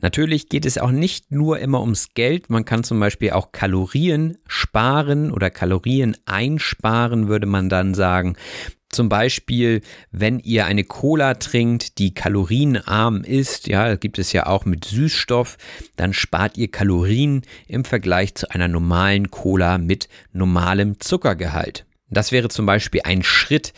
Natürlich 0.00 0.48
geht 0.48 0.66
es 0.66 0.78
auch 0.78 0.90
nicht 0.90 1.30
nur 1.30 1.60
immer 1.60 1.80
ums 1.80 2.14
Geld, 2.14 2.50
man 2.50 2.64
kann 2.64 2.84
zum 2.84 3.00
Beispiel 3.00 3.30
auch 3.30 3.52
Kalorien 3.52 4.36
sparen 4.46 5.32
oder 5.32 5.50
Kalorien 5.50 6.16
einsparen, 6.26 7.28
würde 7.28 7.46
man 7.46 7.68
dann 7.68 7.94
sagen. 7.94 8.36
Zum 8.90 9.08
Beispiel, 9.08 9.80
wenn 10.10 10.38
ihr 10.40 10.66
eine 10.66 10.84
Cola 10.84 11.34
trinkt, 11.34 11.98
die 11.98 12.12
kalorienarm 12.12 13.24
ist, 13.24 13.68
ja, 13.68 13.94
gibt 13.94 14.18
es 14.18 14.32
ja 14.32 14.46
auch 14.46 14.66
mit 14.66 14.84
Süßstoff, 14.84 15.56
dann 15.96 16.12
spart 16.12 16.58
ihr 16.58 16.70
Kalorien 16.70 17.42
im 17.68 17.86
Vergleich 17.86 18.34
zu 18.34 18.50
einer 18.50 18.68
normalen 18.68 19.30
Cola 19.30 19.78
mit 19.78 20.08
normalem 20.32 21.00
Zuckergehalt. 21.00 21.86
Das 22.10 22.30
wäre 22.32 22.48
zum 22.48 22.66
Beispiel 22.66 23.00
ein 23.04 23.22
Schritt, 23.22 23.72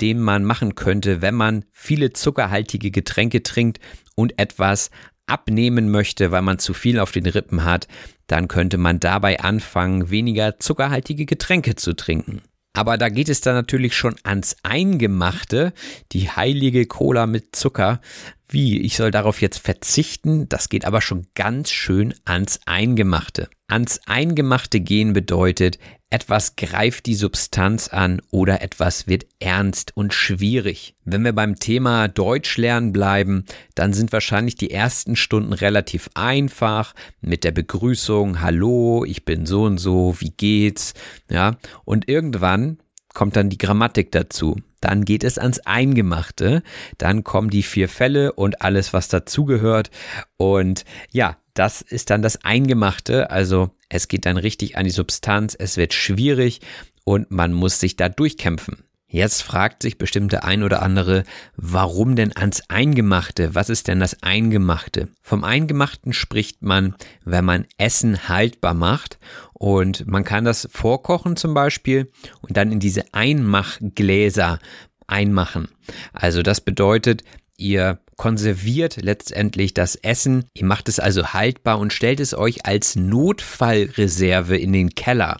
den 0.00 0.20
man 0.20 0.44
machen 0.44 0.74
könnte, 0.74 1.22
wenn 1.22 1.34
man 1.34 1.64
viele 1.72 2.12
zuckerhaltige 2.12 2.90
Getränke 2.90 3.42
trinkt 3.42 3.80
und 4.14 4.38
etwas 4.38 4.90
abnehmen 5.26 5.90
möchte, 5.90 6.30
weil 6.30 6.42
man 6.42 6.58
zu 6.58 6.74
viel 6.74 6.98
auf 6.98 7.12
den 7.12 7.26
Rippen 7.26 7.64
hat, 7.64 7.86
dann 8.26 8.48
könnte 8.48 8.78
man 8.78 9.00
dabei 9.00 9.40
anfangen, 9.40 10.10
weniger 10.10 10.58
zuckerhaltige 10.58 11.26
Getränke 11.26 11.76
zu 11.76 11.94
trinken. 11.94 12.42
Aber 12.74 12.96
da 12.96 13.08
geht 13.08 13.28
es 13.28 13.40
dann 13.40 13.54
natürlich 13.54 13.96
schon 13.96 14.16
ans 14.22 14.56
Eingemachte, 14.62 15.72
die 16.12 16.30
heilige 16.30 16.86
Cola 16.86 17.26
mit 17.26 17.56
Zucker. 17.56 18.00
Wie, 18.48 18.80
ich 18.80 18.96
soll 18.96 19.10
darauf 19.10 19.40
jetzt 19.40 19.58
verzichten? 19.58 20.48
Das 20.48 20.68
geht 20.68 20.84
aber 20.84 21.00
schon 21.00 21.26
ganz 21.34 21.70
schön 21.70 22.14
ans 22.24 22.60
Eingemachte. 22.66 23.48
Ans 23.70 24.00
Eingemachte 24.06 24.80
gehen 24.80 25.12
bedeutet, 25.12 25.78
etwas 26.08 26.56
greift 26.56 27.04
die 27.04 27.14
Substanz 27.14 27.88
an 27.88 28.22
oder 28.30 28.62
etwas 28.62 29.06
wird 29.06 29.26
ernst 29.40 29.94
und 29.94 30.14
schwierig. 30.14 30.94
Wenn 31.04 31.22
wir 31.22 31.34
beim 31.34 31.56
Thema 31.56 32.08
Deutsch 32.08 32.56
lernen 32.56 32.94
bleiben, 32.94 33.44
dann 33.74 33.92
sind 33.92 34.10
wahrscheinlich 34.10 34.54
die 34.56 34.70
ersten 34.70 35.16
Stunden 35.16 35.52
relativ 35.52 36.08
einfach 36.14 36.94
mit 37.20 37.44
der 37.44 37.52
Begrüßung, 37.52 38.40
hallo, 38.40 39.04
ich 39.04 39.26
bin 39.26 39.44
so 39.44 39.64
und 39.64 39.76
so, 39.76 40.16
wie 40.18 40.30
geht's? 40.30 40.94
Ja, 41.30 41.58
und 41.84 42.08
irgendwann 42.08 42.78
kommt 43.12 43.36
dann 43.36 43.50
die 43.50 43.58
Grammatik 43.58 44.10
dazu. 44.12 44.56
Dann 44.80 45.04
geht 45.04 45.24
es 45.24 45.38
ans 45.38 45.58
Eingemachte, 45.60 46.62
dann 46.98 47.24
kommen 47.24 47.50
die 47.50 47.62
vier 47.62 47.88
Fälle 47.88 48.32
und 48.32 48.62
alles, 48.62 48.92
was 48.92 49.08
dazugehört. 49.08 49.90
Und 50.36 50.84
ja, 51.10 51.36
das 51.54 51.82
ist 51.82 52.10
dann 52.10 52.22
das 52.22 52.44
Eingemachte. 52.44 53.30
Also 53.30 53.70
es 53.88 54.08
geht 54.08 54.26
dann 54.26 54.36
richtig 54.36 54.76
an 54.76 54.84
die 54.84 54.90
Substanz, 54.90 55.56
es 55.58 55.76
wird 55.76 55.92
schwierig 55.92 56.60
und 57.04 57.30
man 57.30 57.52
muss 57.52 57.80
sich 57.80 57.96
da 57.96 58.08
durchkämpfen. 58.08 58.87
Jetzt 59.10 59.42
fragt 59.42 59.82
sich 59.82 59.96
bestimmt 59.96 60.32
der 60.32 60.44
ein 60.44 60.62
oder 60.62 60.82
andere, 60.82 61.24
warum 61.56 62.14
denn 62.14 62.36
ans 62.36 62.62
Eingemachte? 62.68 63.54
Was 63.54 63.70
ist 63.70 63.88
denn 63.88 64.00
das 64.00 64.22
Eingemachte? 64.22 65.08
Vom 65.22 65.44
Eingemachten 65.44 66.12
spricht 66.12 66.60
man, 66.60 66.94
wenn 67.24 67.46
man 67.46 67.64
Essen 67.78 68.28
haltbar 68.28 68.74
macht 68.74 69.18
und 69.54 70.06
man 70.06 70.24
kann 70.24 70.44
das 70.44 70.68
vorkochen 70.70 71.36
zum 71.36 71.54
Beispiel 71.54 72.12
und 72.42 72.58
dann 72.58 72.70
in 72.70 72.80
diese 72.80 73.14
Einmachgläser 73.14 74.58
einmachen. 75.06 75.68
Also 76.12 76.42
das 76.42 76.60
bedeutet, 76.60 77.24
ihr 77.58 77.98
konserviert 78.16 78.96
letztendlich 79.00 79.74
das 79.74 79.94
Essen. 79.94 80.44
Ihr 80.54 80.64
macht 80.64 80.88
es 80.88 80.98
also 80.98 81.28
haltbar 81.28 81.78
und 81.78 81.92
stellt 81.92 82.18
es 82.18 82.34
euch 82.34 82.66
als 82.66 82.96
Notfallreserve 82.96 84.56
in 84.56 84.72
den 84.72 84.90
Keller. 84.94 85.38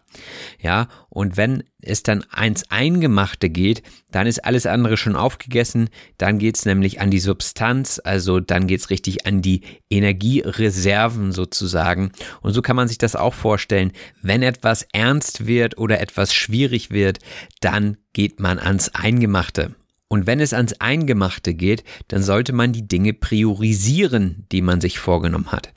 Ja, 0.60 0.88
und 1.08 1.36
wenn 1.36 1.64
es 1.80 2.04
dann 2.04 2.24
eins 2.30 2.70
Eingemachte 2.70 3.50
geht, 3.50 3.82
dann 4.12 4.28
ist 4.28 4.44
alles 4.44 4.66
andere 4.66 4.96
schon 4.96 5.16
aufgegessen. 5.16 5.90
Dann 6.18 6.38
geht's 6.38 6.66
nämlich 6.66 7.00
an 7.00 7.10
die 7.10 7.18
Substanz, 7.18 8.00
also 8.02 8.38
dann 8.38 8.68
geht's 8.68 8.90
richtig 8.90 9.26
an 9.26 9.42
die 9.42 9.62
Energiereserven 9.90 11.32
sozusagen. 11.32 12.12
Und 12.42 12.52
so 12.52 12.62
kann 12.62 12.76
man 12.76 12.86
sich 12.86 12.98
das 12.98 13.16
auch 13.16 13.34
vorstellen. 13.34 13.92
Wenn 14.22 14.42
etwas 14.42 14.86
ernst 14.92 15.46
wird 15.46 15.78
oder 15.78 16.00
etwas 16.00 16.32
schwierig 16.32 16.90
wird, 16.90 17.18
dann 17.60 17.96
geht 18.12 18.38
man 18.38 18.60
ans 18.60 18.90
Eingemachte. 18.90 19.74
Und 20.08 20.26
wenn 20.26 20.40
es 20.40 20.54
ans 20.54 20.72
Eingemachte 20.80 21.52
geht, 21.52 21.84
dann 22.08 22.22
sollte 22.22 22.54
man 22.54 22.72
die 22.72 22.88
Dinge 22.88 23.12
priorisieren, 23.12 24.46
die 24.50 24.62
man 24.62 24.80
sich 24.80 24.98
vorgenommen 24.98 25.52
hat. 25.52 25.72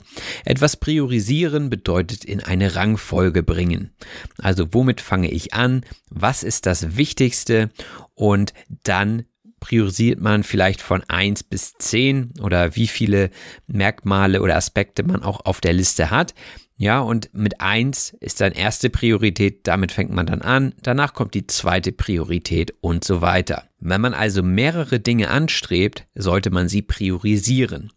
Etwas 0.46 0.78
priorisieren 0.78 1.68
bedeutet 1.68 2.24
in 2.24 2.40
eine 2.40 2.74
Rangfolge 2.74 3.42
bringen. 3.42 3.90
Also 4.38 4.72
womit 4.72 5.02
fange 5.02 5.30
ich 5.30 5.52
an? 5.52 5.84
Was 6.08 6.42
ist 6.42 6.64
das 6.64 6.96
Wichtigste? 6.96 7.70
Und 8.14 8.54
dann 8.84 9.24
priorisiert 9.60 10.20
man 10.20 10.42
vielleicht 10.42 10.82
von 10.82 11.04
eins 11.08 11.44
bis 11.44 11.74
zehn 11.78 12.32
oder 12.40 12.74
wie 12.74 12.88
viele 12.88 13.30
Merkmale 13.68 14.42
oder 14.42 14.56
Aspekte 14.56 15.04
man 15.04 15.22
auch 15.22 15.44
auf 15.44 15.60
der 15.60 15.72
Liste 15.72 16.10
hat. 16.10 16.34
Ja, 16.82 16.98
und 16.98 17.30
mit 17.32 17.60
eins 17.60 18.12
ist 18.18 18.40
dann 18.40 18.50
erste 18.50 18.90
Priorität, 18.90 19.68
damit 19.68 19.92
fängt 19.92 20.10
man 20.10 20.26
dann 20.26 20.42
an, 20.42 20.74
danach 20.82 21.14
kommt 21.14 21.34
die 21.34 21.46
zweite 21.46 21.92
Priorität 21.92 22.72
und 22.80 23.04
so 23.04 23.20
weiter. 23.20 23.68
Wenn 23.78 24.00
man 24.00 24.14
also 24.14 24.42
mehrere 24.42 24.98
Dinge 24.98 25.30
anstrebt, 25.30 26.08
sollte 26.16 26.50
man 26.50 26.68
sie 26.68 26.82
priorisieren. 26.82 27.92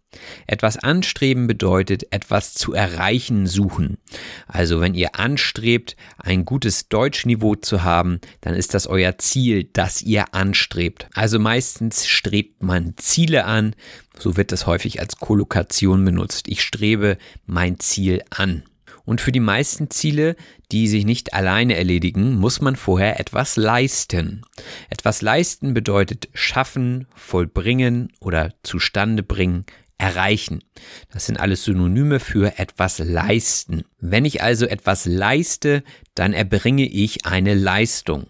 Etwas 0.46 0.76
anstreben 0.76 1.48
bedeutet 1.48 2.12
etwas 2.12 2.54
zu 2.54 2.74
erreichen 2.74 3.48
suchen. 3.48 3.98
Also 4.46 4.80
wenn 4.80 4.94
ihr 4.94 5.18
anstrebt, 5.18 5.96
ein 6.18 6.44
gutes 6.44 6.88
Deutschniveau 6.88 7.56
zu 7.56 7.82
haben, 7.82 8.20
dann 8.40 8.54
ist 8.54 8.72
das 8.72 8.86
euer 8.86 9.18
Ziel, 9.18 9.68
das 9.72 10.00
ihr 10.00 10.32
anstrebt. 10.32 11.08
Also 11.12 11.40
meistens 11.40 12.06
strebt 12.06 12.62
man 12.62 12.94
Ziele 12.98 13.46
an, 13.46 13.74
so 14.16 14.36
wird 14.36 14.52
das 14.52 14.66
häufig 14.68 15.00
als 15.00 15.16
Kollokation 15.16 16.04
benutzt. 16.04 16.46
Ich 16.46 16.62
strebe 16.62 17.18
mein 17.46 17.80
Ziel 17.80 18.22
an. 18.30 18.62
Und 19.06 19.22
für 19.22 19.32
die 19.32 19.40
meisten 19.40 19.88
Ziele, 19.88 20.36
die 20.72 20.88
sich 20.88 21.06
nicht 21.06 21.32
alleine 21.32 21.76
erledigen, 21.76 22.36
muss 22.36 22.60
man 22.60 22.76
vorher 22.76 23.18
etwas 23.18 23.56
leisten. 23.56 24.42
Etwas 24.90 25.22
leisten 25.22 25.72
bedeutet 25.72 26.28
schaffen, 26.34 27.06
vollbringen 27.14 28.12
oder 28.20 28.52
zustande 28.62 29.22
bringen, 29.22 29.64
erreichen. 29.96 30.62
Das 31.10 31.26
sind 31.26 31.40
alles 31.40 31.64
Synonyme 31.64 32.20
für 32.20 32.58
etwas 32.58 32.98
leisten. 32.98 33.84
Wenn 33.98 34.24
ich 34.24 34.42
also 34.42 34.66
etwas 34.66 35.06
leiste, 35.06 35.82
dann 36.14 36.32
erbringe 36.32 36.84
ich 36.84 37.24
eine 37.24 37.54
Leistung. 37.54 38.26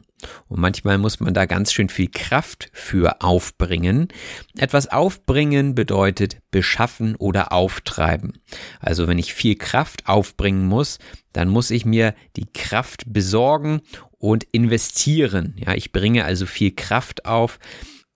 Und 0.49 0.61
manchmal 0.61 0.99
muss 0.99 1.21
man 1.21 1.35
da 1.35 1.47
ganz 1.47 1.73
schön 1.73 1.89
viel 1.89 2.09
Kraft 2.09 2.69
für 2.73 3.23
aufbringen. 3.23 4.09
Etwas 4.57 4.89
aufbringen 4.89 5.75
bedeutet 5.75 6.39
beschaffen 6.51 7.17
oder 7.17 7.53
auftreiben. 7.53 8.39
Also 8.81 9.09
wenn 9.09 9.19
ich 9.19 9.35
viel 9.35 9.57
Kraft 9.57 10.07
aufbringen 10.07 10.67
muss, 10.67 10.99
dann 11.33 11.49
muss 11.49 11.71
ich 11.71 11.85
mir 11.85 12.15
die 12.37 12.47
Kraft 12.53 13.05
besorgen 13.07 13.83
und 14.19 14.45
investieren. 14.45 15.55
Ja, 15.59 15.75
ich 15.75 15.93
bringe 15.93 16.25
also 16.25 16.47
viel 16.47 16.75
Kraft 16.75 17.27
auf. 17.27 17.59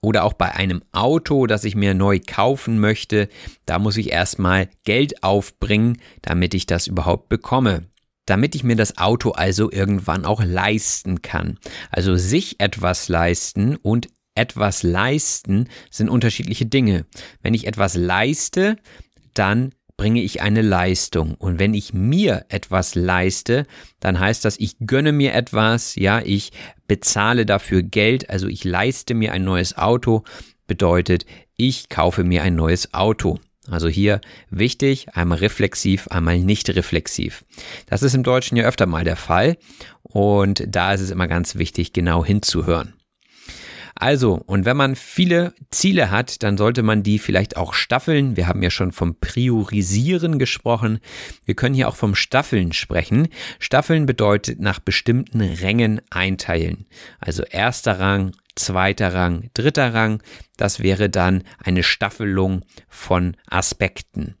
Oder 0.03 0.23
auch 0.23 0.33
bei 0.33 0.51
einem 0.55 0.81
Auto, 0.91 1.45
das 1.45 1.63
ich 1.63 1.75
mir 1.75 1.93
neu 1.93 2.19
kaufen 2.25 2.79
möchte, 2.79 3.29
da 3.67 3.77
muss 3.77 3.97
ich 3.97 4.09
erstmal 4.09 4.67
Geld 4.83 5.23
aufbringen, 5.23 6.01
damit 6.23 6.55
ich 6.55 6.65
das 6.65 6.87
überhaupt 6.87 7.29
bekomme 7.29 7.90
damit 8.25 8.55
ich 8.55 8.63
mir 8.63 8.75
das 8.75 8.97
Auto 8.97 9.31
also 9.31 9.71
irgendwann 9.71 10.25
auch 10.25 10.43
leisten 10.43 11.21
kann. 11.21 11.57
Also 11.89 12.15
sich 12.15 12.59
etwas 12.59 13.09
leisten 13.09 13.75
und 13.75 14.07
etwas 14.35 14.83
leisten 14.83 15.67
sind 15.89 16.09
unterschiedliche 16.09 16.65
Dinge. 16.65 17.05
Wenn 17.41 17.53
ich 17.53 17.67
etwas 17.67 17.95
leiste, 17.95 18.77
dann 19.33 19.71
bringe 19.97 20.21
ich 20.21 20.41
eine 20.41 20.61
Leistung. 20.61 21.35
Und 21.35 21.59
wenn 21.59 21.73
ich 21.73 21.93
mir 21.93 22.45
etwas 22.49 22.95
leiste, 22.95 23.67
dann 23.99 24.19
heißt 24.19 24.43
das, 24.45 24.59
ich 24.59 24.77
gönne 24.79 25.11
mir 25.11 25.33
etwas, 25.33 25.95
ja, 25.95 26.21
ich 26.23 26.51
bezahle 26.87 27.45
dafür 27.45 27.83
Geld, 27.83 28.29
also 28.29 28.47
ich 28.47 28.63
leiste 28.63 29.13
mir 29.13 29.31
ein 29.31 29.43
neues 29.43 29.77
Auto, 29.77 30.23
bedeutet, 30.65 31.25
ich 31.55 31.89
kaufe 31.89 32.23
mir 32.23 32.41
ein 32.41 32.55
neues 32.55 32.93
Auto. 32.93 33.39
Also 33.69 33.87
hier 33.87 34.21
wichtig, 34.49 35.09
einmal 35.13 35.37
reflexiv, 35.37 36.07
einmal 36.07 36.39
nicht 36.39 36.69
reflexiv. 36.69 37.45
Das 37.85 38.01
ist 38.01 38.15
im 38.15 38.23
Deutschen 38.23 38.57
ja 38.57 38.65
öfter 38.65 38.87
mal 38.87 39.03
der 39.03 39.15
Fall 39.15 39.57
und 40.01 40.63
da 40.67 40.93
ist 40.93 41.01
es 41.01 41.11
immer 41.11 41.27
ganz 41.27 41.55
wichtig, 41.55 41.93
genau 41.93 42.25
hinzuhören. 42.25 42.95
Also, 44.01 44.41
und 44.47 44.65
wenn 44.65 44.77
man 44.77 44.95
viele 44.95 45.53
Ziele 45.69 46.09
hat, 46.09 46.41
dann 46.41 46.57
sollte 46.57 46.81
man 46.81 47.03
die 47.03 47.19
vielleicht 47.19 47.55
auch 47.55 47.75
staffeln. 47.75 48.35
Wir 48.35 48.47
haben 48.47 48.63
ja 48.63 48.71
schon 48.71 48.91
vom 48.91 49.19
Priorisieren 49.19 50.39
gesprochen. 50.39 50.99
Wir 51.45 51.53
können 51.53 51.75
hier 51.75 51.87
auch 51.87 51.95
vom 51.95 52.15
Staffeln 52.15 52.73
sprechen. 52.73 53.27
Staffeln 53.59 54.07
bedeutet 54.07 54.59
nach 54.59 54.79
bestimmten 54.79 55.41
Rängen 55.41 56.01
einteilen. 56.09 56.87
Also 57.19 57.43
erster 57.43 57.99
Rang, 57.99 58.31
zweiter 58.55 59.13
Rang, 59.13 59.49
dritter 59.53 59.93
Rang. 59.93 60.21
Das 60.57 60.79
wäre 60.81 61.09
dann 61.09 61.43
eine 61.57 61.83
Staffelung 61.83 62.63
von 62.87 63.35
Aspekten. 63.47 64.35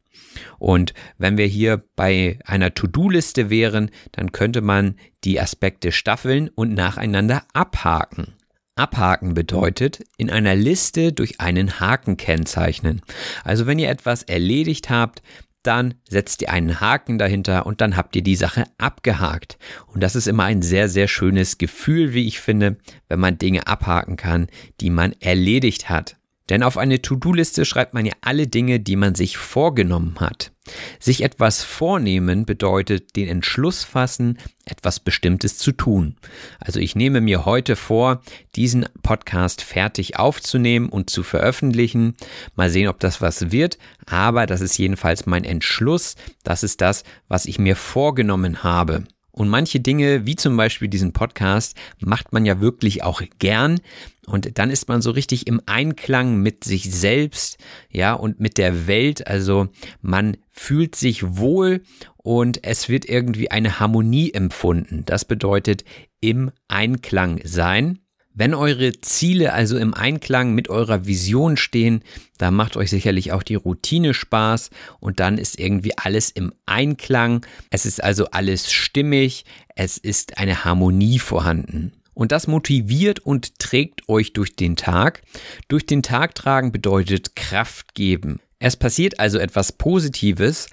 Und 0.59 0.93
wenn 1.17 1.37
wir 1.37 1.45
hier 1.45 1.83
bei 1.95 2.39
einer 2.45 2.73
To-Do-Liste 2.73 3.49
wären, 3.49 3.91
dann 4.11 4.31
könnte 4.31 4.61
man 4.61 4.95
die 5.23 5.39
Aspekte 5.39 5.91
staffeln 5.91 6.49
und 6.49 6.73
nacheinander 6.73 7.43
abhaken. 7.53 8.35
Abhaken 8.75 9.33
bedeutet, 9.33 10.01
in 10.17 10.29
einer 10.29 10.55
Liste 10.55 11.11
durch 11.11 11.39
einen 11.41 11.79
Haken 11.79 12.17
kennzeichnen. 12.17 13.01
Also 13.43 13.67
wenn 13.67 13.79
ihr 13.79 13.89
etwas 13.89 14.23
erledigt 14.23 14.89
habt, 14.89 15.21
dann 15.63 15.95
setzt 16.09 16.41
ihr 16.41 16.51
einen 16.51 16.79
Haken 16.79 17.17
dahinter 17.17 17.65
und 17.65 17.81
dann 17.81 17.97
habt 17.97 18.15
ihr 18.15 18.23
die 18.23 18.35
Sache 18.35 18.65
abgehakt. 18.77 19.57
Und 19.87 20.01
das 20.01 20.15
ist 20.15 20.27
immer 20.27 20.43
ein 20.45 20.61
sehr, 20.61 20.89
sehr 20.89 21.07
schönes 21.07 21.57
Gefühl, 21.57 22.13
wie 22.13 22.27
ich 22.27 22.39
finde, 22.39 22.77
wenn 23.09 23.19
man 23.19 23.37
Dinge 23.37 23.67
abhaken 23.67 24.17
kann, 24.17 24.47
die 24.79 24.89
man 24.89 25.13
erledigt 25.19 25.89
hat. 25.89 26.17
Denn 26.51 26.63
auf 26.63 26.77
eine 26.77 27.01
To-Do-Liste 27.01 27.63
schreibt 27.63 27.93
man 27.93 28.05
ja 28.05 28.11
alle 28.19 28.45
Dinge, 28.45 28.81
die 28.81 28.97
man 28.97 29.15
sich 29.15 29.37
vorgenommen 29.37 30.17
hat. 30.19 30.51
Sich 30.99 31.23
etwas 31.23 31.63
vornehmen 31.63 32.45
bedeutet 32.45 33.15
den 33.15 33.29
Entschluss 33.29 33.85
fassen, 33.85 34.37
etwas 34.65 34.99
Bestimmtes 34.99 35.57
zu 35.57 35.71
tun. 35.71 36.17
Also 36.59 36.81
ich 36.81 36.93
nehme 36.93 37.21
mir 37.21 37.45
heute 37.45 37.77
vor, 37.77 38.21
diesen 38.57 38.85
Podcast 39.01 39.61
fertig 39.61 40.19
aufzunehmen 40.19 40.89
und 40.89 41.09
zu 41.09 41.23
veröffentlichen. 41.23 42.17
Mal 42.57 42.69
sehen, 42.69 42.89
ob 42.89 42.99
das 42.99 43.21
was 43.21 43.53
wird, 43.53 43.77
aber 44.05 44.45
das 44.45 44.59
ist 44.59 44.77
jedenfalls 44.77 45.25
mein 45.25 45.45
Entschluss. 45.45 46.17
Das 46.43 46.63
ist 46.63 46.81
das, 46.81 47.05
was 47.29 47.45
ich 47.45 47.59
mir 47.59 47.77
vorgenommen 47.77 48.61
habe. 48.61 49.05
Und 49.31 49.49
manche 49.49 49.79
Dinge, 49.79 50.25
wie 50.25 50.35
zum 50.35 50.57
Beispiel 50.57 50.87
diesen 50.87 51.13
Podcast, 51.13 51.77
macht 51.99 52.33
man 52.33 52.45
ja 52.45 52.59
wirklich 52.59 53.03
auch 53.03 53.21
gern. 53.39 53.79
Und 54.27 54.57
dann 54.57 54.69
ist 54.69 54.87
man 54.87 55.01
so 55.01 55.11
richtig 55.11 55.47
im 55.47 55.61
Einklang 55.65 56.37
mit 56.37 56.63
sich 56.63 56.91
selbst, 56.91 57.57
ja, 57.89 58.13
und 58.13 58.39
mit 58.39 58.57
der 58.57 58.87
Welt. 58.87 59.27
Also 59.27 59.69
man 60.01 60.37
fühlt 60.51 60.95
sich 60.95 61.37
wohl 61.37 61.81
und 62.17 62.63
es 62.63 62.89
wird 62.89 63.05
irgendwie 63.05 63.49
eine 63.51 63.79
Harmonie 63.79 64.31
empfunden. 64.33 65.03
Das 65.05 65.25
bedeutet 65.25 65.83
im 66.19 66.51
Einklang 66.67 67.39
sein. 67.43 67.99
Wenn 68.33 68.53
eure 68.53 68.93
Ziele 69.01 69.51
also 69.53 69.77
im 69.77 69.93
Einklang 69.93 70.53
mit 70.53 70.69
eurer 70.69 71.05
Vision 71.05 71.57
stehen, 71.57 72.01
da 72.37 72.49
macht 72.49 72.77
euch 72.77 72.89
sicherlich 72.89 73.33
auch 73.33 73.43
die 73.43 73.55
Routine 73.55 74.13
Spaß 74.13 74.69
und 74.99 75.19
dann 75.19 75.37
ist 75.37 75.59
irgendwie 75.59 75.97
alles 75.97 76.31
im 76.31 76.53
Einklang. 76.65 77.45
Es 77.69 77.85
ist 77.85 78.01
also 78.01 78.27
alles 78.31 78.71
stimmig, 78.71 79.43
es 79.75 79.97
ist 79.97 80.37
eine 80.37 80.63
Harmonie 80.63 81.19
vorhanden. 81.19 81.91
Und 82.13 82.31
das 82.31 82.47
motiviert 82.47 83.19
und 83.19 83.59
trägt 83.59 84.07
euch 84.07 84.33
durch 84.33 84.55
den 84.55 84.75
Tag. 84.75 85.23
Durch 85.67 85.85
den 85.85 86.03
Tag 86.03 86.35
tragen 86.35 86.71
bedeutet 86.71 87.35
Kraft 87.35 87.95
geben. 87.95 88.39
Es 88.59 88.77
passiert 88.77 89.19
also 89.19 89.39
etwas 89.39 89.71
Positives 89.71 90.67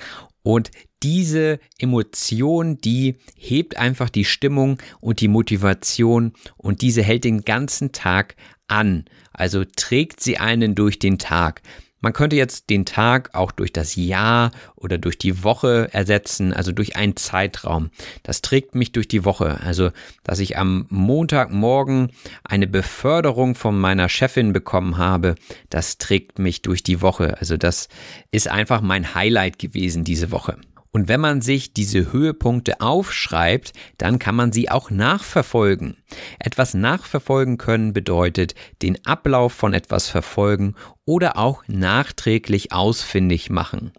und 0.48 0.70
diese 1.02 1.60
Emotion, 1.78 2.78
die 2.78 3.16
hebt 3.36 3.76
einfach 3.76 4.08
die 4.08 4.24
Stimmung 4.24 4.78
und 4.98 5.20
die 5.20 5.28
Motivation 5.28 6.32
und 6.56 6.80
diese 6.80 7.02
hält 7.02 7.24
den 7.24 7.42
ganzen 7.42 7.92
Tag 7.92 8.34
an. 8.66 9.04
Also 9.34 9.64
trägt 9.66 10.20
sie 10.22 10.38
einen 10.38 10.74
durch 10.74 10.98
den 10.98 11.18
Tag. 11.18 11.60
Man 12.00 12.12
könnte 12.12 12.36
jetzt 12.36 12.70
den 12.70 12.84
Tag 12.84 13.34
auch 13.34 13.50
durch 13.50 13.72
das 13.72 13.96
Jahr 13.96 14.52
oder 14.76 14.98
durch 14.98 15.18
die 15.18 15.42
Woche 15.42 15.88
ersetzen, 15.92 16.52
also 16.52 16.70
durch 16.70 16.94
einen 16.94 17.16
Zeitraum. 17.16 17.90
Das 18.22 18.40
trägt 18.40 18.74
mich 18.74 18.92
durch 18.92 19.08
die 19.08 19.24
Woche. 19.24 19.60
Also, 19.60 19.90
dass 20.22 20.38
ich 20.38 20.56
am 20.56 20.86
Montagmorgen 20.90 22.12
eine 22.44 22.68
Beförderung 22.68 23.56
von 23.56 23.78
meiner 23.78 24.08
Chefin 24.08 24.52
bekommen 24.52 24.96
habe, 24.96 25.34
das 25.70 25.98
trägt 25.98 26.38
mich 26.38 26.62
durch 26.62 26.84
die 26.84 27.02
Woche. 27.02 27.36
Also, 27.38 27.56
das 27.56 27.88
ist 28.30 28.48
einfach 28.48 28.80
mein 28.80 29.14
Highlight 29.14 29.58
gewesen 29.58 30.04
diese 30.04 30.30
Woche. 30.30 30.56
Und 30.90 31.08
wenn 31.08 31.20
man 31.20 31.40
sich 31.42 31.72
diese 31.72 32.12
Höhepunkte 32.12 32.80
aufschreibt, 32.80 33.72
dann 33.98 34.18
kann 34.18 34.34
man 34.34 34.52
sie 34.52 34.70
auch 34.70 34.90
nachverfolgen. 34.90 35.96
Etwas 36.38 36.74
nachverfolgen 36.74 37.58
können 37.58 37.92
bedeutet 37.92 38.54
den 38.82 39.04
Ablauf 39.04 39.52
von 39.52 39.74
etwas 39.74 40.08
verfolgen 40.08 40.74
oder 41.04 41.38
auch 41.38 41.62
nachträglich 41.66 42.72
ausfindig 42.72 43.50
machen. 43.50 43.92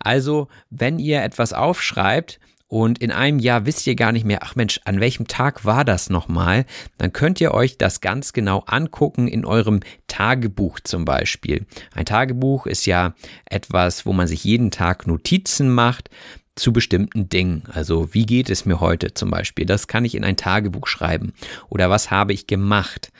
Also, 0.00 0.48
wenn 0.70 0.98
ihr 0.98 1.22
etwas 1.22 1.52
aufschreibt, 1.52 2.40
und 2.68 2.98
in 2.98 3.10
einem 3.10 3.38
Jahr 3.38 3.64
wisst 3.64 3.86
ihr 3.86 3.96
gar 3.96 4.12
nicht 4.12 4.26
mehr, 4.26 4.42
ach 4.42 4.54
Mensch, 4.54 4.80
an 4.84 5.00
welchem 5.00 5.26
Tag 5.26 5.64
war 5.64 5.84
das 5.86 6.10
nochmal, 6.10 6.66
dann 6.98 7.14
könnt 7.14 7.40
ihr 7.40 7.52
euch 7.52 7.78
das 7.78 8.02
ganz 8.02 8.34
genau 8.34 8.62
angucken 8.66 9.26
in 9.26 9.46
eurem 9.46 9.80
Tagebuch 10.06 10.80
zum 10.80 11.06
Beispiel. 11.06 11.66
Ein 11.94 12.04
Tagebuch 12.04 12.66
ist 12.66 12.84
ja 12.84 13.14
etwas, 13.46 14.04
wo 14.04 14.12
man 14.12 14.26
sich 14.26 14.44
jeden 14.44 14.70
Tag 14.70 15.06
Notizen 15.06 15.70
macht 15.70 16.10
zu 16.56 16.72
bestimmten 16.72 17.30
Dingen. 17.30 17.62
Also 17.72 18.12
wie 18.12 18.26
geht 18.26 18.50
es 18.50 18.66
mir 18.66 18.80
heute 18.80 19.14
zum 19.14 19.30
Beispiel? 19.30 19.64
Das 19.64 19.86
kann 19.86 20.04
ich 20.04 20.14
in 20.14 20.24
ein 20.24 20.36
Tagebuch 20.36 20.88
schreiben. 20.88 21.32
Oder 21.70 21.88
was 21.88 22.10
habe 22.10 22.34
ich 22.34 22.46
gemacht? 22.46 23.10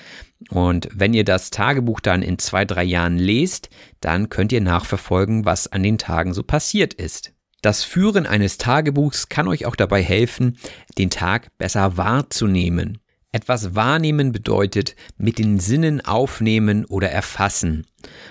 Und 0.51 0.89
wenn 0.93 1.15
ihr 1.15 1.25
das 1.25 1.51
Tagebuch 1.51 2.01
dann 2.01 2.23
in 2.23 2.39
zwei, 2.39 2.65
drei 2.65 2.85
Jahren 2.85 3.17
lest, 3.17 3.71
dann 4.01 4.29
könnt 4.29 4.53
ihr 4.53 4.61
nachverfolgen, 4.61 5.47
was 5.47 5.69
an 5.69 5.83
den 5.83 5.99
Tagen 5.99 6.35
so 6.35 6.43
passiert 6.43 6.93
ist. 6.95 7.33
Das 7.61 7.83
Führen 7.83 8.27
eines 8.27 8.57
Tagebuchs 8.57 9.29
kann 9.29 9.49
euch 9.49 9.67
auch 9.67 9.75
dabei 9.75 10.03
helfen, 10.03 10.59
den 10.97 11.11
Tag 11.11 11.57
besser 11.59 11.97
wahrzunehmen. 11.97 12.99
Etwas 13.31 13.75
wahrnehmen 13.75 14.33
bedeutet 14.33 14.97
mit 15.19 15.39
den 15.39 15.61
Sinnen 15.61 16.01
aufnehmen 16.01 16.87
oder 16.87 17.11
erfassen. 17.11 17.85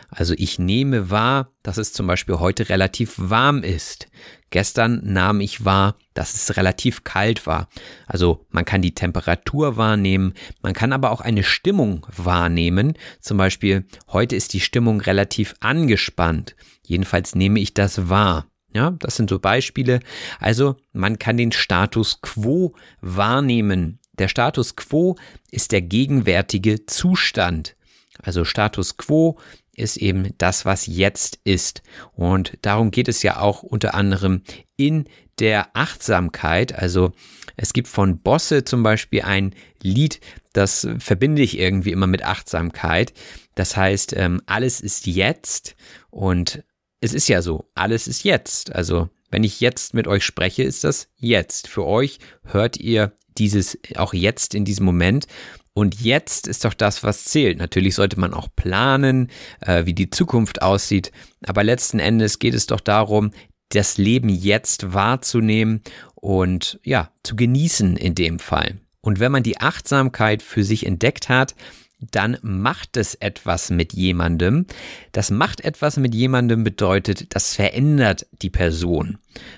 Also 0.09 0.33
ich 0.35 0.57
nehme 0.57 1.11
wahr, 1.11 1.51
dass 1.61 1.77
es 1.77 1.93
zum 1.93 2.07
Beispiel 2.07 2.39
heute 2.39 2.69
relativ 2.69 3.13
warm 3.17 3.61
ist. 3.61 4.07
Gestern 4.49 5.01
nahm 5.03 5.39
ich 5.39 5.65
wahr, 5.65 5.97
dass 6.15 6.33
es 6.33 6.57
relativ 6.57 7.03
kalt 7.03 7.45
war. 7.45 7.69
Also 8.07 8.47
man 8.49 8.65
kann 8.65 8.81
die 8.81 8.95
Temperatur 8.95 9.77
wahrnehmen, 9.77 10.33
man 10.63 10.73
kann 10.73 10.93
aber 10.93 11.11
auch 11.11 11.21
eine 11.21 11.43
Stimmung 11.43 12.07
wahrnehmen. 12.15 12.93
Zum 13.19 13.37
Beispiel 13.37 13.85
heute 14.07 14.35
ist 14.35 14.53
die 14.53 14.61
Stimmung 14.61 14.99
relativ 15.01 15.53
angespannt. 15.59 16.55
Jedenfalls 16.83 17.35
nehme 17.35 17.59
ich 17.59 17.75
das 17.75 18.09
wahr. 18.09 18.47
Ja, 18.77 18.91
das 18.91 19.15
sind 19.15 19.27
so 19.31 19.39
Beispiele. 19.39 20.01
Also 20.39 20.75
man 20.93 21.17
kann 21.17 21.35
den 21.35 21.51
Status 21.51 22.21
quo 22.21 22.75
wahrnehmen. 23.01 23.97
Der 24.19 24.27
Status 24.27 24.75
quo 24.75 25.17
ist 25.49 25.71
der 25.71 25.81
gegenwärtige 25.81 26.85
Zustand. 26.85 27.75
Also 28.21 28.45
Status 28.45 28.97
quo 28.97 29.39
ist 29.75 29.97
eben 29.97 30.35
das, 30.37 30.63
was 30.63 30.85
jetzt 30.85 31.39
ist. 31.43 31.81
Und 32.13 32.53
darum 32.61 32.91
geht 32.91 33.07
es 33.07 33.23
ja 33.23 33.39
auch 33.39 33.63
unter 33.63 33.95
anderem 33.95 34.43
in 34.75 35.05
der 35.39 35.75
Achtsamkeit. 35.75 36.75
Also 36.75 37.13
es 37.55 37.73
gibt 37.73 37.87
von 37.87 38.19
Bosse 38.19 38.63
zum 38.63 38.83
Beispiel 38.83 39.23
ein 39.23 39.55
Lied, 39.81 40.19
das 40.53 40.87
verbinde 40.99 41.41
ich 41.41 41.57
irgendwie 41.57 41.93
immer 41.93 42.07
mit 42.07 42.23
Achtsamkeit. 42.23 43.11
Das 43.55 43.75
heißt, 43.75 44.13
ähm, 44.15 44.39
alles 44.45 44.81
ist 44.81 45.07
jetzt 45.07 45.75
und 46.11 46.63
es 47.01 47.13
ist 47.13 47.27
ja 47.27 47.41
so, 47.41 47.69
alles 47.75 48.07
ist 48.07 48.23
jetzt. 48.23 48.73
Also 48.73 49.09
wenn 49.29 49.43
ich 49.43 49.59
jetzt 49.59 49.93
mit 49.93 50.07
euch 50.07 50.23
spreche, 50.23 50.63
ist 50.63 50.83
das 50.83 51.09
jetzt. 51.17 51.67
Für 51.67 51.85
euch 51.85 52.19
hört 52.43 52.77
ihr 52.77 53.11
dieses 53.37 53.77
auch 53.95 54.13
jetzt 54.13 54.55
in 54.55 54.65
diesem 54.65 54.85
Moment. 54.85 55.27
Und 55.73 56.01
jetzt 56.01 56.47
ist 56.47 56.65
doch 56.65 56.73
das, 56.73 57.03
was 57.03 57.25
zählt. 57.25 57.59
Natürlich 57.59 57.93
sollte 57.93 58.19
man 58.19 58.33
auch 58.33 58.47
planen, 58.55 59.29
äh, 59.61 59.85
wie 59.85 59.93
die 59.93 60.09
Zukunft 60.09 60.63
aussieht. 60.63 61.11
Aber 61.45 61.63
letzten 61.63 61.99
Endes 61.99 62.39
geht 62.39 62.55
es 62.55 62.65
doch 62.65 62.79
darum, 62.79 63.31
das 63.69 63.97
Leben 63.97 64.29
jetzt 64.29 64.93
wahrzunehmen 64.93 65.81
und 66.15 66.79
ja, 66.83 67.11
zu 67.21 67.35
genießen 67.35 67.95
in 67.95 68.15
dem 68.15 68.39
Fall. 68.39 68.77
Und 69.01 69.19
wenn 69.19 69.31
man 69.31 69.43
die 69.43 69.59
Achtsamkeit 69.59 70.41
für 70.41 70.63
sich 70.63 70.85
entdeckt 70.85 71.29
hat, 71.29 71.53
dann 71.99 72.37
macht 72.41 72.97
es 72.97 73.15
etwas 73.15 73.69
mit 73.69 73.93
jemandem. 73.93 74.65
Das 75.11 75.31
macht 75.31 75.61
etwas 75.61 75.97
mit 75.97 76.13
jemandem 76.13 76.63
bedeutet, 76.63 77.35
das 77.35 77.55
verändert 77.55 78.27
die 78.41 78.49
Person. 78.49 79.17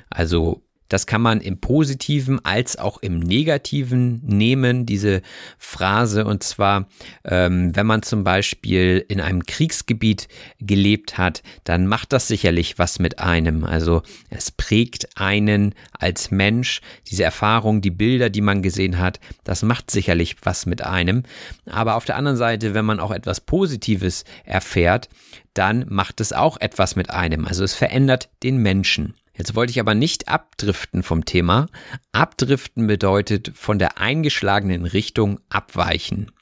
Also 0.09 0.63
das 0.89 1.05
kann 1.05 1.21
man 1.21 1.39
im 1.39 1.61
positiven 1.61 2.43
als 2.43 2.77
auch 2.77 2.97
im 2.97 3.19
negativen 3.19 4.21
nehmen, 4.23 4.85
diese 4.85 5.21
Phrase. 5.57 6.25
Und 6.25 6.43
zwar, 6.43 6.87
ähm, 7.23 7.75
wenn 7.75 7.85
man 7.85 8.01
zum 8.01 8.23
Beispiel 8.23 9.05
in 9.07 9.21
einem 9.21 9.45
Kriegsgebiet 9.45 10.27
gelebt 10.59 11.17
hat, 11.17 11.43
dann 11.63 11.87
macht 11.87 12.11
das 12.11 12.27
sicherlich 12.27 12.77
was 12.77 12.99
mit 12.99 13.19
einem. 13.19 13.63
Also 13.63 14.01
es 14.29 14.51
prägt 14.51 15.17
einen 15.17 15.75
als 15.93 16.31
Mensch. 16.31 16.81
Diese 17.07 17.23
Erfahrung, 17.23 17.81
die 17.81 17.91
Bilder, 17.91 18.29
die 18.29 18.41
man 18.41 18.61
gesehen 18.61 18.97
hat, 18.97 19.19
das 19.43 19.61
macht 19.61 19.91
sicherlich 19.91 20.37
was 20.43 20.65
mit 20.65 20.83
einem. 20.83 21.23
Aber 21.65 21.95
auf 21.95 22.05
der 22.05 22.15
anderen 22.15 22.37
Seite, 22.37 22.73
wenn 22.73 22.85
man 22.85 22.99
auch 22.99 23.11
etwas 23.11 23.41
Positives 23.41 24.25
erfährt, 24.43 25.07
dann 25.53 25.85
macht 25.89 26.21
es 26.21 26.33
auch 26.33 26.57
etwas 26.59 26.95
mit 26.95 27.09
einem. 27.09 27.45
Also 27.45 27.63
es 27.63 27.73
verändert 27.73 28.29
den 28.43 28.57
Menschen. 28.57 29.13
Jetzt 29.39 29.55
wollte 29.55 29.71
ich 29.71 29.79
aber 29.79 29.95
nicht 29.95 30.27
abdriften 30.27 31.01
vom 31.01 31.23
Thema. 31.23 31.67
Abdriften 32.11 32.87
bedeutet 32.87 33.53
von 33.55 33.79
der 33.79 33.97
eingeschlagenen 33.97 34.83
Richtung 34.83 35.39
abweichen. 35.47 36.33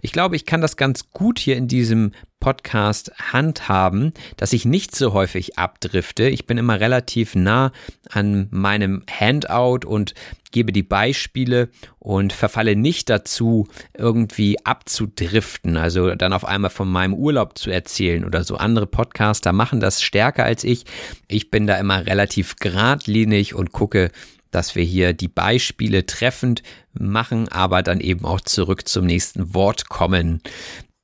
Ich 0.00 0.12
glaube, 0.12 0.34
ich 0.34 0.46
kann 0.46 0.62
das 0.62 0.78
ganz 0.78 1.10
gut 1.10 1.38
hier 1.38 1.58
in 1.58 1.68
diesem 1.68 2.12
Podcast 2.40 3.12
handhaben, 3.32 4.12
dass 4.36 4.52
ich 4.52 4.64
nicht 4.64 4.94
so 4.94 5.12
häufig 5.12 5.58
abdrifte. 5.58 6.28
Ich 6.28 6.46
bin 6.46 6.58
immer 6.58 6.80
relativ 6.80 7.34
nah 7.34 7.72
an 8.10 8.48
meinem 8.50 9.02
Handout 9.10 9.86
und 9.86 10.14
gebe 10.50 10.72
die 10.72 10.82
Beispiele 10.82 11.68
und 11.98 12.32
verfalle 12.32 12.76
nicht 12.76 13.10
dazu, 13.10 13.66
irgendwie 13.96 14.64
abzudriften, 14.64 15.76
also 15.76 16.14
dann 16.14 16.32
auf 16.32 16.44
einmal 16.44 16.70
von 16.70 16.88
meinem 16.88 17.14
Urlaub 17.14 17.58
zu 17.58 17.70
erzählen 17.70 18.24
oder 18.24 18.44
so. 18.44 18.56
Andere 18.56 18.86
Podcaster 18.86 19.52
machen 19.52 19.80
das 19.80 20.02
stärker 20.02 20.44
als 20.44 20.64
ich. 20.64 20.84
Ich 21.26 21.50
bin 21.50 21.66
da 21.66 21.76
immer 21.76 22.06
relativ 22.06 22.56
geradlinig 22.56 23.54
und 23.54 23.72
gucke, 23.72 24.10
dass 24.50 24.74
wir 24.74 24.84
hier 24.84 25.12
die 25.12 25.28
Beispiele 25.28 26.06
treffend 26.06 26.62
machen, 26.98 27.48
aber 27.48 27.82
dann 27.82 28.00
eben 28.00 28.24
auch 28.24 28.40
zurück 28.40 28.88
zum 28.88 29.04
nächsten 29.04 29.54
Wort 29.54 29.88
kommen. 29.88 30.40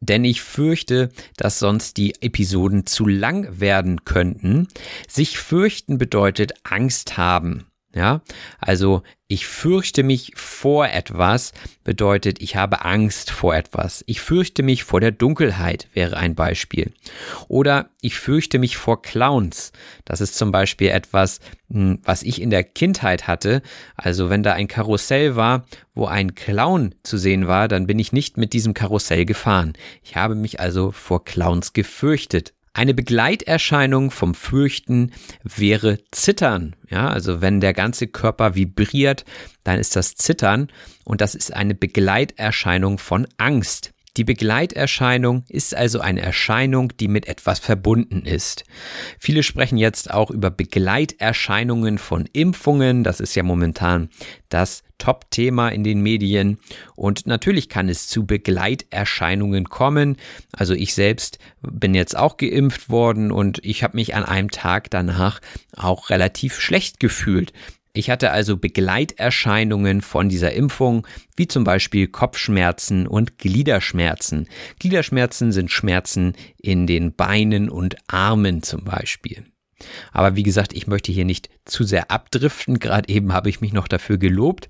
Denn 0.08 0.24
ich 0.24 0.42
fürchte, 0.42 1.10
dass 1.38 1.58
sonst 1.58 1.96
die 1.96 2.14
Episoden 2.20 2.84
zu 2.84 3.06
lang 3.06 3.58
werden 3.58 4.04
könnten. 4.04 4.68
Sich 5.08 5.38
fürchten 5.38 5.96
bedeutet 5.96 6.52
Angst 6.62 7.16
haben. 7.16 7.64
Ja, 7.94 8.22
also 8.58 9.02
ich 9.28 9.46
fürchte 9.46 10.02
mich 10.02 10.32
vor 10.34 10.88
etwas 10.88 11.52
bedeutet, 11.84 12.42
ich 12.42 12.56
habe 12.56 12.84
Angst 12.84 13.30
vor 13.30 13.54
etwas. 13.54 14.02
Ich 14.08 14.20
fürchte 14.20 14.64
mich 14.64 14.82
vor 14.82 15.00
der 15.00 15.12
Dunkelheit 15.12 15.88
wäre 15.92 16.16
ein 16.16 16.34
Beispiel. 16.34 16.92
Oder 17.46 17.90
ich 18.00 18.16
fürchte 18.16 18.58
mich 18.58 18.76
vor 18.76 19.00
Clowns. 19.00 19.70
Das 20.04 20.20
ist 20.20 20.34
zum 20.34 20.50
Beispiel 20.50 20.88
etwas, 20.88 21.38
hm, 21.70 22.00
was 22.02 22.24
ich 22.24 22.42
in 22.42 22.50
der 22.50 22.64
Kindheit 22.64 23.28
hatte. 23.28 23.62
Also 23.94 24.28
wenn 24.28 24.42
da 24.42 24.54
ein 24.54 24.66
Karussell 24.66 25.36
war, 25.36 25.64
wo 25.94 26.06
ein 26.06 26.34
Clown 26.34 26.96
zu 27.04 27.16
sehen 27.16 27.46
war, 27.46 27.68
dann 27.68 27.86
bin 27.86 28.00
ich 28.00 28.12
nicht 28.12 28.36
mit 28.36 28.52
diesem 28.52 28.74
Karussell 28.74 29.24
gefahren. 29.24 29.74
Ich 30.02 30.16
habe 30.16 30.34
mich 30.34 30.58
also 30.58 30.90
vor 30.90 31.24
Clowns 31.24 31.72
gefürchtet. 31.72 32.54
Eine 32.76 32.92
Begleiterscheinung 32.92 34.10
vom 34.10 34.34
Fürchten 34.34 35.12
wäre 35.44 35.98
Zittern. 36.10 36.74
Ja, 36.90 37.08
also 37.08 37.40
wenn 37.40 37.60
der 37.60 37.72
ganze 37.72 38.08
Körper 38.08 38.56
vibriert, 38.56 39.24
dann 39.62 39.78
ist 39.78 39.94
das 39.94 40.16
Zittern 40.16 40.66
und 41.04 41.20
das 41.20 41.36
ist 41.36 41.54
eine 41.54 41.76
Begleiterscheinung 41.76 42.98
von 42.98 43.28
Angst. 43.36 43.93
Die 44.16 44.24
Begleiterscheinung 44.24 45.44
ist 45.48 45.74
also 45.74 45.98
eine 45.98 46.22
Erscheinung, 46.22 46.92
die 47.00 47.08
mit 47.08 47.26
etwas 47.26 47.58
verbunden 47.58 48.24
ist. 48.24 48.64
Viele 49.18 49.42
sprechen 49.42 49.76
jetzt 49.76 50.12
auch 50.12 50.30
über 50.30 50.52
Begleiterscheinungen 50.52 51.98
von 51.98 52.28
Impfungen. 52.32 53.02
Das 53.02 53.18
ist 53.18 53.34
ja 53.34 53.42
momentan 53.42 54.10
das 54.50 54.84
Top-Thema 54.98 55.70
in 55.70 55.82
den 55.82 56.00
Medien. 56.00 56.58
Und 56.94 57.26
natürlich 57.26 57.68
kann 57.68 57.88
es 57.88 58.06
zu 58.06 58.24
Begleiterscheinungen 58.24 59.68
kommen. 59.68 60.16
Also 60.52 60.74
ich 60.74 60.94
selbst 60.94 61.38
bin 61.60 61.92
jetzt 61.92 62.16
auch 62.16 62.36
geimpft 62.36 62.90
worden 62.90 63.32
und 63.32 63.58
ich 63.64 63.82
habe 63.82 63.96
mich 63.96 64.14
an 64.14 64.24
einem 64.24 64.52
Tag 64.52 64.90
danach 64.90 65.40
auch 65.76 66.10
relativ 66.10 66.60
schlecht 66.60 67.00
gefühlt. 67.00 67.52
Ich 67.96 68.10
hatte 68.10 68.32
also 68.32 68.56
Begleiterscheinungen 68.56 70.02
von 70.02 70.28
dieser 70.28 70.52
Impfung, 70.52 71.06
wie 71.36 71.46
zum 71.46 71.62
Beispiel 71.62 72.08
Kopfschmerzen 72.08 73.06
und 73.06 73.38
Gliederschmerzen. 73.38 74.48
Gliederschmerzen 74.80 75.52
sind 75.52 75.70
Schmerzen 75.70 76.34
in 76.60 76.88
den 76.88 77.14
Beinen 77.14 77.70
und 77.70 77.96
Armen 78.08 78.64
zum 78.64 78.82
Beispiel. 78.82 79.44
Aber 80.10 80.34
wie 80.34 80.42
gesagt, 80.42 80.72
ich 80.72 80.88
möchte 80.88 81.12
hier 81.12 81.24
nicht 81.24 81.50
zu 81.66 81.84
sehr 81.84 82.10
abdriften. 82.10 82.80
Gerade 82.80 83.08
eben 83.08 83.32
habe 83.32 83.48
ich 83.48 83.60
mich 83.60 83.72
noch 83.72 83.86
dafür 83.86 84.18
gelobt. 84.18 84.68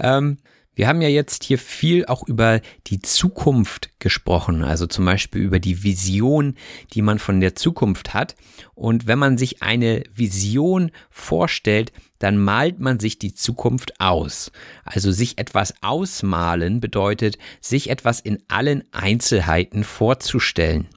Ähm, 0.00 0.38
wir 0.74 0.88
haben 0.88 1.00
ja 1.00 1.08
jetzt 1.08 1.44
hier 1.44 1.58
viel 1.58 2.04
auch 2.06 2.26
über 2.26 2.60
die 2.88 3.00
Zukunft 3.00 3.90
gesprochen, 4.00 4.64
also 4.64 4.88
zum 4.88 5.04
Beispiel 5.04 5.42
über 5.42 5.60
die 5.60 5.84
Vision, 5.84 6.56
die 6.92 7.02
man 7.02 7.20
von 7.20 7.40
der 7.40 7.54
Zukunft 7.54 8.14
hat. 8.14 8.34
Und 8.74 9.06
wenn 9.06 9.20
man 9.20 9.38
sich 9.38 9.62
eine 9.62 10.02
Vision 10.12 10.90
vorstellt, 11.10 11.92
dann 12.24 12.38
malt 12.38 12.80
man 12.80 12.98
sich 12.98 13.18
die 13.18 13.34
Zukunft 13.34 14.00
aus. 14.00 14.50
Also 14.82 15.12
sich 15.12 15.36
etwas 15.36 15.74
ausmalen 15.82 16.80
bedeutet, 16.80 17.36
sich 17.60 17.90
etwas 17.90 18.18
in 18.18 18.42
allen 18.48 18.82
Einzelheiten 18.92 19.84
vorzustellen. 19.84 20.88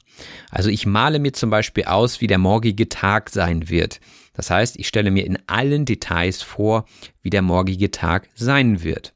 Also 0.50 0.70
ich 0.70 0.86
male 0.86 1.20
mir 1.20 1.34
zum 1.34 1.50
Beispiel 1.50 1.84
aus, 1.84 2.22
wie 2.22 2.28
der 2.28 2.38
morgige 2.38 2.88
Tag 2.88 3.30
sein 3.30 3.68
wird. 3.68 4.00
Das 4.36 4.50
heißt, 4.50 4.80
ich 4.80 4.88
stelle 4.88 5.12
mir 5.12 5.26
in 5.26 5.38
allen 5.48 5.84
Details 5.84 6.42
vor, 6.42 6.86
wie 7.22 7.30
der 7.30 7.42
morgige 7.42 7.92
Tag 7.92 8.30
sein 8.34 8.82
wird. 8.82 9.14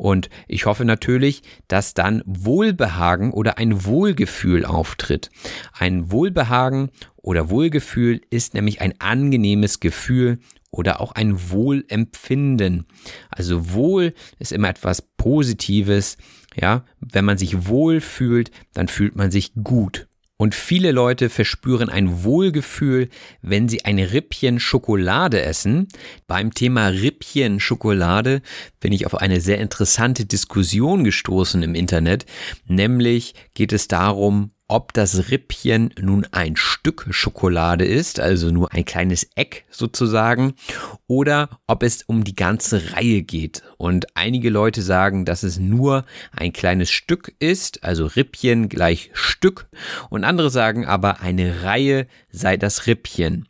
Und 0.00 0.30
ich 0.48 0.64
hoffe 0.64 0.86
natürlich, 0.86 1.42
dass 1.68 1.92
dann 1.92 2.22
Wohlbehagen 2.24 3.34
oder 3.34 3.58
ein 3.58 3.84
Wohlgefühl 3.84 4.64
auftritt. 4.64 5.28
Ein 5.74 6.10
Wohlbehagen 6.10 6.88
oder 7.16 7.50
Wohlgefühl 7.50 8.22
ist 8.30 8.54
nämlich 8.54 8.80
ein 8.80 8.98
angenehmes 8.98 9.78
Gefühl 9.78 10.38
oder 10.70 11.02
auch 11.02 11.12
ein 11.12 11.50
Wohlempfinden. 11.50 12.86
Also 13.28 13.74
Wohl 13.74 14.14
ist 14.38 14.52
immer 14.52 14.70
etwas 14.70 15.02
Positives. 15.02 16.16
Ja, 16.56 16.86
wenn 17.00 17.26
man 17.26 17.36
sich 17.36 17.68
wohl 17.68 18.00
fühlt, 18.00 18.50
dann 18.72 18.88
fühlt 18.88 19.16
man 19.16 19.30
sich 19.30 19.52
gut. 19.52 20.08
Und 20.40 20.54
viele 20.54 20.90
Leute 20.90 21.28
verspüren 21.28 21.90
ein 21.90 22.24
Wohlgefühl, 22.24 23.10
wenn 23.42 23.68
sie 23.68 23.84
ein 23.84 23.98
Rippchen 23.98 24.58
Schokolade 24.58 25.42
essen. 25.42 25.88
Beim 26.26 26.54
Thema 26.54 26.86
Rippchen 26.86 27.60
Schokolade 27.60 28.40
bin 28.80 28.90
ich 28.92 29.04
auf 29.04 29.14
eine 29.16 29.42
sehr 29.42 29.58
interessante 29.58 30.24
Diskussion 30.24 31.04
gestoßen 31.04 31.62
im 31.62 31.74
Internet. 31.74 32.24
Nämlich 32.64 33.34
geht 33.52 33.74
es 33.74 33.86
darum, 33.86 34.52
ob 34.70 34.92
das 34.92 35.30
Rippchen 35.32 35.92
nun 36.00 36.28
ein 36.30 36.54
Stück 36.54 37.08
Schokolade 37.10 37.84
ist, 37.84 38.20
also 38.20 38.52
nur 38.52 38.72
ein 38.72 38.84
kleines 38.84 39.28
Eck 39.34 39.64
sozusagen, 39.68 40.54
oder 41.08 41.60
ob 41.66 41.82
es 41.82 42.04
um 42.04 42.22
die 42.22 42.36
ganze 42.36 42.92
Reihe 42.92 43.22
geht. 43.22 43.64
Und 43.78 44.16
einige 44.16 44.48
Leute 44.48 44.82
sagen, 44.82 45.24
dass 45.24 45.42
es 45.42 45.58
nur 45.58 46.04
ein 46.30 46.52
kleines 46.52 46.88
Stück 46.88 47.34
ist, 47.40 47.82
also 47.82 48.06
Rippchen 48.06 48.68
gleich 48.68 49.10
Stück, 49.12 49.66
und 50.08 50.22
andere 50.22 50.50
sagen 50.50 50.86
aber, 50.86 51.20
eine 51.20 51.64
Reihe 51.64 52.06
sei 52.30 52.56
das 52.56 52.86
Rippchen. 52.86 53.46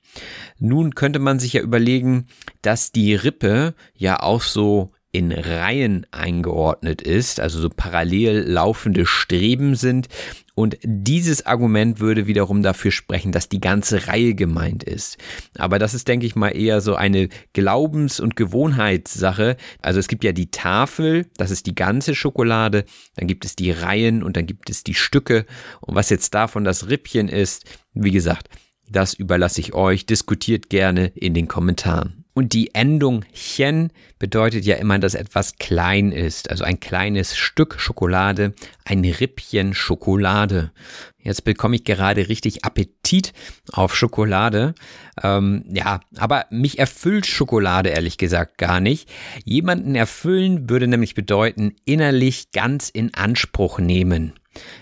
Nun 0.59 0.95
könnte 0.95 1.18
man 1.18 1.39
sich 1.39 1.53
ja 1.53 1.61
überlegen, 1.61 2.29
dass 2.62 2.93
die 2.93 3.14
Rippe 3.14 3.75
ja 3.95 4.23
auch 4.23 4.41
so 4.41 4.91
in 5.13 5.33
Reihen 5.33 6.07
eingeordnet 6.13 7.03
ist, 7.03 7.41
also 7.41 7.61
so 7.61 7.69
parallel 7.69 8.45
laufende 8.49 9.07
Streben 9.07 9.75
sind. 9.75 10.09
Und 10.55 10.77
dieses 10.85 11.47
Argument 11.47 12.01
würde 12.01 12.27
wiederum 12.27 12.63
dafür 12.63 12.91
sprechen, 12.91 13.33
dass 13.33 13.49
die 13.49 13.61
ganze 13.61 14.07
Reihe 14.09 14.35
gemeint 14.35 14.85
ist. 14.85 15.17
Aber 15.57 15.79
das 15.79 15.95
ist, 15.95 16.07
denke 16.07 16.27
ich 16.27 16.37
mal, 16.37 16.51
eher 16.51 16.81
so 16.81 16.95
eine 16.95 17.29
Glaubens- 17.55 18.21
und 18.21 18.37
Gewohnheitssache. 18.37 19.57
Also 19.81 19.99
es 19.99 20.07
gibt 20.07 20.23
ja 20.23 20.33
die 20.33 20.51
Tafel, 20.51 21.27
das 21.37 21.51
ist 21.51 21.67
die 21.67 21.75
ganze 21.75 22.15
Schokolade, 22.15 22.85
dann 23.17 23.27
gibt 23.27 23.45
es 23.45 23.57
die 23.57 23.71
Reihen 23.71 24.23
und 24.23 24.37
dann 24.37 24.47
gibt 24.47 24.71
es 24.71 24.85
die 24.85 24.95
Stücke. 24.95 25.47
Und 25.81 25.95
was 25.95 26.11
jetzt 26.11 26.35
davon 26.35 26.63
das 26.63 26.89
Rippchen 26.89 27.29
ist, 27.29 27.65
wie 27.95 28.13
gesagt, 28.13 28.49
das 28.89 29.15
überlasse 29.15 29.61
ich 29.61 29.73
euch. 29.73 30.05
Diskutiert 30.05 30.69
gerne 30.69 31.07
in 31.15 31.33
den 31.33 31.49
Kommentaren. 31.49 32.20
Und 32.33 32.53
die 32.53 32.74
Endung 32.74 33.24
chen 33.35 33.93
bedeutet 34.18 34.64
ja 34.64 34.76
immer, 34.76 34.99
dass 34.99 35.14
etwas 35.14 35.57
klein 35.57 36.12
ist. 36.12 36.51
Also 36.51 36.64
ein 36.64 36.78
kleines 36.78 37.37
Stück 37.37 37.81
Schokolade, 37.81 38.55
ein 38.85 39.05
Rippchen 39.05 39.74
Schokolade. 39.74 40.70
Jetzt 41.18 41.45
bekomme 41.45 41.76
ich 41.76 41.85
gerade 41.85 42.28
richtig 42.28 42.64
Appetit 42.64 43.33
auf 43.72 43.97
Schokolade. 43.97 44.74
Ähm, 45.22 45.64
ja, 45.68 46.01
aber 46.16 46.47
mich 46.51 46.78
erfüllt 46.78 47.26
Schokolade 47.26 47.91
ehrlich 47.91 48.16
gesagt 48.16 48.59
gar 48.59 48.81
nicht. 48.81 49.09
Jemanden 49.45 49.95
erfüllen 49.95 50.70
würde 50.70 50.87
nämlich 50.87 51.14
bedeuten, 51.14 51.74
innerlich 51.85 52.53
ganz 52.53 52.89
in 52.89 53.12
Anspruch 53.12 53.81
nehmen. 53.81 54.35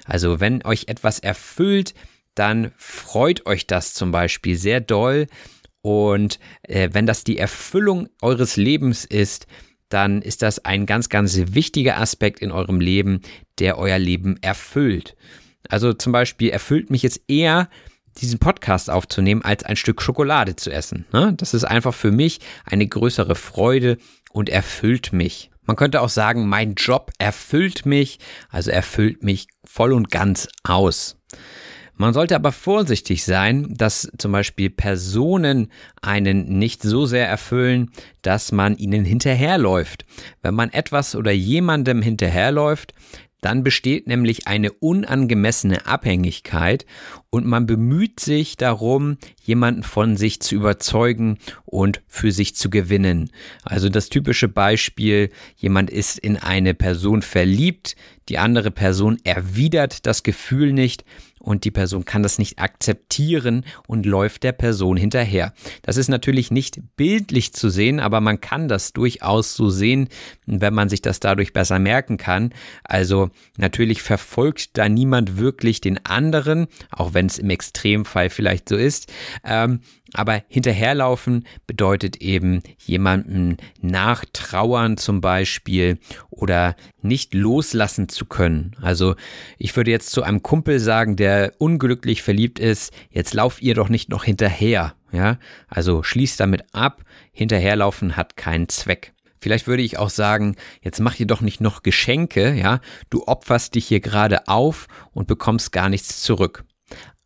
Also 0.05 0.38
wenn 0.40 0.64
euch 0.64 0.84
etwas 0.88 1.18
erfüllt, 1.18 1.94
dann 2.34 2.70
freut 2.76 3.46
euch 3.46 3.66
das 3.66 3.94
zum 3.94 4.12
Beispiel 4.12 4.57
sehr 4.57 4.80
doll 4.80 5.26
und 5.89 6.39
äh, 6.64 6.91
wenn 6.93 7.07
das 7.07 7.24
die 7.24 7.39
Erfüllung 7.39 8.11
eures 8.20 8.57
Lebens 8.57 9.07
ist, 9.07 9.47
dann 9.89 10.20
ist 10.20 10.43
das 10.43 10.62
ein 10.66 10.84
ganz, 10.84 11.09
ganz 11.09 11.41
wichtiger 11.55 11.99
Aspekt 11.99 12.41
in 12.41 12.53
eurem 12.53 12.78
Leben, 12.78 13.22
der 13.59 13.78
euer 13.78 13.99
Leben 13.99 14.36
erfüllt. 14.43 15.16
Also 15.66 15.95
zum 15.95 16.12
Beispiel 16.12 16.51
erfüllt 16.51 16.91
mich 16.91 17.03
jetzt 17.03 17.22
eher, 17.26 17.70
diesen 18.18 18.39
Podcast 18.39 18.91
aufzunehmen, 18.91 19.41
als 19.41 19.64
ein 19.64 19.76
Stück 19.76 20.03
Schokolade 20.03 20.57
zu 20.57 20.70
essen. 20.70 21.07
Ne? 21.11 21.32
Das 21.39 21.55
ist 21.55 21.64
einfach 21.64 21.95
für 21.95 22.11
mich 22.11 22.41
eine 22.66 22.86
größere 22.86 23.34
Freude 23.34 23.97
und 24.30 24.51
erfüllt 24.51 25.14
mich. 25.14 25.51
Man 25.64 25.76
könnte 25.76 26.03
auch 26.03 26.11
sagen, 26.11 26.49
mein 26.49 26.74
Job 26.74 27.12
erfüllt 27.18 27.86
mich, 27.86 28.18
also 28.51 28.70
erfüllt 28.70 29.22
mich 29.22 29.49
voll 29.64 29.95
und 29.95 30.11
ganz 30.11 30.49
aus. 30.64 31.16
Man 31.99 32.14
sollte 32.14 32.36
aber 32.36 32.53
vorsichtig 32.53 33.24
sein, 33.24 33.74
dass 33.76 34.09
zum 34.18 34.30
Beispiel 34.30 34.70
Personen 34.70 35.72
einen 36.01 36.59
nicht 36.59 36.80
so 36.80 37.07
sehr 37.07 37.28
erfüllen, 37.28 37.90
dass 38.22 38.53
man 38.53 38.76
ihnen 38.76 39.05
hinterherläuft. 39.05 40.07
Wenn 40.40 40.55
man 40.55 40.70
etwas 40.70 41.16
oder 41.16 41.32
jemandem 41.32 42.01
hinterherläuft, 42.01 42.94
dann 43.40 43.62
besteht 43.62 44.07
nämlich 44.07 44.49
eine 44.49 44.72
unangemessene 44.72 45.86
Abhängigkeit 45.86 46.86
und 47.30 47.46
man 47.46 47.66
bemüht 47.66 48.18
sich 48.20 48.57
darum, 48.57 49.16
jemanden 49.42 49.84
von 49.84 50.16
sich 50.16 50.40
zu 50.40 50.57
überzeugen 50.57 51.38
und 51.64 52.01
für 52.09 52.32
sich 52.32 52.57
zu 52.57 52.68
gewinnen. 52.68 53.30
Also 53.62 53.88
das 53.88 54.09
typische 54.09 54.49
Beispiel, 54.49 55.30
jemand 55.57 55.90
ist 55.90 56.18
in 56.18 56.36
eine 56.36 56.74
Person 56.74 57.22
verliebt, 57.22 57.94
die 58.28 58.38
andere 58.38 58.70
Person 58.70 59.18
erwidert 59.24 60.07
das 60.07 60.22
Gefühl 60.22 60.72
nicht, 60.72 61.05
und 61.41 61.64
die 61.64 61.70
Person 61.70 62.05
kann 62.05 62.22
das 62.22 62.39
nicht 62.39 62.59
akzeptieren 62.59 63.64
und 63.86 64.07
läuft 64.07 64.43
der 64.43 64.53
Person 64.53 64.97
hinterher. 64.97 65.53
Das 65.82 65.97
ist 65.97 66.09
natürlich 66.09 66.51
nicht 66.51 66.80
bildlich 66.97 67.53
zu 67.53 67.68
sehen, 67.68 68.01
aber 68.01 68.20
man 68.20 68.41
kann 68.41 68.68
das 68.68 68.93
durchaus 68.93 69.55
so 69.55 69.70
sehen, 69.70 70.09
wenn 70.47 70.74
man 70.74 70.89
sich 70.89 71.03
das 71.03 71.20
dadurch 71.20 71.53
besser 71.53 71.78
merken 71.78 72.16
kann. 72.16 72.53
Also 72.84 73.30
natürlich 73.57 74.03
verfolgt 74.03 74.76
da 74.78 74.89
niemand 74.89 75.39
wirklich 75.39 75.80
den 75.80 76.05
anderen, 76.05 76.66
auch 76.91 77.14
wenn 77.14 77.26
es 77.26 77.39
im 77.39 77.51
Extremfall 77.51 78.30
vielleicht 78.30 78.68
so 78.68 78.76
ist. 78.76 79.12
Ähm, 79.45 79.80
aber 80.14 80.42
hinterherlaufen 80.48 81.44
bedeutet 81.66 82.16
eben 82.16 82.62
jemanden 82.78 83.56
nachtrauern 83.80 84.96
zum 84.96 85.20
Beispiel 85.20 85.98
oder 86.30 86.76
nicht 87.02 87.34
loslassen 87.34 88.09
zu 88.09 88.26
können. 88.26 88.72
Also 88.80 89.14
ich 89.59 89.76
würde 89.76 89.90
jetzt 89.90 90.11
zu 90.11 90.22
einem 90.22 90.42
Kumpel 90.42 90.80
sagen, 90.80 91.16
der 91.16 91.52
unglücklich 91.59 92.22
verliebt 92.22 92.59
ist, 92.59 92.92
jetzt 93.11 93.34
lauf 93.34 93.62
ihr 93.62 93.74
doch 93.74 93.88
nicht 93.88 94.09
noch 94.09 94.24
hinterher. 94.24 94.94
Ja, 95.11 95.38
also 95.68 96.02
schließt 96.02 96.38
damit 96.38 96.64
ab, 96.72 97.02
hinterherlaufen 97.32 98.16
hat 98.16 98.36
keinen 98.36 98.68
Zweck. 98.68 99.14
Vielleicht 99.40 99.66
würde 99.66 99.82
ich 99.82 99.98
auch 99.98 100.11
sagen, 100.11 100.56
jetzt 100.82 101.00
mach 101.00 101.14
dir 101.14 101.26
doch 101.26 101.40
nicht 101.40 101.61
noch 101.61 101.82
Geschenke, 101.82 102.54
ja, 102.54 102.80
du 103.09 103.26
opferst 103.26 103.74
dich 103.74 103.86
hier 103.86 104.00
gerade 104.00 104.48
auf 104.48 104.86
und 105.12 105.28
bekommst 105.28 105.72
gar 105.72 105.88
nichts 105.88 106.20
zurück. 106.22 106.64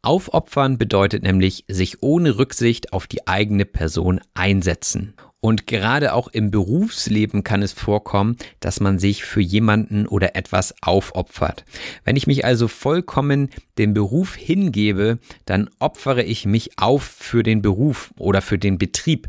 Aufopfern 0.03 0.79
bedeutet 0.79 1.23
nämlich 1.23 1.65
sich 1.69 2.03
ohne 2.03 2.37
Rücksicht 2.37 2.93
auf 2.93 3.07
die 3.07 3.29
eigene 3.29 3.65
Person 3.65 4.21
einsetzen. 4.35 5.15
Und 5.41 5.67
gerade 5.67 6.15
auch 6.15 6.29
im 6.29 6.51
Berufsleben 6.51 7.45
kann 7.45 7.63
es 7.63 7.73
vorkommen, 7.73 8.37
dass 8.61 8.81
man 8.81 8.99
sich 8.99 9.25
für 9.25 9.41
jemanden 9.41 10.07
oder 10.07 10.37
etwas 10.37 10.75
aufopfert. 10.83 11.65
Wenn 12.05 12.17
ich 12.17 12.27
mich 12.27 12.45
also 12.45 12.69
vollkommen 12.69 13.51
dem 13.79 13.95
Beruf 13.95 14.35
hingebe, 14.37 15.19
dann 15.45 15.71
opfere 15.79 16.23
ich 16.23 16.47
mich 16.47 16.79
auf 16.79 17.03
für 17.03 17.43
den 17.43 17.63
Beruf 17.63 18.13
oder 18.19 18.43
für 18.43 18.59
den 18.59 18.79
Betrieb. 18.79 19.29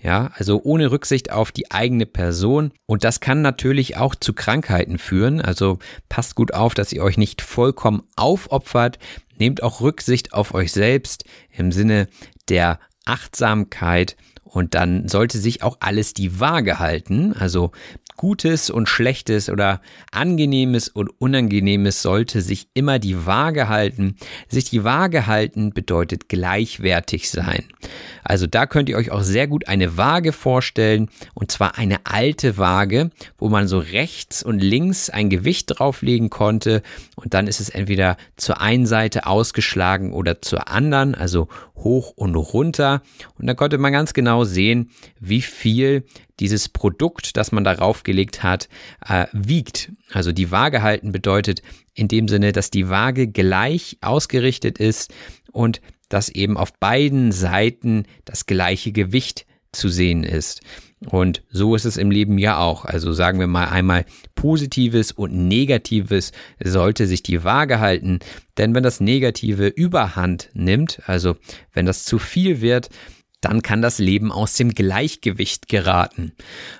Ja, 0.00 0.30
also 0.34 0.60
ohne 0.62 0.90
Rücksicht 0.90 1.30
auf 1.30 1.52
die 1.52 1.70
eigene 1.70 2.06
Person. 2.06 2.72
Und 2.86 3.04
das 3.04 3.20
kann 3.20 3.42
natürlich 3.42 3.96
auch 3.96 4.14
zu 4.14 4.32
Krankheiten 4.32 4.98
führen. 4.98 5.40
Also 5.40 5.78
passt 6.08 6.34
gut 6.34 6.54
auf, 6.54 6.74
dass 6.74 6.92
ihr 6.92 7.02
euch 7.02 7.16
nicht 7.16 7.42
vollkommen 7.42 8.02
aufopfert. 8.16 8.98
Nehmt 9.38 9.62
auch 9.62 9.80
Rücksicht 9.80 10.34
auf 10.34 10.54
euch 10.54 10.72
selbst 10.72 11.24
im 11.50 11.72
Sinne 11.72 12.08
der 12.48 12.78
Achtsamkeit. 13.04 14.16
Und 14.52 14.74
dann 14.74 15.08
sollte 15.08 15.38
sich 15.38 15.62
auch 15.62 15.78
alles 15.80 16.12
die 16.12 16.38
Waage 16.38 16.78
halten. 16.78 17.32
Also 17.32 17.72
Gutes 18.16 18.70
und 18.70 18.88
Schlechtes 18.88 19.48
oder 19.48 19.80
Angenehmes 20.10 20.88
und 20.88 21.10
Unangenehmes 21.18 22.02
sollte 22.02 22.42
sich 22.42 22.68
immer 22.74 22.98
die 22.98 23.26
Waage 23.26 23.68
halten. 23.68 24.16
Sich 24.48 24.66
die 24.66 24.84
Waage 24.84 25.26
halten 25.26 25.72
bedeutet 25.72 26.28
gleichwertig 26.28 27.30
sein. 27.30 27.64
Also 28.22 28.46
da 28.46 28.66
könnt 28.66 28.88
ihr 28.88 28.96
euch 28.96 29.10
auch 29.10 29.22
sehr 29.22 29.48
gut 29.48 29.66
eine 29.66 29.96
Waage 29.96 30.32
vorstellen 30.32 31.08
und 31.34 31.50
zwar 31.50 31.78
eine 31.78 32.00
alte 32.04 32.58
Waage, 32.58 33.10
wo 33.38 33.48
man 33.48 33.66
so 33.66 33.78
rechts 33.78 34.42
und 34.42 34.60
links 34.60 35.10
ein 35.10 35.30
Gewicht 35.30 35.78
drauflegen 35.78 36.30
konnte 36.30 36.82
und 37.16 37.34
dann 37.34 37.46
ist 37.46 37.60
es 37.60 37.70
entweder 37.70 38.16
zur 38.36 38.60
einen 38.60 38.86
Seite 38.86 39.26
ausgeschlagen 39.26 40.12
oder 40.12 40.40
zur 40.42 40.68
anderen, 40.68 41.14
also 41.14 41.48
hoch 41.74 42.12
und 42.14 42.36
runter 42.36 43.02
und 43.38 43.46
dann 43.46 43.56
konnte 43.56 43.78
man 43.78 43.92
ganz 43.92 44.14
genau 44.14 44.41
sehen, 44.44 44.90
wie 45.20 45.42
viel 45.42 46.04
dieses 46.40 46.68
Produkt, 46.68 47.36
das 47.36 47.52
man 47.52 47.64
darauf 47.64 48.02
gelegt 48.02 48.42
hat, 48.42 48.68
äh, 49.06 49.26
wiegt. 49.32 49.92
Also 50.12 50.32
die 50.32 50.50
Waage 50.50 50.82
halten 50.82 51.12
bedeutet 51.12 51.62
in 51.94 52.08
dem 52.08 52.28
Sinne, 52.28 52.52
dass 52.52 52.70
die 52.70 52.88
Waage 52.88 53.28
gleich 53.28 53.98
ausgerichtet 54.00 54.78
ist 54.78 55.12
und 55.52 55.80
dass 56.08 56.28
eben 56.28 56.56
auf 56.56 56.72
beiden 56.74 57.32
Seiten 57.32 58.04
das 58.24 58.46
gleiche 58.46 58.92
Gewicht 58.92 59.46
zu 59.72 59.88
sehen 59.88 60.24
ist. 60.24 60.60
Und 61.06 61.42
so 61.50 61.74
ist 61.74 61.84
es 61.84 61.96
im 61.96 62.10
Leben 62.10 62.38
ja 62.38 62.58
auch. 62.58 62.84
Also 62.84 63.12
sagen 63.12 63.40
wir 63.40 63.46
mal 63.46 63.68
einmal 63.68 64.04
Positives 64.34 65.10
und 65.10 65.32
Negatives 65.48 66.32
sollte 66.62 67.06
sich 67.06 67.22
die 67.22 67.42
Waage 67.44 67.80
halten. 67.80 68.20
Denn 68.56 68.74
wenn 68.74 68.82
das 68.82 69.00
Negative 69.00 69.66
überhand 69.66 70.50
nimmt, 70.54 71.00
also 71.06 71.36
wenn 71.72 71.86
das 71.86 72.04
zu 72.04 72.18
viel 72.18 72.60
wird, 72.60 72.88
dann 73.42 73.60
kann 73.60 73.82
das 73.82 73.98
Leben 73.98 74.32
aus 74.32 74.54
dem 74.54 74.70
Gleichgewicht 74.70 75.68
geraten. 75.68 76.32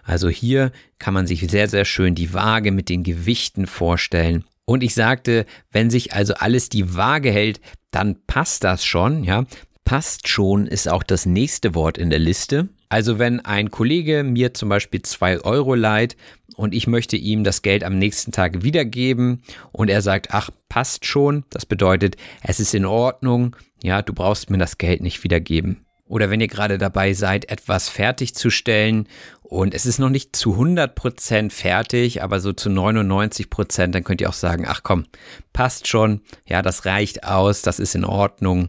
Also 0.05 0.31
hier 0.31 0.73
kann 0.99 1.13
man 1.13 1.27
sich 1.27 1.41
sehr, 1.51 1.69
sehr 1.69 1.85
schön 1.85 2.15
die 2.15 2.33
Waage 2.33 2.73
mit 2.73 2.89
den 2.89 3.03
Gewichten 3.03 3.67
vorstellen. 3.67 4.45
Und 4.65 4.83
ich 4.83 4.95
sagte, 4.95 5.45
wenn 5.71 5.91
sich 5.91 6.15
also 6.15 6.35
alles 6.35 6.71
die 6.71 6.95
Waage 6.95 7.31
hält, 7.31 7.61
dann 7.91 8.17
passt 8.27 8.65
das 8.65 8.85
schon, 8.85 9.25
ja. 9.25 9.45
Passt 9.85 10.29
schon 10.29 10.69
ist 10.69 10.89
auch 10.89 11.03
das 11.03 11.27
nächste 11.27 11.75
Wort 11.75 11.99
in 11.99 12.09
der 12.09 12.21
Liste. 12.21 12.69
Also 12.89 13.19
wenn 13.19 13.41
ein 13.41 13.73
Kollege 13.73 14.23
mir 14.23 14.55
zum 14.55 14.69
Beispiel 14.69 15.03
zwei 15.03 15.41
Euro 15.41 15.75
leiht 15.75 16.17
und 16.55 16.73
ich 16.75 16.87
möchte 16.87 17.17
ihm 17.17 17.43
das 17.43 17.63
Geld 17.63 17.83
am 17.83 17.99
nächsten 17.99 18.31
Tag 18.31 18.63
wiedergeben 18.63 19.43
und 19.73 19.89
er 19.89 20.01
sagt, 20.01 20.29
ach, 20.31 20.51
passt 20.69 21.05
schon, 21.07 21.45
das 21.51 21.67
bedeutet, 21.67 22.17
es 22.43 22.61
ist 22.61 22.75
in 22.75 22.85
Ordnung, 22.85 23.57
ja, 23.83 24.03
du 24.03 24.13
brauchst 24.15 24.51
mir 24.51 24.59
das 24.59 24.79
Geld 24.79 25.03
nicht 25.03 25.25
wiedergeben. 25.25 25.85
Oder 26.13 26.29
wenn 26.29 26.43
ihr 26.43 26.49
gerade 26.49 26.77
dabei 26.77 27.15
seid, 27.15 27.51
etwas 27.51 27.89
fertigzustellen 27.89 29.09
und 29.41 29.73
es 29.73 29.87
ist 29.87 29.99
noch 29.99 30.11
nicht 30.11 30.37
zu 30.37 30.57
100% 30.57 31.51
fertig, 31.51 32.23
aber 32.23 32.39
so 32.39 32.53
zu 32.53 32.69
99%, 32.69 33.87
dann 33.87 34.05
könnt 34.05 34.21
ihr 34.21 34.29
auch 34.29 34.35
sagen, 34.35 34.67
ach 34.69 34.83
komm, 34.83 35.07
passt 35.55 35.89
schon, 35.89 36.21
ja, 36.45 36.61
das 36.61 36.85
reicht 36.85 37.25
aus, 37.25 37.63
das 37.63 37.79
ist 37.79 37.95
in 37.95 38.05
Ordnung 38.05 38.67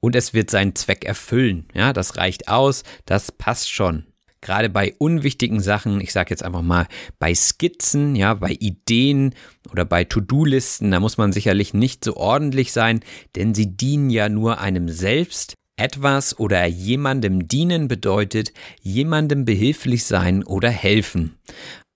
und 0.00 0.14
es 0.14 0.34
wird 0.34 0.50
seinen 0.50 0.74
Zweck 0.74 1.06
erfüllen. 1.06 1.64
Ja, 1.72 1.94
das 1.94 2.18
reicht 2.18 2.48
aus, 2.48 2.82
das 3.06 3.32
passt 3.32 3.70
schon. 3.72 4.04
gerade 4.42 4.68
bei 4.68 4.94
unwichtigen 4.98 5.60
Sachen, 5.60 5.98
ich 6.02 6.12
sage 6.12 6.28
jetzt 6.28 6.44
einfach 6.44 6.60
mal 6.60 6.88
bei 7.18 7.34
Skizzen, 7.34 8.16
ja, 8.16 8.34
bei 8.34 8.50
Ideen 8.50 9.34
oder 9.70 9.86
bei 9.86 10.04
To-Do-Listen, 10.04 10.90
da 10.90 11.00
muss 11.00 11.16
man 11.16 11.32
sicherlich 11.32 11.72
nicht 11.72 12.04
so 12.04 12.18
ordentlich 12.18 12.72
sein, 12.72 13.00
denn 13.34 13.54
sie 13.54 13.74
dienen 13.78 14.10
ja 14.10 14.28
nur 14.28 14.60
einem 14.60 14.90
selbst. 14.90 15.54
Etwas 15.82 16.38
oder 16.38 16.64
jemandem 16.64 17.48
dienen 17.48 17.88
bedeutet 17.88 18.52
jemandem 18.82 19.44
behilflich 19.44 20.04
sein 20.04 20.44
oder 20.44 20.70
helfen. 20.70 21.40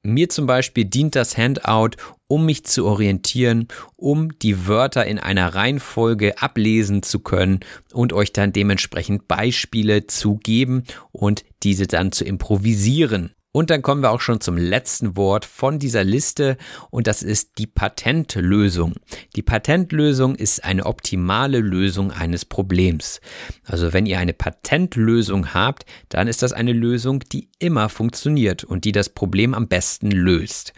Mir 0.02 0.28
zum 0.28 0.46
Beispiel 0.46 0.86
dient 0.86 1.14
das 1.14 1.38
Handout, 1.38 1.90
um 2.26 2.44
mich 2.44 2.64
zu 2.64 2.84
orientieren, 2.84 3.68
um 3.94 4.36
die 4.40 4.66
Wörter 4.66 5.06
in 5.06 5.20
einer 5.20 5.54
Reihenfolge 5.54 6.42
ablesen 6.42 7.04
zu 7.04 7.20
können 7.20 7.60
und 7.92 8.12
euch 8.12 8.32
dann 8.32 8.52
dementsprechend 8.52 9.28
Beispiele 9.28 10.08
zu 10.08 10.34
geben 10.34 10.82
und 11.12 11.44
diese 11.62 11.86
dann 11.86 12.10
zu 12.10 12.24
improvisieren. 12.24 13.35
Und 13.56 13.70
dann 13.70 13.80
kommen 13.80 14.02
wir 14.02 14.10
auch 14.10 14.20
schon 14.20 14.42
zum 14.42 14.58
letzten 14.58 15.16
Wort 15.16 15.46
von 15.46 15.78
dieser 15.78 16.04
Liste 16.04 16.58
und 16.90 17.06
das 17.06 17.22
ist 17.22 17.56
die 17.56 17.66
Patentlösung. 17.66 18.96
Die 19.34 19.40
Patentlösung 19.40 20.34
ist 20.34 20.62
eine 20.62 20.84
optimale 20.84 21.60
Lösung 21.60 22.12
eines 22.12 22.44
Problems. 22.44 23.22
Also 23.64 23.94
wenn 23.94 24.04
ihr 24.04 24.18
eine 24.18 24.34
Patentlösung 24.34 25.54
habt, 25.54 25.86
dann 26.10 26.28
ist 26.28 26.42
das 26.42 26.52
eine 26.52 26.74
Lösung, 26.74 27.20
die 27.32 27.48
immer 27.58 27.88
funktioniert 27.88 28.62
und 28.62 28.84
die 28.84 28.92
das 28.92 29.08
Problem 29.08 29.54
am 29.54 29.68
besten 29.68 30.10
löst. 30.10 30.74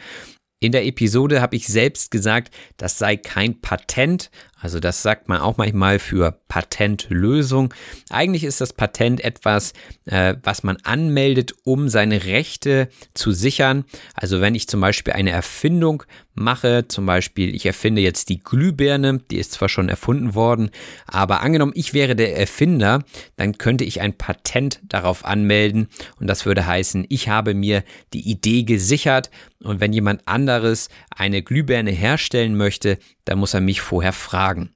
In 0.60 0.70
der 0.70 0.86
Episode 0.86 1.40
habe 1.40 1.56
ich 1.56 1.66
selbst 1.66 2.12
gesagt, 2.12 2.54
das 2.76 2.96
sei 2.96 3.16
kein 3.16 3.60
Patent, 3.60 4.30
also 4.60 4.80
das 4.80 5.02
sagt 5.02 5.28
man 5.28 5.40
auch 5.40 5.56
manchmal 5.56 5.98
für 5.98 6.32
Patentlösung. 6.48 7.72
Eigentlich 8.10 8.44
ist 8.44 8.60
das 8.60 8.72
Patent 8.72 9.22
etwas, 9.22 9.72
äh, 10.06 10.34
was 10.42 10.62
man 10.62 10.78
anmeldet, 10.82 11.52
um 11.64 11.88
seine 11.88 12.24
Rechte 12.24 12.88
zu 13.14 13.32
sichern. 13.32 13.84
Also 14.14 14.40
wenn 14.40 14.54
ich 14.54 14.68
zum 14.68 14.80
Beispiel 14.80 15.14
eine 15.14 15.30
Erfindung 15.30 16.02
mache, 16.34 16.86
zum 16.88 17.06
Beispiel 17.06 17.54
ich 17.54 17.66
erfinde 17.66 18.00
jetzt 18.00 18.28
die 18.28 18.38
Glühbirne, 18.38 19.20
die 19.30 19.38
ist 19.38 19.52
zwar 19.52 19.68
schon 19.68 19.88
erfunden 19.88 20.34
worden, 20.34 20.70
aber 21.06 21.42
angenommen 21.42 21.72
ich 21.74 21.94
wäre 21.94 22.16
der 22.16 22.36
Erfinder, 22.36 23.04
dann 23.36 23.58
könnte 23.58 23.84
ich 23.84 24.00
ein 24.00 24.16
Patent 24.16 24.80
darauf 24.84 25.24
anmelden 25.24 25.88
und 26.20 26.26
das 26.26 26.46
würde 26.46 26.66
heißen, 26.66 27.06
ich 27.08 27.28
habe 27.28 27.54
mir 27.54 27.84
die 28.12 28.28
Idee 28.30 28.62
gesichert 28.62 29.30
und 29.62 29.80
wenn 29.80 29.92
jemand 29.92 30.26
anderes 30.26 30.88
eine 31.18 31.42
Glühbirne 31.42 31.90
herstellen 31.90 32.56
möchte, 32.56 32.98
dann 33.24 33.38
muss 33.38 33.54
er 33.54 33.60
mich 33.60 33.80
vorher 33.80 34.12
fragen. 34.12 34.74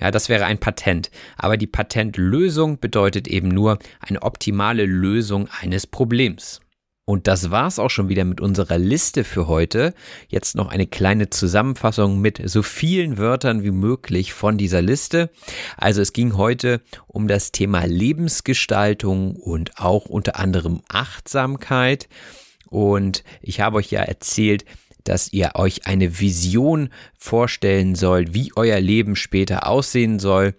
Ja, 0.00 0.10
das 0.10 0.28
wäre 0.28 0.44
ein 0.44 0.58
Patent. 0.58 1.10
Aber 1.36 1.56
die 1.56 1.66
Patentlösung 1.66 2.78
bedeutet 2.78 3.28
eben 3.28 3.48
nur 3.48 3.78
eine 4.00 4.22
optimale 4.22 4.84
Lösung 4.84 5.48
eines 5.60 5.86
Problems. 5.86 6.60
Und 7.04 7.26
das 7.26 7.50
war's 7.50 7.78
auch 7.78 7.90
schon 7.90 8.08
wieder 8.08 8.24
mit 8.24 8.40
unserer 8.40 8.78
Liste 8.78 9.24
für 9.24 9.48
heute. 9.48 9.92
Jetzt 10.28 10.54
noch 10.54 10.68
eine 10.68 10.86
kleine 10.86 11.30
Zusammenfassung 11.30 12.20
mit 12.20 12.40
so 12.44 12.62
vielen 12.62 13.18
Wörtern 13.18 13.64
wie 13.64 13.72
möglich 13.72 14.32
von 14.32 14.56
dieser 14.56 14.82
Liste. 14.82 15.30
Also 15.76 16.00
es 16.00 16.12
ging 16.12 16.36
heute 16.36 16.80
um 17.08 17.26
das 17.26 17.50
Thema 17.50 17.84
Lebensgestaltung 17.84 19.34
und 19.34 19.78
auch 19.78 20.06
unter 20.06 20.38
anderem 20.38 20.82
Achtsamkeit. 20.88 22.08
Und 22.68 23.24
ich 23.40 23.60
habe 23.60 23.78
euch 23.78 23.90
ja 23.90 24.00
erzählt, 24.00 24.64
dass 25.04 25.32
ihr 25.32 25.52
euch 25.54 25.86
eine 25.86 26.20
Vision 26.20 26.90
vorstellen 27.18 27.94
sollt, 27.94 28.34
wie 28.34 28.52
euer 28.56 28.80
Leben 28.80 29.16
später 29.16 29.66
aussehen 29.66 30.18
soll. 30.18 30.54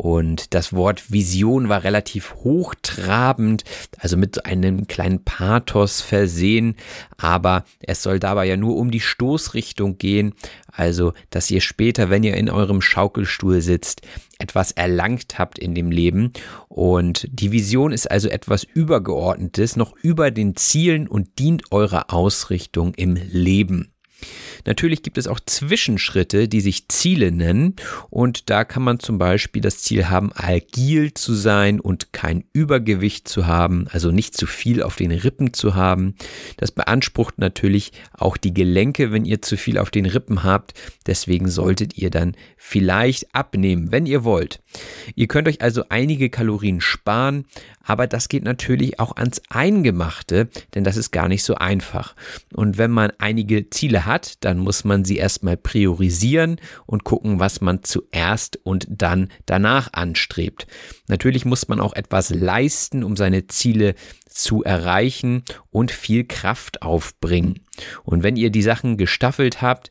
Und 0.00 0.54
das 0.54 0.72
Wort 0.72 1.10
Vision 1.10 1.68
war 1.68 1.82
relativ 1.82 2.36
hochtrabend, 2.36 3.64
also 3.98 4.16
mit 4.16 4.46
einem 4.46 4.86
kleinen 4.86 5.24
Pathos 5.24 6.02
versehen, 6.02 6.76
aber 7.16 7.64
es 7.80 8.04
soll 8.04 8.20
dabei 8.20 8.46
ja 8.46 8.56
nur 8.56 8.76
um 8.76 8.92
die 8.92 9.00
Stoßrichtung 9.00 9.98
gehen, 9.98 10.34
also 10.70 11.14
dass 11.30 11.50
ihr 11.50 11.60
später, 11.60 12.10
wenn 12.10 12.22
ihr 12.22 12.36
in 12.36 12.48
eurem 12.48 12.80
Schaukelstuhl 12.80 13.60
sitzt, 13.60 14.02
etwas 14.38 14.70
erlangt 14.70 15.36
habt 15.36 15.58
in 15.58 15.74
dem 15.74 15.90
Leben. 15.90 16.32
Und 16.68 17.26
die 17.32 17.50
Vision 17.50 17.90
ist 17.90 18.08
also 18.08 18.28
etwas 18.28 18.62
Übergeordnetes, 18.62 19.74
noch 19.74 19.96
über 20.00 20.30
den 20.30 20.54
Zielen 20.54 21.08
und 21.08 21.40
dient 21.40 21.72
eurer 21.72 22.14
Ausrichtung 22.14 22.94
im 22.94 23.16
Leben. 23.16 23.90
Natürlich 24.68 25.02
gibt 25.02 25.16
es 25.16 25.28
auch 25.28 25.40
Zwischenschritte, 25.40 26.46
die 26.46 26.60
sich 26.60 26.88
Ziele 26.88 27.32
nennen 27.32 27.74
und 28.10 28.50
da 28.50 28.64
kann 28.64 28.82
man 28.82 29.00
zum 29.00 29.16
Beispiel 29.16 29.62
das 29.62 29.78
Ziel 29.78 30.10
haben, 30.10 30.30
agil 30.34 31.14
zu 31.14 31.32
sein 31.32 31.80
und 31.80 32.12
kein 32.12 32.44
Übergewicht 32.52 33.26
zu 33.26 33.46
haben, 33.46 33.86
also 33.90 34.10
nicht 34.10 34.36
zu 34.36 34.44
viel 34.44 34.82
auf 34.82 34.96
den 34.96 35.10
Rippen 35.10 35.54
zu 35.54 35.74
haben. 35.74 36.16
Das 36.58 36.70
beansprucht 36.70 37.38
natürlich 37.38 37.92
auch 38.12 38.36
die 38.36 38.52
Gelenke, 38.52 39.10
wenn 39.10 39.24
ihr 39.24 39.40
zu 39.40 39.56
viel 39.56 39.78
auf 39.78 39.90
den 39.90 40.04
Rippen 40.04 40.44
habt. 40.44 40.74
Deswegen 41.06 41.48
solltet 41.48 41.96
ihr 41.96 42.10
dann 42.10 42.36
vielleicht 42.58 43.34
abnehmen, 43.34 43.90
wenn 43.90 44.04
ihr 44.04 44.22
wollt. 44.22 44.60
Ihr 45.14 45.28
könnt 45.28 45.48
euch 45.48 45.62
also 45.62 45.84
einige 45.88 46.28
Kalorien 46.28 46.82
sparen, 46.82 47.46
aber 47.82 48.06
das 48.06 48.28
geht 48.28 48.44
natürlich 48.44 49.00
auch 49.00 49.16
ans 49.16 49.40
Eingemachte, 49.48 50.50
denn 50.74 50.84
das 50.84 50.98
ist 50.98 51.10
gar 51.10 51.26
nicht 51.26 51.42
so 51.42 51.54
einfach. 51.54 52.14
Und 52.52 52.76
wenn 52.76 52.90
man 52.90 53.12
einige 53.16 53.70
Ziele 53.70 54.04
hat, 54.04 54.44
dann 54.44 54.57
muss 54.58 54.84
man 54.84 55.04
sie 55.04 55.16
erstmal 55.16 55.56
priorisieren 55.56 56.60
und 56.86 57.04
gucken, 57.04 57.40
was 57.40 57.60
man 57.60 57.82
zuerst 57.82 58.58
und 58.64 58.86
dann 58.90 59.28
danach 59.46 59.92
anstrebt. 59.92 60.66
Natürlich 61.08 61.44
muss 61.44 61.68
man 61.68 61.80
auch 61.80 61.94
etwas 61.94 62.30
leisten, 62.30 63.04
um 63.04 63.16
seine 63.16 63.46
Ziele 63.46 63.94
zu 64.28 64.62
erreichen 64.62 65.42
und 65.70 65.90
viel 65.90 66.24
Kraft 66.24 66.82
aufbringen. 66.82 67.60
Und 68.04 68.22
wenn 68.22 68.36
ihr 68.36 68.50
die 68.50 68.62
Sachen 68.62 68.96
gestaffelt 68.96 69.62
habt, 69.62 69.90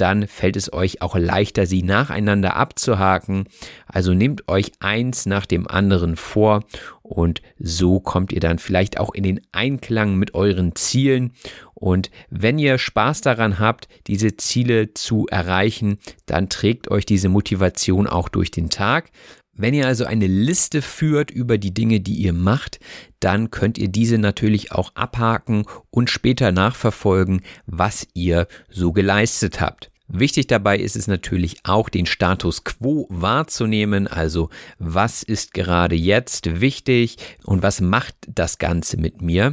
dann 0.00 0.28
fällt 0.28 0.56
es 0.56 0.72
euch 0.72 1.02
auch 1.02 1.16
leichter, 1.16 1.66
sie 1.66 1.82
nacheinander 1.82 2.56
abzuhaken. 2.56 3.48
Also 3.86 4.14
nehmt 4.14 4.48
euch 4.48 4.72
eins 4.80 5.26
nach 5.26 5.44
dem 5.44 5.66
anderen 5.66 6.16
vor 6.16 6.64
und 7.02 7.42
so 7.58 8.00
kommt 8.00 8.32
ihr 8.32 8.40
dann 8.40 8.58
vielleicht 8.58 9.00
auch 9.00 9.12
in 9.12 9.24
den 9.24 9.40
Einklang 9.52 10.16
mit 10.16 10.34
euren 10.34 10.74
Zielen. 10.76 11.32
Und 11.78 12.10
wenn 12.28 12.58
ihr 12.58 12.76
Spaß 12.76 13.20
daran 13.20 13.60
habt, 13.60 13.86
diese 14.08 14.36
Ziele 14.36 14.94
zu 14.94 15.28
erreichen, 15.28 15.98
dann 16.26 16.48
trägt 16.48 16.90
euch 16.90 17.06
diese 17.06 17.28
Motivation 17.28 18.08
auch 18.08 18.28
durch 18.28 18.50
den 18.50 18.68
Tag. 18.68 19.12
Wenn 19.54 19.74
ihr 19.74 19.86
also 19.86 20.04
eine 20.04 20.26
Liste 20.26 20.82
führt 20.82 21.30
über 21.30 21.56
die 21.56 21.72
Dinge, 21.72 22.00
die 22.00 22.14
ihr 22.14 22.32
macht, 22.32 22.80
dann 23.20 23.52
könnt 23.52 23.78
ihr 23.78 23.88
diese 23.88 24.18
natürlich 24.18 24.72
auch 24.72 24.90
abhaken 24.96 25.66
und 25.90 26.10
später 26.10 26.50
nachverfolgen, 26.50 27.42
was 27.66 28.08
ihr 28.12 28.48
so 28.68 28.92
geleistet 28.92 29.60
habt. 29.60 29.92
Wichtig 30.10 30.46
dabei 30.46 30.78
ist 30.78 30.96
es 30.96 31.06
natürlich 31.06 31.58
auch, 31.64 31.90
den 31.90 32.06
Status 32.06 32.64
quo 32.64 33.06
wahrzunehmen, 33.10 34.06
also 34.06 34.48
was 34.78 35.22
ist 35.22 35.52
gerade 35.52 35.96
jetzt 35.96 36.62
wichtig 36.62 37.18
und 37.44 37.62
was 37.62 37.82
macht 37.82 38.14
das 38.26 38.56
Ganze 38.56 38.96
mit 38.96 39.20
mir. 39.20 39.52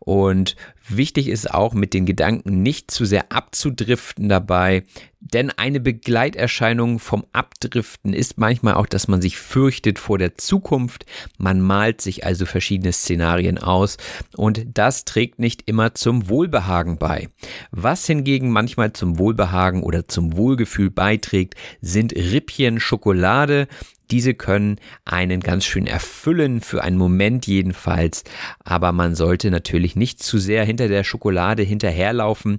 Und 0.00 0.56
wichtig 0.88 1.28
ist 1.28 1.52
auch, 1.52 1.74
mit 1.74 1.94
den 1.94 2.06
Gedanken 2.06 2.62
nicht 2.62 2.90
zu 2.90 3.04
sehr 3.04 3.32
abzudriften 3.32 4.28
dabei, 4.28 4.84
denn 5.20 5.50
eine 5.50 5.80
Begleiterscheinung 5.80 6.98
vom 6.98 7.24
Abdriften 7.32 8.12
ist 8.12 8.36
manchmal 8.36 8.74
auch, 8.74 8.86
dass 8.86 9.08
man 9.08 9.22
sich 9.22 9.38
fürchtet 9.38 9.98
vor 9.98 10.18
der 10.18 10.36
Zukunft. 10.36 11.06
Man 11.38 11.62
malt 11.62 12.02
sich 12.02 12.26
also 12.26 12.44
verschiedene 12.44 12.92
Szenarien 12.92 13.56
aus 13.56 13.96
und 14.36 14.66
das 14.74 15.06
trägt 15.06 15.38
nicht 15.38 15.62
immer 15.64 15.94
zum 15.94 16.28
Wohlbehagen 16.28 16.98
bei. 16.98 17.30
Was 17.70 18.06
hingegen 18.06 18.50
manchmal 18.50 18.92
zum 18.92 19.18
Wohlbehagen 19.18 19.82
oder 19.82 20.06
zum 20.06 20.36
Wohlgefühl 20.36 20.90
beiträgt, 20.90 21.54
sind 21.80 22.14
Rippchen 22.14 22.78
Schokolade, 22.78 23.66
diese 24.10 24.34
können 24.34 24.76
einen 25.04 25.40
ganz 25.40 25.64
schön 25.64 25.86
erfüllen, 25.86 26.60
für 26.60 26.82
einen 26.82 26.98
Moment 26.98 27.46
jedenfalls. 27.46 28.24
Aber 28.64 28.92
man 28.92 29.14
sollte 29.14 29.50
natürlich 29.50 29.96
nicht 29.96 30.22
zu 30.22 30.38
sehr 30.38 30.64
hinter 30.64 30.88
der 30.88 31.04
Schokolade 31.04 31.62
hinterherlaufen, 31.62 32.58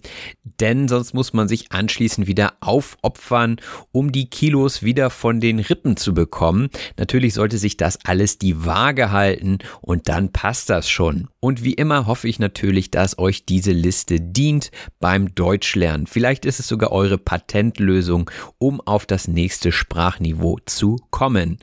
denn 0.60 0.88
sonst 0.88 1.14
muss 1.14 1.34
man 1.34 1.48
sich 1.48 1.72
anschließend 1.72 2.28
wieder 2.28 2.54
aufopfern, 2.62 3.58
um 3.91 4.12
die 4.12 4.30
Kilos 4.30 4.84
wieder 4.84 5.10
von 5.10 5.39
den 5.39 5.60
Rippen 5.60 5.98
zu 5.98 6.14
bekommen. 6.14 6.70
Natürlich 6.98 7.34
sollte 7.34 7.58
sich 7.58 7.78
das 7.78 8.00
alles 8.06 8.38
die 8.38 8.66
Waage 8.66 9.12
halten 9.12 9.60
und 9.82 10.10
dann 10.10 10.32
passt 10.32 10.70
das 10.70 10.89
schon. 10.89 11.28
Und 11.39 11.64
wie 11.64 11.74
immer 11.74 12.08
hoffe 12.08 12.28
ich 12.28 12.39
natürlich, 12.39 12.89
dass 12.89 13.20
euch 13.20 13.46
diese 13.46 13.72
Liste 13.72 14.20
dient 14.20 14.72
beim 15.00 15.36
Deutschlernen. 15.36 16.08
Vielleicht 16.08 16.46
ist 16.46 16.60
es 16.60 16.68
sogar 16.68 16.91
eure 16.91 17.20
Patentlösung, 17.20 18.32
um 18.58 18.82
auf 18.82 19.06
das 19.06 19.28
nächste 19.28 19.72
Sprachniveau 19.72 20.58
zu 20.66 20.98
kommen 21.12 21.34
kommen. 21.36 21.59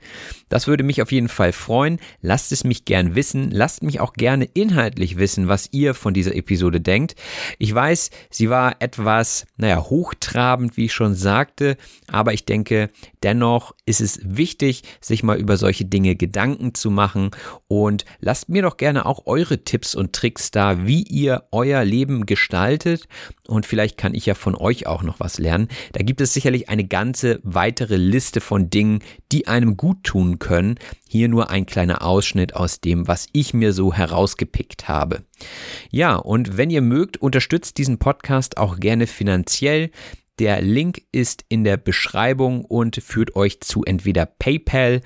Das 0.48 0.66
würde 0.66 0.84
mich 0.84 1.00
auf 1.00 1.12
jeden 1.12 1.28
Fall 1.28 1.52
freuen. 1.52 1.98
Lasst 2.20 2.52
es 2.52 2.62
mich 2.62 2.84
gern 2.84 3.14
wissen. 3.14 3.50
Lasst 3.50 3.82
mich 3.82 4.00
auch 4.00 4.12
gerne 4.12 4.44
inhaltlich 4.44 5.16
wissen, 5.16 5.48
was 5.48 5.70
ihr 5.72 5.94
von 5.94 6.12
dieser 6.12 6.34
Episode 6.34 6.80
denkt. 6.80 7.14
Ich 7.58 7.74
weiß, 7.74 8.10
sie 8.28 8.50
war 8.50 8.76
etwas, 8.80 9.46
naja, 9.56 9.78
hochtrabend, 9.82 10.76
wie 10.76 10.86
ich 10.86 10.92
schon 10.92 11.14
sagte, 11.14 11.78
aber 12.06 12.34
ich 12.34 12.44
denke, 12.44 12.90
dennoch 13.22 13.74
ist 13.85 14.01
es 14.01 14.20
wichtig, 14.22 14.83
sich 15.01 15.22
mal 15.22 15.39
über 15.39 15.57
solche 15.57 15.85
Dinge 15.85 16.14
Gedanken 16.14 16.74
zu 16.74 16.91
machen 16.91 17.30
und 17.66 18.05
lasst 18.20 18.49
mir 18.49 18.62
doch 18.62 18.76
gerne 18.76 19.07
auch 19.07 19.26
eure 19.26 19.64
Tipps 19.64 19.95
und 19.95 20.12
Tricks 20.12 20.51
da, 20.53 20.87
wie 20.87 21.03
ihr 21.03 21.45
euer 21.51 21.85
Leben 21.85 22.26
gestaltet 22.26 23.09
und 23.49 23.66
vielleicht 23.66 23.99
kann 23.99 24.14
ich 24.14 24.26
ja 24.26 24.35
von 24.35 24.55
euch 24.55 24.87
auch 24.87 25.03
noch 25.03 25.18
was 25.18 25.39
lernen. 25.39 25.68
Da 25.93 26.03
gibt 26.03 26.20
es 26.20 26.33
sicherlich 26.33 26.68
eine 26.68 26.85
ganze 26.85 27.41
weitere 27.43 27.97
Liste 27.97 28.41
von 28.41 28.70
Dingen, 28.70 29.01
die 29.33 29.49
einem 29.49 29.76
gut 29.76 30.05
tun 30.05 30.39
können. 30.39 30.76
Hier 31.09 31.28
nur 31.28 31.51
ein 31.51 31.66
kleiner 31.66 32.03
Ausschnitt 32.03 32.55
aus 32.55 32.80
dem, 32.80 33.09
was 33.09 33.26
ich 33.33 33.53
mir 33.53 33.72
so 33.72 33.93
herausgepickt 33.93 34.89
habe. 34.89 35.24
Ja, 35.91 36.14
und 36.14 36.57
wenn 36.57 36.70
ihr 36.70 36.83
mögt, 36.83 37.16
unterstützt 37.16 37.78
diesen 37.78 37.99
Podcast 37.99 38.57
auch 38.59 38.78
gerne 38.78 39.07
finanziell. 39.07 39.91
Der 40.39 40.62
Link 40.62 41.03
ist 41.12 41.45
in 41.49 41.64
der 41.64 41.76
Beschreibung 41.76 42.64
und 42.64 42.97
führt 42.97 43.37
euch 43.37 43.61
zu 43.61 43.85
entweder 43.85 44.26
PayPal 44.26 45.03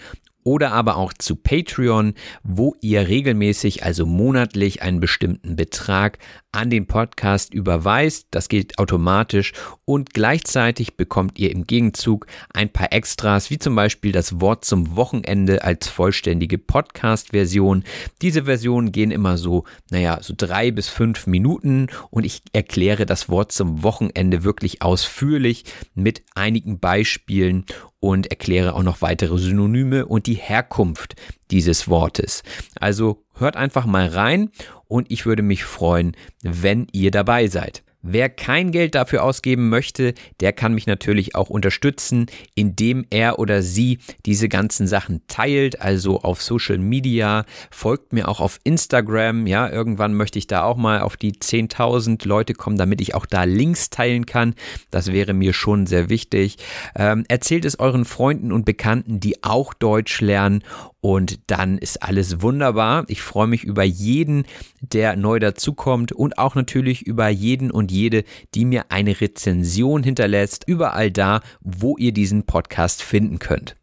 oder 0.47 0.71
aber 0.71 0.97
auch 0.97 1.13
zu 1.13 1.35
Patreon, 1.35 2.15
wo 2.45 2.77
ihr 2.81 3.09
regelmäßig, 3.09 3.85
also 3.85 4.07
monatlich, 4.07 4.81
einen 4.81 5.01
bestimmten 5.01 5.57
Betrag 5.57 6.19
an 6.57 6.71
den 6.71 6.87
Podcast 6.87 7.53
überweist. 7.53 8.29
Das 8.31 8.49
geht 8.49 8.79
automatisch 8.79 9.53
und 9.85 10.15
gleichzeitig 10.15 10.97
bekommt 10.97 11.39
ihr 11.39 11.51
im 11.51 11.67
Gegenzug 11.67 12.27
ein 12.53 12.71
paar 12.71 12.93
Extras, 12.93 13.51
wie 13.51 13.59
zum 13.59 13.77
Beispiel 13.77 14.11
das 14.11 14.41
Wort 14.41 14.65
zum 14.65 14.97
Wochenende 14.97 15.63
als 15.65 15.87
vollständige 15.89 16.57
Podcast-Version. 16.57 17.85
Diese 18.23 18.45
Versionen 18.45 18.91
gehen 18.91 19.11
immer 19.11 19.37
so, 19.37 19.65
naja, 19.91 20.19
so 20.23 20.33
drei 20.35 20.71
bis 20.71 20.89
fünf 20.89 21.27
Minuten 21.27 21.89
und 22.11 22.25
ich 22.25 22.43
erkläre 22.55 23.05
das 23.05 23.29
Wort 23.29 23.53
zum 23.53 23.83
Wochenende 23.83 24.43
wirklich 24.43 24.81
ausführlich 24.81 25.65
mit 25.95 26.23
einigen 26.35 26.81
Beispielen 26.81 27.67
und 28.01 28.29
erkläre 28.29 28.75
auch 28.75 28.83
noch 28.83 29.03
weitere 29.03 29.37
Synonyme 29.39 30.07
und 30.07 30.27
die 30.27 30.35
Herkunft 30.35 31.17
dieses 31.51 31.89
Wortes. 31.89 32.43
Also 32.81 33.26
hört 33.37 33.57
einfach 33.57 33.87
mal 33.87 34.09
rein 34.09 34.51
und 34.89 35.11
ich 35.11 35.27
würde 35.27 35.43
mich 35.43 35.65
freuen, 35.65 36.17
wenn 36.43 36.87
ihr 36.93 37.11
dabei 37.11 37.47
seid. 37.49 37.83
Wer 38.09 38.29
kein 38.29 38.71
Geld 38.71 38.95
dafür 38.95 39.25
ausgeben 39.25 39.69
möchte, 39.69 40.15
der 40.39 40.53
kann 40.53 40.75
mich 40.75 40.87
natürlich 40.87 41.35
auch 41.35 41.51
unterstützen, 41.51 42.27
indem 42.55 43.05
er 43.11 43.41
oder 43.41 43.63
sie 43.63 43.99
diese 44.25 44.49
ganzen 44.49 44.87
Sachen 44.87 45.23
teilt, 45.27 45.81
also 45.81 46.21
auf 46.21 46.41
Social 46.41 46.79
Media, 46.79 47.45
folgt 47.73 48.13
mir 48.13 48.29
auch 48.29 48.39
auf 48.39 48.61
Instagram, 48.63 49.49
ja, 49.49 49.69
irgendwann 49.69 50.15
möchte 50.15 50.39
ich 50.39 50.47
da 50.47 50.63
auch 50.63 50.77
mal 50.77 51.01
auf 51.01 51.17
die 51.17 51.33
10.000 51.33 52.29
Leute 52.29 52.55
kommen, 52.55 52.79
damit 52.79 53.01
ich 53.01 53.17
auch 53.17 53.27
da 53.27 53.43
Links 53.43 53.91
teilen 53.91 54.25
kann, 54.25 54.55
das 54.93 55.11
wäre 55.11 55.35
mir 55.35 55.53
schon 55.53 55.89
sehr 55.89 56.09
wichtig. 56.09 56.59
Ähm, 56.95 57.25
erzählt 57.27 57.65
es 57.65 57.81
euren 57.81 58.05
Freunden 58.05 58.53
und 58.53 58.65
Bekannten, 58.65 59.19
die 59.19 59.43
auch 59.43 59.75
Deutsch 59.75 60.21
lernen 60.21 60.63
und 61.07 61.39
dann 61.47 61.79
ist 61.79 62.03
alles 62.03 62.43
wunderbar. 62.43 63.05
Ich 63.07 63.23
freue 63.23 63.47
mich 63.47 63.63
über 63.63 63.85
jeden, 63.85 64.45
der 64.81 65.15
neu 65.15 65.39
dazukommt 65.39 66.11
und 66.11 66.37
auch 66.37 66.57
natürlich 66.57 67.07
über 67.07 67.29
jeden 67.29 67.71
und 67.71 67.93
jede, 67.93 68.25
die 68.57 68.65
mir 68.65 68.87
eine 68.89 69.21
Rezension 69.21 70.03
hinterlässt, 70.03 70.65
überall 70.67 71.13
da, 71.13 71.43
wo 71.61 71.97
ihr 71.97 72.11
diesen 72.11 72.43
Podcast 72.43 73.05
finden 73.05 73.39
könnt. 73.39 73.77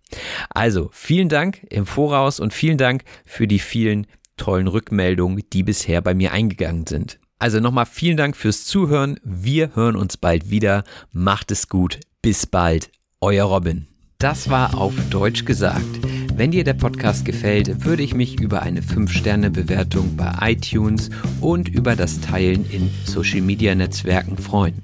Also 0.50 0.90
vielen 0.92 1.30
Dank 1.30 1.66
im 1.70 1.86
Voraus 1.86 2.42
und 2.42 2.54
vielen 2.54 2.78
Dank 2.78 3.06
für 3.24 3.48
die 3.48 3.60
vielen 3.60 4.06
tollen 4.36 4.68
Rückmeldungen, 4.68 5.46
die 5.54 5.64
bisher 5.64 6.02
bei 6.02 6.14
mir 6.14 6.34
eingegangen 6.34 6.88
sind. 6.88 7.20
Also 7.40 7.62
nochmal 7.62 7.86
vielen 7.86 8.18
Dank 8.18 8.36
fürs 8.36 8.66
Zuhören. 8.66 9.18
Wir 9.24 9.78
hören 9.78 9.96
uns 9.96 10.18
bald 10.18 10.50
wieder. 10.50 10.84
Macht 11.14 11.52
es 11.52 11.70
gut. 11.70 12.02
Bis 12.22 12.46
bald. 12.48 12.92
Euer 13.22 13.46
Robin. 13.46 13.88
Das 14.18 14.50
war 14.50 14.78
auf 14.78 14.94
Deutsch 15.10 15.46
gesagt. 15.46 16.13
Wenn 16.36 16.50
dir 16.50 16.64
der 16.64 16.74
Podcast 16.74 17.26
gefällt, 17.26 17.86
würde 17.86 18.02
ich 18.02 18.16
mich 18.16 18.40
über 18.40 18.64
eine 18.64 18.82
5-Sterne-Bewertung 18.82 20.18
bei 20.18 20.34
iTunes 20.54 21.12
und 21.42 21.70
über 21.70 21.96
das 21.96 22.22
Teilen 22.22 22.68
in 22.72 22.90
Social-Media-Netzwerken 23.06 24.40
freuen. 24.40 24.82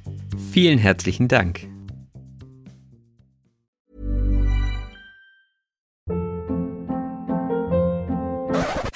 Vielen 0.51 0.77
herzlichen 0.77 1.27
Dank. 1.27 1.67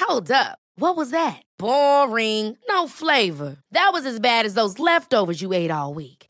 Hold 0.08 0.32
up. 0.32 0.60
What 0.78 0.96
was 0.96 1.10
that? 1.10 1.42
Boring. 1.58 2.56
No 2.70 2.88
flavor. 2.88 3.58
That 3.72 3.92
was 3.94 4.06
as 4.06 4.20
bad 4.20 4.46
as 4.46 4.54
those 4.54 4.78
leftovers 4.78 5.42
you 5.42 5.54
ate 5.54 5.72
all 5.72 5.96
week. 5.96 6.23